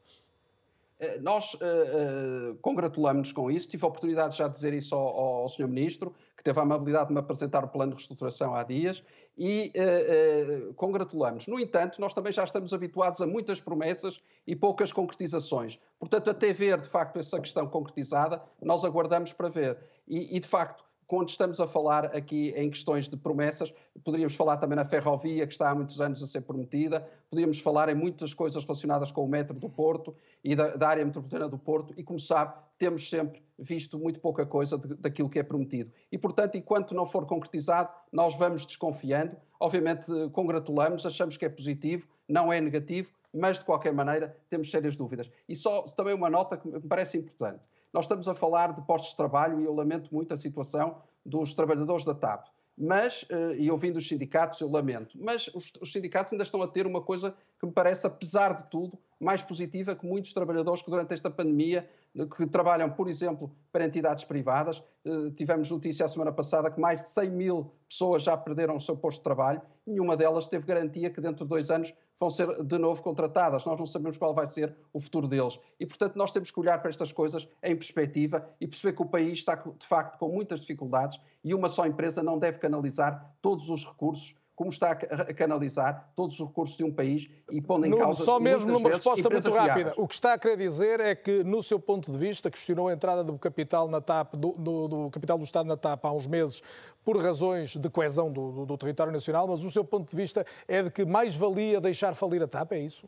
[0.99, 3.69] Eh, nós uh, uh, congratulamos-nos com isso.
[3.69, 5.69] Tive a oportunidade já de dizer isso ao, ao Sr.
[5.69, 9.03] Ministro, que teve a amabilidade de me apresentar o plano de reestruturação há dias,
[9.37, 11.47] e uh, congratulamos.
[11.47, 15.79] No entanto, nós também já estamos habituados a muitas promessas e poucas concretizações.
[15.99, 19.79] Portanto, até ver, de facto, essa questão concretizada, nós aguardamos para ver.
[20.09, 23.73] E, e de facto, quando estamos a falar aqui em questões de promessas,
[24.05, 27.89] poderíamos falar também na ferrovia, que está há muitos anos a ser prometida, podíamos falar
[27.89, 31.59] em muitas coisas relacionadas com o metro do Porto e da, da área metropolitana do
[31.59, 35.93] Porto, e como sabe, temos sempre visto muito pouca coisa de, daquilo que é prometido.
[36.11, 39.37] E, portanto, enquanto não for concretizado, nós vamos desconfiando.
[39.59, 44.97] Obviamente, congratulamos, achamos que é positivo, não é negativo, mas, de qualquer maneira, temos sérias
[44.97, 45.31] dúvidas.
[45.49, 47.61] E só também uma nota que me parece importante.
[47.97, 51.55] Nós estamos a falar de postos de trabalho e eu lamento muito a situação dos
[51.55, 52.45] trabalhadores da TAP.
[52.77, 56.69] Mas, eh, e ouvindo os sindicatos, eu lamento, mas os, os, sindicatos ainda estão a
[56.69, 60.91] ter uma coisa que me parece, apesar de tudo, mais positiva que muitos trabalhadores que
[60.91, 61.89] durante esta pandemia,
[62.37, 67.01] que trabalham, por exemplo, para entidades privadas, eh, tivemos notícia a semana passada que mais
[67.01, 71.09] de 100 mil pessoas já perderam o seu posto de trabalho, nenhuma delas teve garantia
[71.09, 73.65] que dentro de dois anos vão ser de novo contratadas.
[73.65, 75.59] Nós não sabemos qual vai ser o futuro deles.
[75.79, 79.07] E, portanto, nós temos que olhar para estas coisas em perspectiva e perceber que o
[79.07, 83.69] país está, de facto, com muitas dificuldades e uma só empresa não deve canalizar todos
[83.71, 87.91] os recursos como está a canalizar todos os recursos de um país e pondo em
[87.91, 88.25] causa...
[88.25, 89.93] Só mesmo numa resposta muito rápida.
[89.99, 92.93] O que está a querer dizer é que, no seu ponto de vista, questionou a
[92.95, 96.27] entrada do capital na TAP, do, do, do capital do Estado na TAP há uns
[96.27, 96.63] meses
[97.05, 100.45] por razões de coesão do, do, do território nacional, mas o seu ponto de vista
[100.67, 103.07] é de que mais valia deixar falir a TAP, é isso?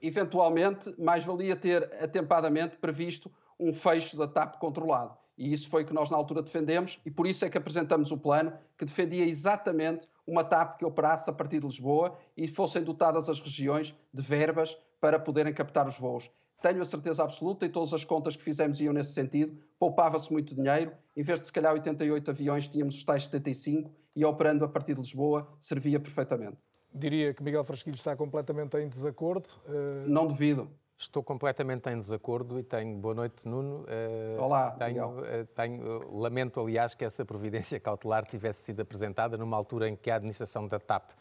[0.00, 5.14] Eventualmente, mais valia ter atempadamente previsto um fecho da TAP controlado.
[5.36, 8.10] E isso foi o que nós na altura defendemos e por isso é que apresentamos
[8.10, 12.82] o plano que defendia exatamente uma TAP que operasse a partir de Lisboa e fossem
[12.82, 16.30] dotadas as regiões de verbas para poderem captar os voos.
[16.62, 20.54] Tenho a certeza absoluta, e todas as contas que fizemos iam nesse sentido, poupava-se muito
[20.54, 24.68] dinheiro, em vez de se calhar 88 aviões, tínhamos os tais 75 e operando a
[24.68, 26.58] partir de Lisboa servia perfeitamente.
[26.92, 29.48] Diria que Miguel Frasquilho está completamente em desacordo.
[29.66, 30.08] Uh...
[30.08, 30.68] Não devido.
[31.00, 32.94] Estou completamente em desacordo e tenho.
[32.98, 33.86] Boa noite, Nuno.
[33.86, 34.72] Uh, Olá.
[34.72, 39.96] Tenho, uh, tenho, lamento, aliás, que essa providência cautelar tivesse sido apresentada numa altura em
[39.96, 41.12] que a administração da TAP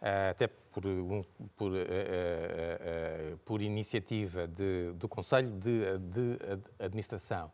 [0.00, 1.22] eh, até por, um,
[1.56, 1.72] por,
[3.44, 6.38] por iniciativa de, do Conselho de, de
[6.78, 7.50] Administração,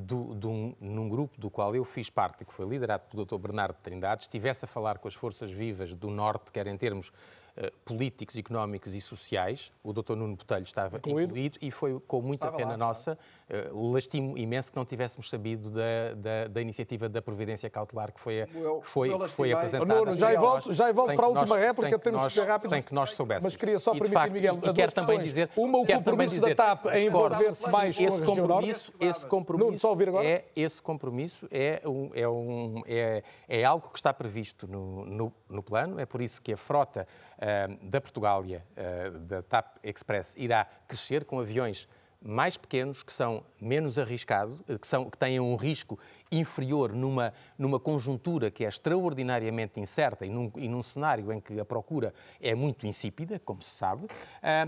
[0.00, 3.38] do, de um, num grupo do qual eu fiz parte, que foi liderado pelo Dr.
[3.38, 7.43] Bernardo Trindade, estivesse a falar com as forças vivas do Norte, quer em termos eh,
[7.84, 9.72] políticos, económicos e sociais.
[9.82, 10.16] O Dr.
[10.16, 13.16] Nuno Botelho estava incluído, incluído e foi com muita estava pena lá, nossa,
[13.48, 18.20] uh, lastimo imenso que não tivéssemos sabido da, da, da, iniciativa da Providência Cautelar que
[18.20, 19.94] foi, eu, que foi, que foi apresentada.
[19.94, 22.70] Nuno, já volto, já volto para a última nós, réplica, temos nós, que ser rápido.
[22.70, 23.44] Sem que nós soubéssemos.
[23.44, 26.54] Mas queria só permitir, facto, Miguel, e, e quero também dizer, uma, o compromisso dizer,
[26.54, 30.26] da TAP em envolver-se mais esse com a compromisso, esse compromisso, Nuno, só ouvir agora?
[30.26, 35.32] É, esse compromisso é, um, é, um, é, é algo que está previsto no, no,
[35.48, 37.06] no plano, é por isso que a frota
[37.82, 41.88] da Portugália, uh, da TAP Express, irá crescer com aviões
[42.24, 45.98] mais pequenos, que são menos arriscados, que, são, que têm um risco
[46.32, 51.60] inferior numa, numa conjuntura que é extraordinariamente incerta e num, e num cenário em que
[51.60, 54.06] a procura é muito insípida, como se sabe,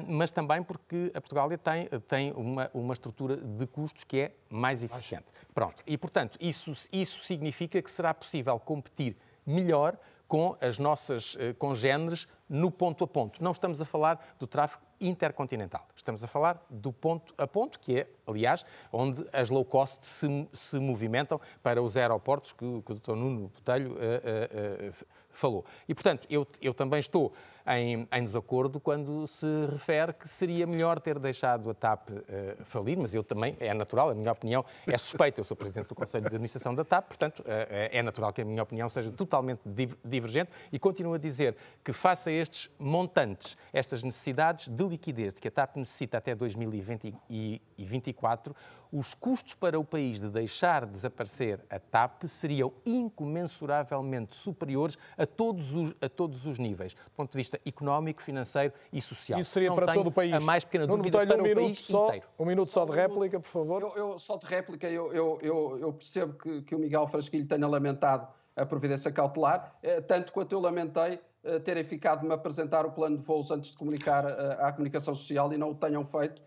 [0.07, 4.85] mas também porque a Portugália tem, tem uma, uma estrutura de custos que é mais
[4.85, 5.27] eficiente.
[5.55, 5.83] Pronto.
[5.87, 9.17] E, portanto, isso, isso significa que será possível competir
[9.47, 9.97] melhor
[10.27, 13.43] com as nossas congêneres no ponto a ponto.
[13.43, 15.87] Não estamos a falar do tráfego intercontinental.
[15.95, 20.49] Estamos a falar do ponto a ponto, que é, aliás, onde as low cost se,
[20.53, 23.15] se movimentam para os aeroportos que, que o Dr.
[23.15, 25.65] Nuno Botelho uh, uh, uh, falou.
[25.89, 27.33] E, portanto, eu, eu também estou
[27.67, 32.99] em, em, desacordo quando se refere que seria melhor ter deixado a TAP uh, falir,
[32.99, 35.41] mas eu também, é natural, a minha opinião é suspeita.
[35.41, 38.45] Eu sou Presidente do Conselho de Administração da TAP, portanto, uh, é natural que a
[38.45, 39.61] minha opinião seja totalmente
[40.05, 45.49] divergente e continuo a dizer que, face a estes montantes, estas necessidades de liquidez que
[45.49, 48.55] a TAP necessita até 2024,
[48.93, 55.75] os custos para o país de deixar desaparecer a TAP seriam incomensuravelmente superiores a todos
[55.75, 59.39] os, a todos os níveis, do ponto de vista económico, financeiro e social.
[59.39, 60.33] Isso seria Não para todo o país.
[60.33, 62.27] A mais pequena Nuno dúvida para um o país só, inteiro.
[62.39, 63.83] Um minuto só de réplica, por favor.
[63.83, 67.47] Eu, eu só de réplica, eu, eu, eu, eu percebo que, que o Miguel Frasquilho
[67.47, 72.33] tenha lamentado a providência cautelar, eh, tanto quanto eu lamentei eh, terem ficado de me
[72.33, 75.75] apresentar o plano de voos antes de comunicar eh, à comunicação social e não o
[75.75, 76.43] tenham feito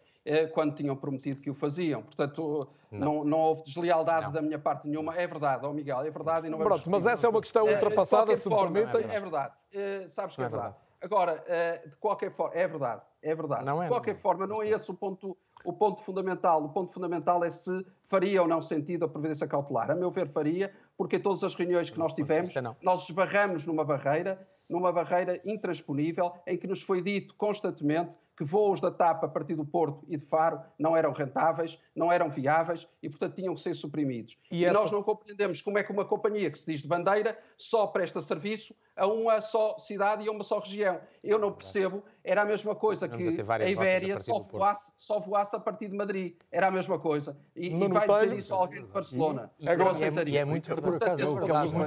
[0.48, 2.02] quando tinham prometido que o faziam.
[2.04, 4.32] Portanto, não, não, não houve deslealdade não.
[4.32, 5.16] da minha parte nenhuma.
[5.16, 7.68] É verdade, ó oh Miguel, é verdade e não Pronto, mas essa é uma questão
[7.68, 9.04] ultrapassada, se me permitem.
[9.10, 10.76] É verdade, é sabes que é, é verdade.
[11.02, 11.44] Agora,
[11.86, 13.66] de qualquer forma, é verdade, é verdade.
[13.66, 16.64] Não é, de qualquer forma, não é esse o ponto, o ponto fundamental.
[16.64, 19.90] O ponto fundamental é se faria ou não sentido a previdência cautelar.
[19.92, 23.86] A meu ver, faria, porque em todas as reuniões que nós tivemos, nós esbarramos numa
[23.86, 29.28] barreira, numa barreira intransponível, em que nos foi dito constantemente que voos da TAP a
[29.28, 33.54] partir do Porto e de Faro não eram rentáveis, não eram viáveis e, portanto, tinham
[33.54, 34.38] que ser suprimidos.
[34.50, 34.80] E, e essa...
[34.80, 38.22] nós não compreendemos como é que uma companhia que se diz de bandeira só presta
[38.22, 41.00] serviço a uma só cidade e a uma só região.
[41.24, 45.56] Eu não percebo, era a mesma coisa que a Ibéria a só, voasse, só voasse
[45.56, 46.36] a partir de Madrid.
[46.52, 47.38] Era a mesma coisa.
[47.56, 49.52] E, e vai dizer isso alguém de Barcelona.
[49.60, 50.34] E, não aceitaria.
[50.34, 51.36] E é muito por acaso,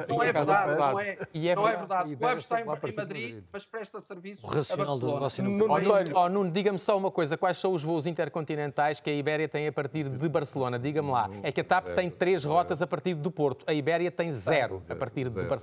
[0.08, 1.18] não é verdade, não é,
[1.54, 2.16] não é verdade.
[2.20, 6.28] O Web está em Madrid, mas presta serviço a Barcelona.
[6.30, 9.72] Nuno, diga-me só uma coisa: quais são os voos intercontinentais que a Ibéria tem a
[9.72, 10.78] partir de Barcelona?
[10.78, 11.30] Diga-me lá.
[11.42, 14.82] É que a TAP tem três rotas a partir do Porto, a Ibéria tem zero
[14.88, 15.61] a partir de Barcelona.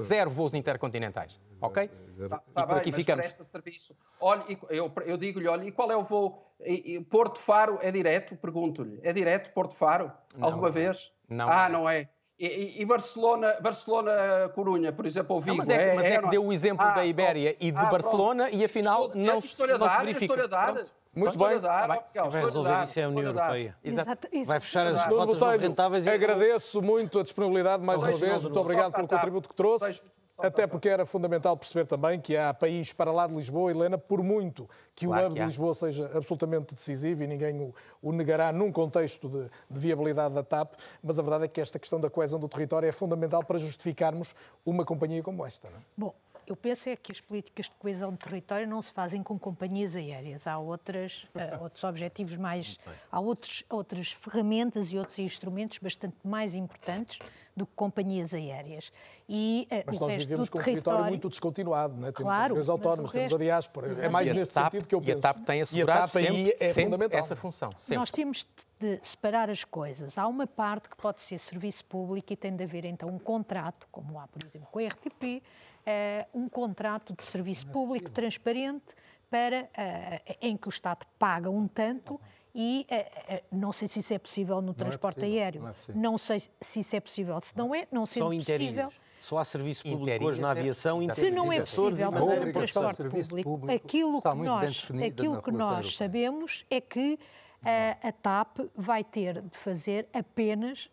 [0.00, 1.38] Zero voos intercontinentais.
[1.60, 1.88] Ok?
[2.28, 3.24] Tá, tá e por aqui bem, ficamos.
[3.24, 3.96] presta serviço.
[4.20, 6.42] Olha, eu, eu digo-lhe, olha, e qual é o voo?
[6.60, 8.36] E, e Porto Faro é direto?
[8.36, 9.00] Pergunto-lhe.
[9.02, 10.10] É direto Porto Faro?
[10.36, 11.12] Não, Alguma vez?
[11.28, 11.48] Não.
[11.48, 12.08] Ah, não é.
[12.38, 15.58] E, e, Barcelona, Barcelona Corunha, por exemplo, ou Vigo.
[15.58, 17.70] Não, mas é, é, mas é, é que deu o exemplo ah, da Ibéria e
[17.70, 18.60] de ah, Barcelona pronto.
[18.60, 20.34] e afinal estou, não, se, não se verifica.
[20.34, 21.58] Estou a dar, Muito bem.
[21.58, 23.76] Vai, vai resolver isso é a União Europeia.
[23.84, 24.28] Exato.
[24.46, 26.06] Vai fechar as não rentáveis.
[26.08, 28.42] Agradeço muito a disponibilidade mais uma vez.
[28.42, 30.02] Muito obrigado pelo contributo que trouxe.
[30.38, 34.22] Até porque era fundamental perceber também que há país para lá de Lisboa, Helena, por
[34.22, 38.52] muito que claro o hub de Lisboa seja absolutamente decisivo e ninguém o, o negará
[38.52, 42.10] num contexto de, de, viabilidade da TAP, mas a verdade é que esta questão da
[42.10, 44.34] coesão do território é fundamental para justificarmos
[44.66, 45.68] uma companhia como esta.
[45.70, 45.80] Não é?
[45.96, 46.14] Bom,
[46.46, 49.94] eu penso é que as políticas de coesão de território não se fazem com companhias
[49.96, 50.46] aéreas.
[50.46, 52.78] Há outras, uh, outros objetivos mais.
[53.10, 57.18] Há outros, outras ferramentas e outros instrumentos bastante mais importantes
[57.54, 58.92] do que companhias aéreas.
[59.28, 62.12] E, uh, mas nós vivemos com um território muito descontinuado, não é?
[62.12, 64.04] temos claro, as autónomas, temos a diáspora.
[64.04, 65.16] É mais nesse TAP, sentido que eu penso.
[65.16, 67.70] E a TAP tem assegurado sempre, é sempre essa função.
[67.78, 67.96] Sempre.
[67.96, 68.46] Nós temos
[68.80, 70.18] de separar as coisas.
[70.18, 73.86] Há uma parte que pode ser serviço público e tem de haver então um contrato,
[73.92, 75.42] como há, por exemplo, com a RTP,
[75.86, 78.94] uh, um contrato de serviço é público transparente
[79.30, 82.20] para, uh, em que o Estado paga um tanto
[82.54, 85.62] e uh, não sei se isso é possível no não é transporte é possível, aéreo.
[85.62, 87.40] Não, é não, sei se isso é possível.
[87.40, 88.92] Se não é, não sendo possível...
[89.20, 92.10] Só há serviço público hoje na aviação Se não é possível.
[92.10, 97.20] no transporte público, aquilo que nós, aquilo que nós sabemos é que
[97.64, 100.90] a, a TAP vai ter de fazer apenas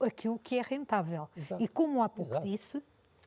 [0.00, 1.28] aquilo que é rentável.
[1.36, 1.62] Exato.
[1.62, 2.46] E como há pouco Exato.
[2.46, 2.82] disse,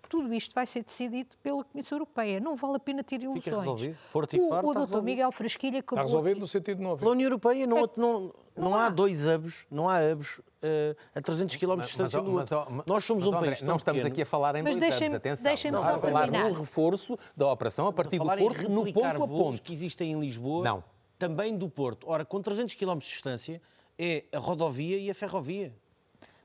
[0.10, 2.40] tudo isto vai ser decidido pela Comissão Europeia.
[2.40, 3.44] Não vale a pena ter ilusões.
[3.44, 3.98] Fica resolvido.
[4.12, 5.04] Porto e o, o doutor resolvido.
[5.04, 7.00] Miguel Frasquilha acabou Está resolvido aqui- no sentido não haver.
[7.00, 11.22] Pela União Europeia não, É, não, não, há dois hubs, não há hubs eh, a
[11.22, 12.68] 300 km de distância do outro.
[12.72, 14.14] mas, Nós somos um mas, André, país Não estamos pequeno.
[14.14, 15.82] aqui a falar em Mas dois deixem-me- anos, atenção.
[15.82, 16.50] só a falar terminar.
[16.50, 19.62] num reforço da operação a partir do Porto, no ponto a ponto.
[19.62, 20.84] que existem em Lisboa, Não.
[21.18, 22.06] também do Porto.
[22.10, 23.62] Ora, com 300 km de distância,
[23.98, 25.74] é a rodovia e a ferrovia.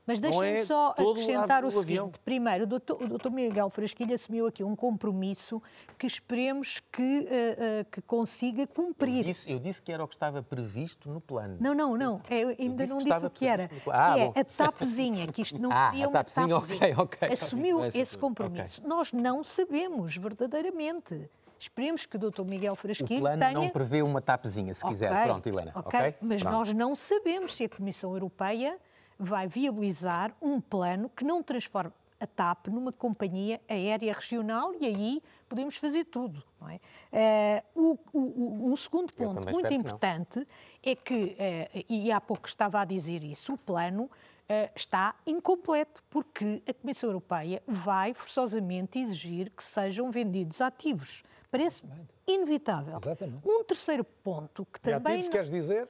[0.07, 1.85] Mas deixem-me é só acrescentar o o seguinte.
[1.99, 2.11] avião.
[2.23, 5.61] Primeiro, o doutor, o doutor Miguel Frasquilha assumiu aqui um compromisso
[5.97, 9.25] que esperemos que, eh, eh, que consiga Eu cumprir.
[9.25, 11.57] disse, eu disse que era o que estava previsto no plano.
[11.59, 12.21] Não, não, não.
[12.29, 13.63] Eu ainda disse não disse o que era.
[13.85, 14.33] no- Ah, que é bom.
[14.35, 16.95] a TAPzinha, que isto não Ah, seria uma TAPzinha, ok, TAPzinha.
[17.01, 17.29] ok.
[17.33, 18.81] Assumiu esse compromisso.
[18.85, 21.29] Nós não sabemos verdadeiramente.
[21.57, 23.53] Esperemos que o doutor Miguel O Frasquilha plano tenha...
[23.53, 25.09] não prevê uma tapezinha, se quiser.
[25.25, 25.71] Pronto, Helena.
[25.73, 26.15] ok, ok?
[26.21, 26.53] Mas Pronto.
[26.57, 28.77] nós não sabemos se a Comissão Europeia
[29.17, 35.23] vai viabilizar um plano que não transforme a TAP numa companhia aérea regional e aí
[35.49, 36.41] podemos fazer tudo.
[36.61, 36.79] Não é?
[37.11, 40.47] Eh, o- o- um segundo ponto muito importante
[40.81, 44.09] é que, eh, e há pouco estava a dizer isso, o plano
[44.47, 51.23] eh, está incompleto, porque a Comissão Europeia vai forçosamente exigir que sejam vendidos ativos.
[51.49, 51.81] Parece
[52.27, 52.97] inevitável.
[53.43, 55.13] Um terceiro ponto que E também.
[55.13, 55.89] ativos, não- queres dizer?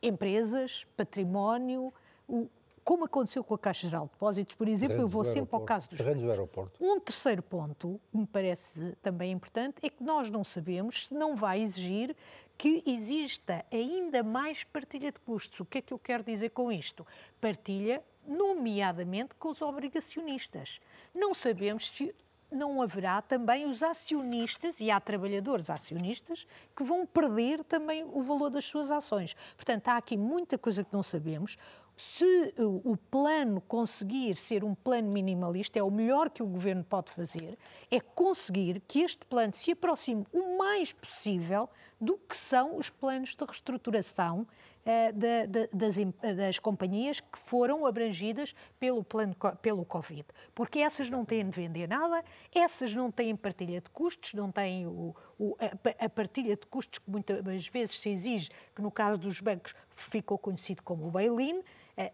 [0.00, 1.92] empresas, património,
[2.28, 2.48] o-
[2.84, 5.88] como aconteceu com a Caixa Geral de Depósitos, por exemplo, eu vou sempre ao caso
[5.90, 6.72] dos do aeroporto.
[6.82, 11.36] um terceiro ponto que me parece também importante é que nós não sabemos se não
[11.36, 12.16] vai exigir
[12.56, 15.60] que exista ainda mais partilha de custos.
[15.60, 17.06] O que é que eu quero dizer com isto?
[17.40, 20.80] Partilha, nomeadamente com os obrigacionistas.
[21.14, 22.14] Não sabemos se
[22.50, 28.48] não haverá também os acionistas, e há trabalhadores acionistas, que vão perder também o valor
[28.48, 29.36] das suas ações.
[29.54, 31.58] Portanto, há aqui muita coisa que não sabemos.
[32.00, 36.84] Se o o plano conseguir ser um plano minimalista, é o melhor que o governo
[36.84, 37.58] pode fazer,
[37.90, 41.68] é conseguir que este plano se aproxime o mais possível
[42.00, 44.46] do que são os planos de reestruturação
[44.90, 50.24] eh, da- da- das, em- das companhias que foram abrangidas pelo, plano, pelo Covid.
[50.54, 52.24] Porque essas não têm de vender nada,
[52.54, 55.54] essas não têm partilha de custos, não têm o- o-
[56.00, 59.74] a, a partilha de custos que muitas vezes se exige, que no caso dos bancos
[59.90, 61.60] ficou conhecido como o bail-in.
[61.94, 62.10] Eh,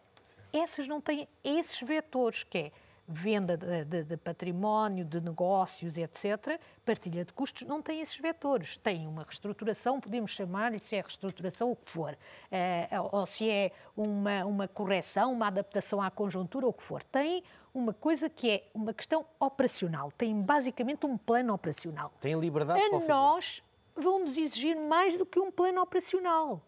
[0.53, 2.73] essas não têm esses vetores, que é
[3.07, 8.77] venda de, de- de património, de negócios, etc., partilha de custos, não tem esses vetores.
[8.79, 12.17] Tem uma reestruturação, podemos chamar-lhe se é reestruturação o que for,
[12.51, 17.03] eh, ou se é uma, uma correção, uma adaptação à conjuntura, o que for.
[17.03, 17.43] Tem
[17.75, 22.13] uma coisa que é uma questão operacional, tem basicamente um plano operacional.
[22.21, 23.13] Tem liberdade para A fazer.
[23.13, 23.63] nós
[23.97, 26.63] vão-nos exigir mais do que um plano operacional.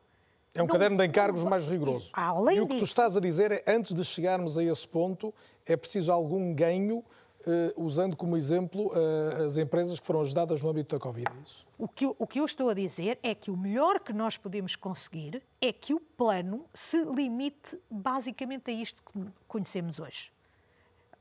[0.56, 2.10] É um Não- caderno de encargos não- mais rigoroso.
[2.12, 4.86] Além e o que tu disso- estás a dizer é, antes de chegarmos a esse
[4.88, 5.32] ponto,
[5.64, 7.04] é preciso algum ganho,
[7.46, 11.28] eh, usando como exemplo eh, as empresas que foram ajudadas no âmbito da Covid.
[11.30, 11.64] é isso?
[11.78, 14.74] O que, o que eu estou a dizer é que o melhor que nós podemos
[14.74, 20.32] conseguir é que o plano se limite basicamente a isto que conhecemos hoje.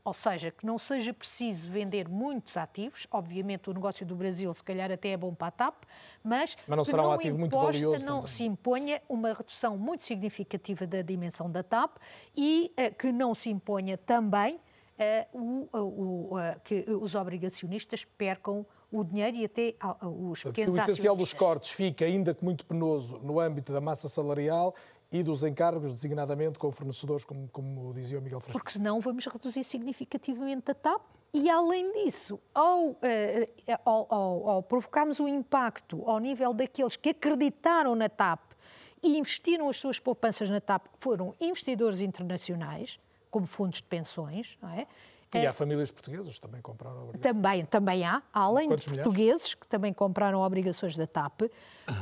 [0.06, 3.07] Ou seja, que não seja preciso vender muitos ativos.
[3.11, 5.84] Obviamente, o negócio do Brasil, se calhar, até é bom para a TAP,
[6.23, 8.27] mas, Mas não que será um não ativo muito imposta, valioso não também.
[8.27, 11.98] se imponha uma redução muito significativa da dimensão da TAP
[12.38, 14.60] e eh, que não se imponha também
[14.99, 21.15] eh, o- eh, que os obrigacionistas percam o dinheiro e até os pequenos o essencial
[21.18, 24.73] dos cortes fica ainda que muito penoso no âmbito da massa salarial
[25.11, 28.60] e dos encargos, designadamente com fornecedores, como, como dizia o Miguel Frasco.
[28.60, 31.02] porque senão vamos reduzir significativamente a TAP.
[31.34, 33.49] E, além disso, ao, eh,
[33.84, 38.41] ao, ao- ao provocarmos um impacto ao nível daqueles que acreditaram na TAP
[39.03, 42.99] e investiram as suas poupanças na TAP, foram investidores internacionais,
[43.30, 44.88] como fundos de pensões, não é?
[45.41, 47.22] E há famílias portuguesas que também compraram obrigações.
[47.22, 49.03] também, também há, além de Quantos milhares?
[49.03, 51.44] portugueses que também compraram obrigações da TAP.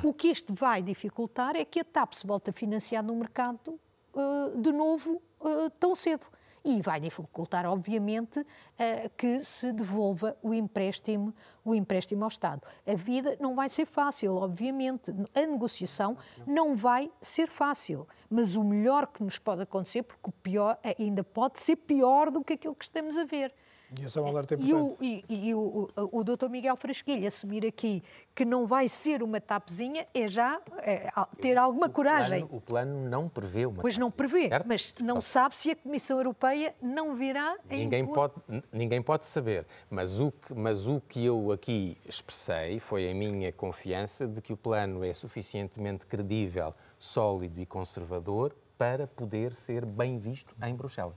[0.04, 3.80] O que isto vai dificultar é que a TAP se volte a financiar no mercado
[4.16, 6.26] eh, de novo eh, tão cedo.
[6.66, 8.46] E vai dificultar, obviamente,
[8.78, 11.34] eh, que se devolva o empréstimo,
[11.66, 12.62] o empréstimo ao Estado.
[12.88, 15.12] A vida não vai ser fácil, obviamente.
[15.36, 16.18] A negociação
[16.48, 18.08] não vai ser fácil.
[18.30, 22.44] Mas o melhor que nos pode acontecer, porque o pior ainda pode ser pior do
[22.44, 23.54] que aquilo que estamos a ver.
[24.00, 25.26] E esse é um alerta E o, importante.
[25.30, 28.04] e, e o, o, o doutor Miguel Frasquilha assumir aqui
[28.34, 32.44] que não vai ser uma tapezinha é já é, ter alguma coragem.
[32.44, 34.68] O plano, o plano não prevê uma Pois não prevê, certo?
[34.68, 39.26] mas não sabe se a Comissão Europeia não virá a Ninguém impor- pode, ninguém pode
[39.26, 44.42] saber, mas o, que, mas o que eu aqui expressei foi a minha confiança de
[44.42, 50.74] que o plano é suficientemente credível, sólido e conservador para poder ser bem visto em
[50.76, 51.16] Bruxelas.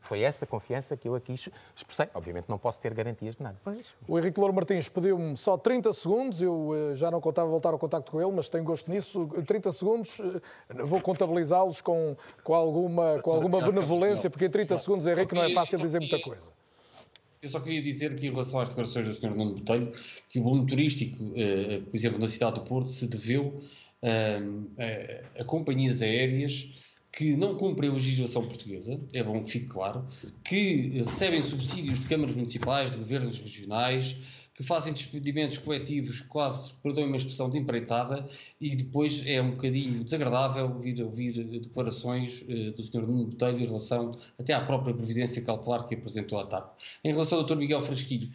[0.00, 2.08] Foi essa confiança que eu aqui expressei.
[2.14, 3.56] Obviamente não posso ter garantias de nada.
[3.62, 3.84] Pois.
[4.06, 7.78] O Henrique Louro Martins pediu-me só 30 segundos, eu eh, já não contava voltar ao
[7.78, 9.28] contacto com ele, mas tenho gosto nisso.
[9.46, 15.06] 30 segundos, eh, vou contabilizá-los com, com alguma, com alguma benevolência, porque em 30 segundos,
[15.06, 16.50] Henrique, não é fácil dizer muita coisa.
[17.42, 19.34] Eu só queria dizer que, em relação às declarações do Sr.
[19.34, 19.92] Nuno Botelho,
[20.30, 23.60] que o volume turístico, eh, por exemplo, na cidade do Porto, se deveu
[25.38, 26.85] a companhias aéreas
[27.16, 30.06] que não cumprem a legislação portuguesa, é bom que fique claro,
[30.44, 34.16] que recebem subsídios de câmaras municipais, de governos regionais,
[34.54, 38.28] que fazem despedimentos coletivos quase, perdoem uma expressão, de empreitada
[38.60, 43.06] e depois é um bocadinho desagradável ouvir, ouvir declarações uh, do Sr.
[43.06, 46.78] Nuno Botelho em relação até à própria previdência cautelar que apresentou à TAP.
[47.02, 47.56] Em relação ao Dr.
[47.56, 48.28] Miguel Frasquilho,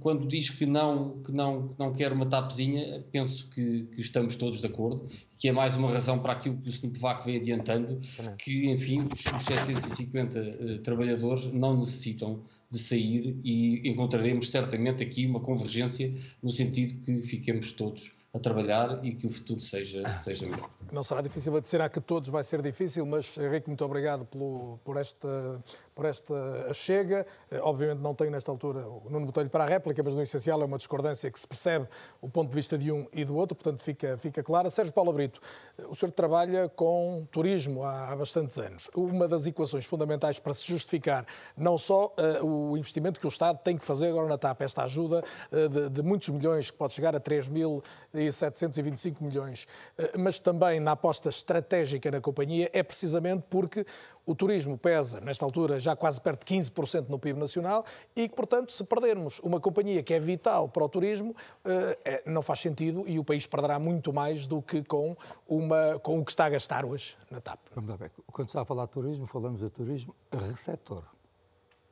[0.00, 4.36] quando diz que não, que não, que não quer uma tapezinha, penso que, que, estamos
[4.36, 5.06] todos de acordo,
[5.38, 6.98] que é mais uma razão para aquilo que o Sr.
[6.98, 8.00] Vaco vem adiantando,
[8.38, 15.26] que, enfim, os, os 750 uh, trabalhadores não necessitam de sair e encontraremos certamente aqui
[15.26, 16.12] uma convergência
[16.42, 20.68] no sentido que fiquemos todos a trabalhar e que o futuro seja, seja melhor.
[20.92, 24.96] Não será difícil a que todos vai ser difícil, mas Henrique, muito obrigado pelo, por,
[24.96, 25.62] esta,
[25.94, 26.34] por esta
[26.74, 27.24] chega.
[27.50, 30.60] Eh, obviamente não tenho nesta altura o Nuno Botelho para a réplica, mas no essencial
[30.60, 31.86] é uma discordância que se percebe
[32.20, 34.68] o ponto de vista de um e do outro, portanto fica, fica clara.
[34.68, 35.40] Sérgio Paulo Brito,
[35.78, 38.90] eh, o senhor trabalha com turismo há, há bastantes anos.
[38.96, 41.24] Uma das equações fundamentais para se justificar
[41.56, 42.12] não só
[42.42, 45.68] uh, o investimento que o Estado tem que fazer agora na TAP, esta ajuda uh,
[45.68, 47.82] de, de, muitos milhões, que pode chegar a 3 mil
[48.26, 49.66] e 725 milhões,
[49.98, 53.86] uh, mas também na aposta estratégica na companhia, é precisamente porque
[54.26, 57.84] o turismo pesa, nesta altura, já quase perto de 15% no PIB nacional
[58.16, 62.30] e que, portanto, se perdermos uma companhia que é vital para o turismo, eh, é,
[62.30, 66.24] não faz sentido e o país perderá muito mais do que com, uma, com o
[66.24, 67.60] que está a gastar hoje na TAP.
[67.74, 68.10] Vamos ver.
[68.32, 71.04] Quando está a falar de turismo, falamos de turismo receptor.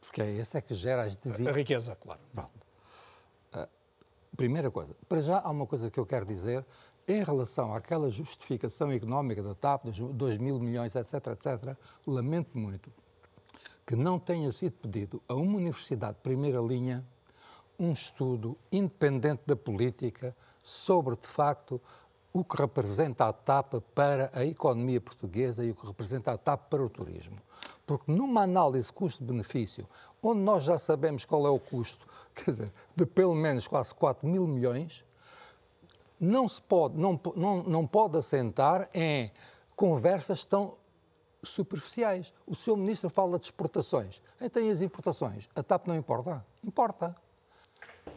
[0.01, 1.47] Porque é esse é que gera as devidas...
[1.47, 2.21] A riqueza, claro.
[4.37, 4.95] Primeira coisa.
[5.09, 6.65] Para já, há uma coisa que eu quero dizer
[7.07, 11.77] em relação àquela justificação económica da TAP, dos 2 mil milhões, etc., etc.,
[12.07, 12.91] lamento muito
[13.87, 17.05] que não tenha sido pedido a uma universidade de primeira linha
[17.79, 21.81] um estudo independente da política sobre, de facto,
[22.33, 26.71] o que representa a TAP para a economia portuguesa e o que representa a TAP
[26.71, 27.37] para o turismo.
[27.87, 29.89] Porque numa análise custo-benefício,
[30.23, 34.27] onde nós já sabemos qual é o custo, quer dizer, de pelo menos quase 4
[34.27, 35.05] mil milhões,
[36.19, 39.31] não se pode, não, não, não pode assentar em
[39.75, 40.77] conversas tão
[41.43, 42.33] superficiais.
[42.47, 44.23] O seu ministro fala de exportações.
[44.41, 45.49] Então, e as importações?
[45.55, 46.47] A TAP não importa?
[46.65, 47.17] Importa.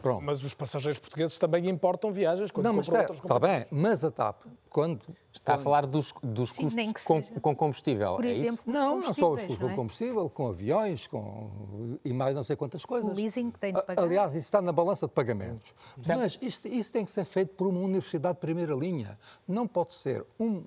[0.02, 0.22] Pronto.
[0.22, 4.10] Mas os passageiros portugueses também importam viagens quando Não, mas espera, está bem, mas a
[4.10, 5.02] TAP, quando...
[5.32, 5.60] Está quando...
[5.60, 8.70] a falar dos, dos Sim, custos com, com, combustível, Por é exemplo, isso?
[8.70, 9.74] Não, não só os custos com é?
[9.74, 11.98] combustível, com aviões, com...
[12.04, 13.10] e mais não sei quantas coisas.
[13.10, 14.02] O leasing que tem de pagar.
[14.02, 15.74] Aliás, isso está na balança de pagamentos.
[16.02, 16.18] Certo.
[16.18, 19.18] Mas isso, isso tem que ser feito por uma universidade de primeira linha.
[19.46, 20.64] Não pode ser um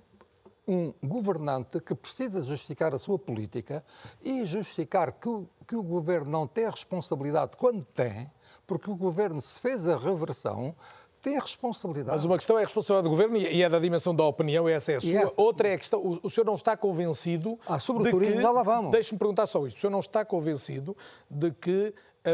[0.70, 3.84] um governante que precisa justificar a sua política
[4.22, 8.28] e justificar que o, que o governo não tem responsabilidade quando tem,
[8.66, 10.76] porque o governo se fez a reversão,
[11.22, 12.10] tem a responsabilidade.
[12.10, 14.94] Mas uma questão é a responsabilidade do governo e é da dimensão da opinião, essa
[14.94, 15.12] é a sua.
[15.12, 15.34] Essa...
[15.38, 16.02] Outra é a questão.
[16.02, 17.60] O, o senhor não está convencido.
[17.68, 18.91] Ah, sobre de o turismo, que, já lá vamos.
[18.91, 19.78] Deixe-me perguntar só isto.
[19.78, 20.98] O senhor não está convencido
[21.30, 21.94] de que
[22.26, 22.32] a,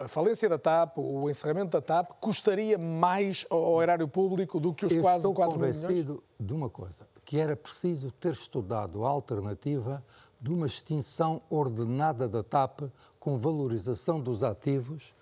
[0.00, 4.58] a, a, falência da TAP, o encerramento da TAP, custaria mais ao, ao erário público
[4.58, 5.76] do que os Eu quase 4 mil milhões?
[5.76, 10.04] Estou convencido de uma coisa que era preciso ter estudado a alternativa
[10.44, 12.82] de uma extinção ordenada da TAP
[13.18, 15.14] com valorização dos ativos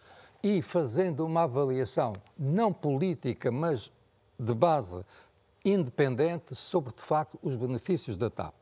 [0.43, 3.93] e fazendo uma avaliação não política, mas
[4.37, 5.01] de base
[5.65, 8.53] independente sobre, de facto, os benefícios da TAP.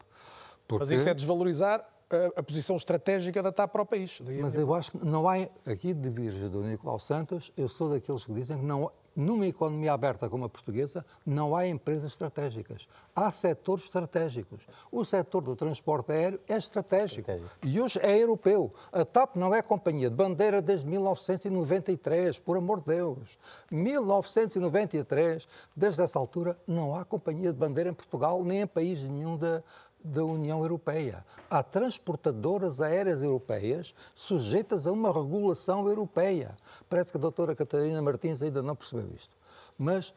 [0.69, 0.85] Porque...
[0.85, 4.21] Mas isso é desvalorizar a, a, posição estratégica da TAP para o país.
[4.43, 8.27] Mas eu acho que não há, aqui de virgem do Nicolau Santos, eu sou daqueles
[8.27, 12.89] que dizem que não, numa economia aberta como a portuguesa, não há empresas estratégicas.
[13.15, 14.67] Há setores estratégicos.
[14.91, 17.31] O setor do transporte aéreo é estratégico.
[17.63, 18.73] E hoje é europeu.
[18.93, 23.39] A TAP não é companhia de bandeira desde 1993, por amor de Deus.
[23.71, 29.37] 1993, desde essa altura, não há companhia de bandeira em Portugal, nem em país nenhum
[29.37, 29.63] da,
[30.03, 31.25] da União Europeia.
[31.49, 36.57] Há transportadoras aéreas europeias sujeitas a uma regulação europeia.
[36.89, 39.37] Parece que a doutora Catarina Martins ainda não percebeu isto.
[39.79, 40.15] Mas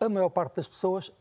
[0.00, 1.12] a maior parte das pessoas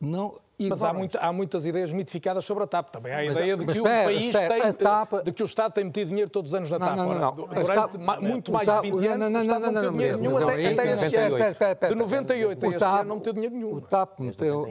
[0.00, 2.90] não Mas há, muito, há, muitas ideias mitificadas sobre a TAP.
[2.90, 5.12] Também há a mas, ideia de que espera, o país espera, tem, TAP...
[5.24, 6.96] de que o Estado tem metido dinheiro todos os anos na TAP.
[6.96, 7.32] Não, não, não.
[7.32, 10.36] Durante muito mais de 20 anos, não, não, o Estado não, não, meteu dinheiro nenhum
[10.36, 11.88] até, até este ano.
[11.88, 13.74] De 98 a este ano não meteu dinheiro nenhum.
[13.74, 14.66] O, TAP meteu,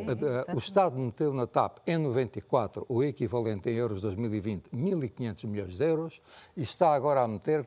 [0.53, 5.83] o Estado meteu na TAP em 94 o equivalente em euros 2020, 1.500 milhões de
[5.83, 6.21] euros,
[6.55, 7.65] e está agora a meter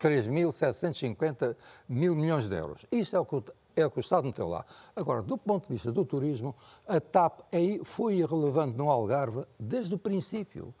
[0.00, 1.56] 3.750
[1.88, 2.84] mil milhões de euros.
[2.90, 3.44] Isto é o que o
[3.76, 4.64] é o que o Estado meteu lá.
[4.94, 6.54] Agora, do ponto de vista do turismo,
[6.86, 10.74] a TAP aí foi irrelevante no Algarve desde o princípio.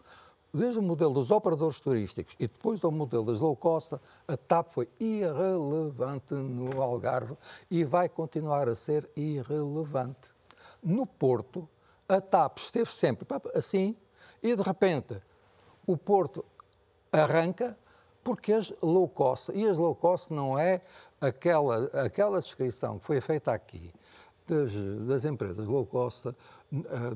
[0.54, 3.94] Desde o modelo dos operadores turísticos e depois do modelo das low cost,
[4.28, 7.34] a TAP foi irrelevante no Algarve
[7.70, 10.30] e vai continuar a ser irrelevante.
[10.82, 11.66] No Porto,
[12.06, 13.96] a TAP esteve sempre assim
[14.42, 15.22] e, de repente,
[15.86, 16.44] o Porto
[17.10, 17.76] arranca
[18.22, 20.80] porque as low cost, e as low cost não é
[21.22, 23.92] aquela, aquela descrição que foi feita aqui
[24.46, 24.72] das,
[25.06, 26.34] das empresas low cost, eh,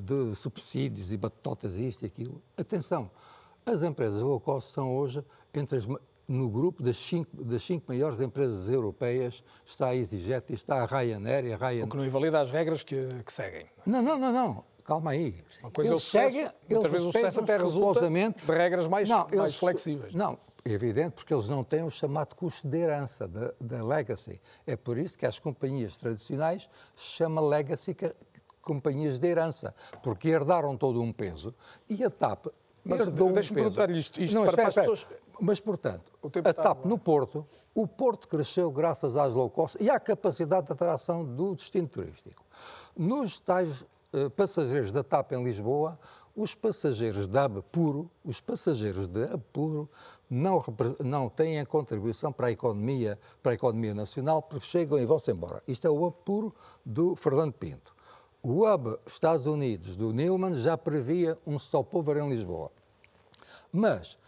[0.01, 2.41] de subsídios e batotas isto e aquilo.
[2.57, 3.11] Atenção,
[3.67, 5.87] as empresas low cost são hoje entre as,
[6.29, 10.87] no grupo das cinco, das cinco maiores empresas europeias está a EasyJet e está a
[10.87, 11.85] Ryanair e a Ryanair.
[11.85, 13.67] O que não invalida as regras que, que seguem.
[13.85, 14.65] Não, não, não, não.
[14.85, 15.45] Calma aí.
[15.61, 18.87] Uma coisa eles é o sucesso, seguem, muitas vezes o sucesso até resulta de regras
[18.87, 20.15] mais, não, mais eles, flexíveis.
[20.15, 20.39] Não,
[20.73, 24.41] evidente, porque eles não têm o chamado custo de herança, da legacy.
[24.67, 27.97] É por isso que as companhias tradicionais se chama legacy
[28.61, 31.55] companhias de herança, porque herdaram todo um peso
[31.89, 32.49] e a TAP
[32.87, 33.53] mas herdou um peso.
[33.97, 35.07] isto, isto não, para, espera, as pessoas...
[35.41, 36.05] Mas, portanto,
[36.45, 40.73] a TAP no Porto, o Porto cresceu graças às low cost e à capacidade de
[40.73, 42.43] atração do destino turístico.
[42.97, 43.83] Nos tais
[44.13, 45.99] uh, passageiros da TAP em Lisboa,
[46.37, 49.91] os passageiros de hub puro, os passageiros de hub puro
[50.29, 50.63] não,
[51.01, 55.63] não têm contribuição para a economia, para a economia nacional, porque chegam e vão-se embora.
[55.67, 56.55] Isto é o hub puro
[56.85, 57.97] do Fernando Pinto.
[58.43, 62.71] O hub Estados Unidos do Nilman já previa um stopover em Lisboa.
[63.73, 64.19] Mas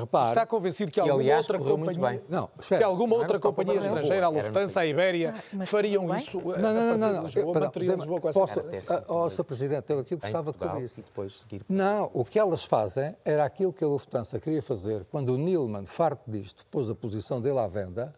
[0.00, 4.26] Repare, Está convencido que alguma aliás, outra companhia, não, espera, que alguma outra companhia estrangeira,
[4.26, 8.28] a Lufthansa, a Ibéria, ah, fariam isso não, não, não, não, Lisboa, perdão, Lisboa com
[8.28, 8.62] essa posso,
[9.08, 9.44] oh, Sr.
[9.44, 11.02] Presidente, eu aqui gostava de cobrir isso.
[11.68, 15.86] Não, o que elas fazem era aquilo que a Lufthansa queria fazer quando o Nilman,
[15.86, 18.14] farto disto, pôs a posição dele à venda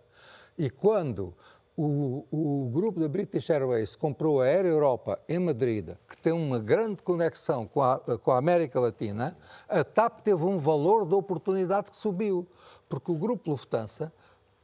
[0.59, 1.35] e quando
[1.77, 6.59] o, o, grupo da British Airways comprou a Air Europa em Madrid, que tem uma
[6.59, 9.37] grande conexão com a, com a América Latina,
[9.69, 12.47] a TAP teve um valor de oportunidade que subiu,
[12.89, 14.11] porque o grupo Lufthansa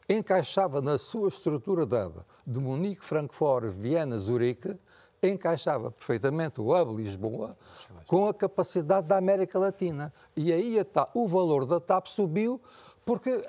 [0.09, 4.77] encaixava na sua estrutura de hub de Munique, Frankfurt, Viena, Zurique,
[5.23, 7.57] encaixava perfeitamente o hub Lisboa
[8.07, 10.13] com a capacidade da América Latina.
[10.37, 10.79] E aí
[11.15, 12.61] o valor da TAP subiu
[13.05, 13.45] porque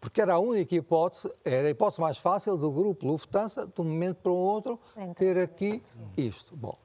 [0.00, 3.84] porque era a única hipótese, era a hipótese mais fácil do grupo Lufthansa, de um
[3.84, 4.80] momento para o outro,
[5.16, 5.82] ter aqui
[6.16, 6.56] isto.
[6.56, 6.78] Bom,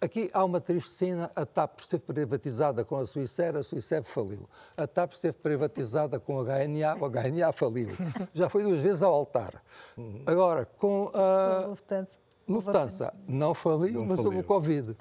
[0.00, 4.48] aqui há uma triste cena, a TAP esteve privatizada com a Suíça, a Suíça faliu.
[4.76, 7.90] A TAP esteve privatizada com a HNA, a HNA faliu.
[8.34, 9.62] Já foi duas vezes ao altar.
[10.26, 12.18] Agora, com a Lufthansa,
[12.48, 14.96] Lufthansa não faliu, não mas houve o Covid.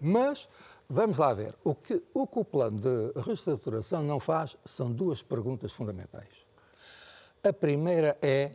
[0.00, 0.48] Mas...
[0.88, 1.52] Vamos lá ver.
[1.64, 6.45] O que, o que o plano de reestruturação não faz são duas perguntas fundamentais.
[7.46, 8.52] A primeira é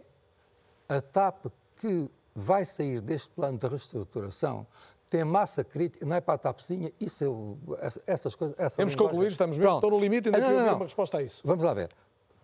[0.89, 1.45] a TAP
[1.77, 4.67] que vai sair deste plano de reestruturação
[5.11, 8.57] tem massa crítica, não é para a TAPzinha, isso é, essas coisas...
[8.57, 10.75] Essa Temos que concluir, estamos mesmo, estou no limite e ainda não, não, não.
[10.75, 11.41] uma resposta a isso.
[11.43, 11.89] Vamos lá ver.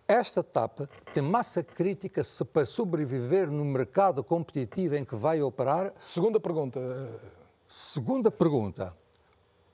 [0.06, 0.80] Esta TAP
[1.14, 2.22] tem massa crítica
[2.52, 5.94] para sobreviver no mercado competitivo em que vai operar?
[6.02, 6.78] Segunda pergunta.
[7.66, 8.94] Segunda pergunta.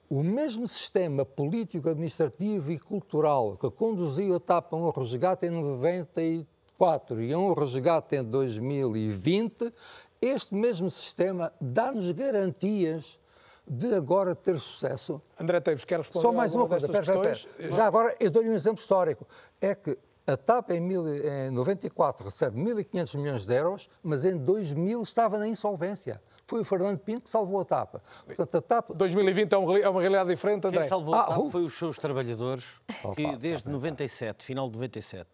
[0.09, 5.49] O mesmo sistema político, administrativo e cultural que conduziu a TAP a um resgate em
[5.49, 6.45] 93
[6.77, 9.73] 2004 e um resgate em 2020,
[10.21, 13.19] este mesmo sistema dá-nos garantias
[13.67, 15.19] de agora ter sucesso.
[15.39, 17.71] André Teves, quer responder Só mais uma coisa, pera, pera, pera.
[17.71, 19.25] já agora eu dou-lhe um exemplo histórico.
[19.59, 19.97] É que
[20.27, 25.37] a TAP em, mil, em 94 recebe 1.500 milhões de euros, mas em 2000 estava
[25.37, 26.21] na insolvência.
[26.47, 27.95] Foi o Fernando Pinto que salvou a TAP.
[28.25, 28.91] Portanto, a TAP...
[28.93, 30.81] 2020 é, é uma realidade diferente, André?
[30.81, 32.79] Quem salvou a TAP ah, foi os seus trabalhadores,
[33.15, 35.27] que desde 97, final de 97,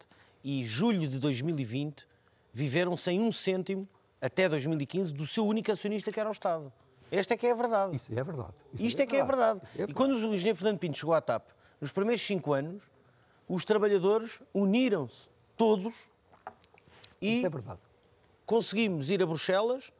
[0.44, 2.08] e julho de 2020
[2.54, 3.88] viveram sem um cêntimo
[4.20, 6.72] até 2015 do seu único acionista que era o Estado.
[7.10, 7.96] Esta é que é a verdade.
[7.96, 8.54] Isso é verdade.
[8.74, 9.60] Isso Isto é, é que é a verdade.
[9.64, 9.92] É verdade.
[9.92, 11.50] E quando o engenheiro Fernando Pinto chegou à TAP,
[11.80, 12.84] nos primeiros cinco anos,
[13.50, 15.28] os trabalhadores uniram-se
[15.58, 15.94] todos
[17.22, 17.50] e é
[18.46, 19.92] conseguimos ir a Bruxelas,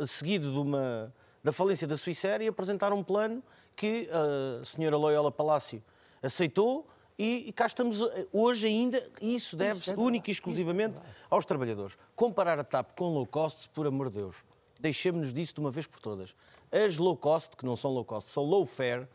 [0.00, 1.12] eh, seguido de uma,
[1.42, 3.42] da falência da Suíça e apresentar um plano
[3.76, 5.82] que a senhora Loyola Palácio
[6.22, 6.86] aceitou
[7.18, 11.96] e, cá estamos eh, hoje ainda, isso deve-se é única e exclusivamente é aos trabalhadores.
[12.16, 14.36] Comparar a TAP com low cost, por amor de Deus,
[14.80, 16.34] deixemos-nos disso de uma vez por todas.
[16.72, 19.06] As low cost, que não são low cost, são low fare,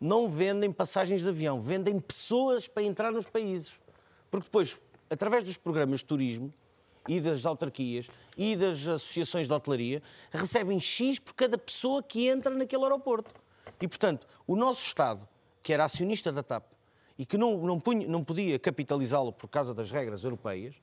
[0.00, 3.80] não vendem passagens de avião, vendem pessoas para entrar nos países.
[4.30, 6.48] Porque depois, através dos programas de turismo
[7.08, 8.06] e das autarquias
[8.38, 10.00] e das associações de hotelaria,
[10.30, 13.32] recebem X por cada pessoa que entra naquele aeroporto.
[13.80, 15.28] E, portanto, o nosso Estado,
[15.60, 16.64] que era acionista da TAP
[17.22, 20.74] e que não, não, punha, não podia capitalizá-lo por causa das regras europeias,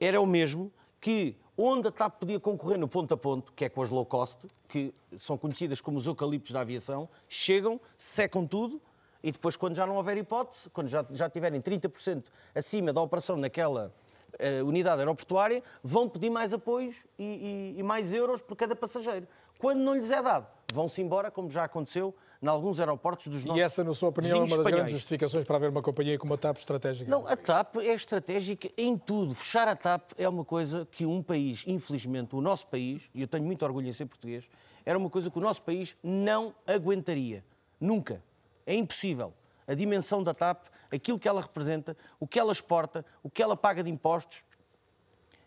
[0.00, 3.68] era o mesmo que onde a TAP podia concorrer no ponto a ponto, que é
[3.68, 8.82] com as low cost, que são conhecidas como os eucaliptos da aviação, chegam, secam tudo
[9.22, 12.24] e depois, quando já não houver hipótese, quando já, já tiverem 30%
[12.56, 13.94] acima da operação naquela
[14.34, 19.28] uh, unidade aeroportuária, vão pedir mais apoios e, e, e mais euros por cada passageiro.
[19.60, 23.60] Quando não lhes é dado, vão-se embora, como já aconteceu em alguns aeroportos dos nossos
[23.60, 24.74] E essa, na sua opinião, é uma das espanhóis.
[24.74, 27.10] grandes justificações para haver uma companhia como a TAP estratégica?
[27.10, 29.34] Não, a TAP é estratégica em tudo.
[29.34, 33.28] Fechar a TAP é uma coisa que um país, infelizmente, o nosso país, e eu
[33.28, 34.44] tenho muito orgulho em ser português,
[34.84, 37.44] era uma coisa que o nosso país não aguentaria.
[37.80, 38.22] Nunca.
[38.66, 39.32] É impossível.
[39.66, 43.56] A dimensão da TAP, aquilo que ela representa, o que ela exporta, o que ela
[43.56, 44.44] paga de impostos,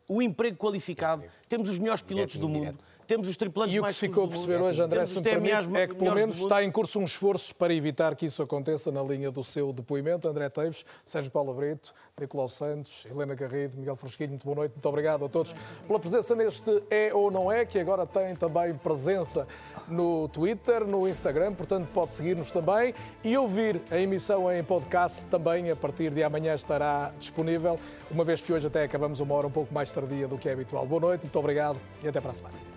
[0.07, 2.77] o emprego qualificado, temos os melhores pilotos do mundo,
[3.11, 5.21] temos os tripulantes E o que mais se ficou a perceber hoje, André, se me
[5.21, 8.89] permite, é que pelo menos está em curso um esforço para evitar que isso aconteça
[8.89, 10.29] na linha do seu depoimento.
[10.29, 14.85] André Teves, Sérgio Paulo Brito, Nicolau Santos, Helena Garrido, Miguel Frosquinho, muito boa noite, muito
[14.87, 15.53] obrigado a todos
[15.85, 19.45] pela presença neste É ou Não É, que agora tem também presença
[19.89, 22.93] no Twitter, no Instagram, portanto pode seguir-nos também
[23.25, 27.77] e ouvir a emissão em podcast também a partir de amanhã estará disponível,
[28.09, 30.53] uma vez que hoje até acabamos uma hora um pouco mais tardia do que é
[30.53, 30.85] habitual.
[30.85, 32.70] Boa noite, muito obrigado e até para a semana.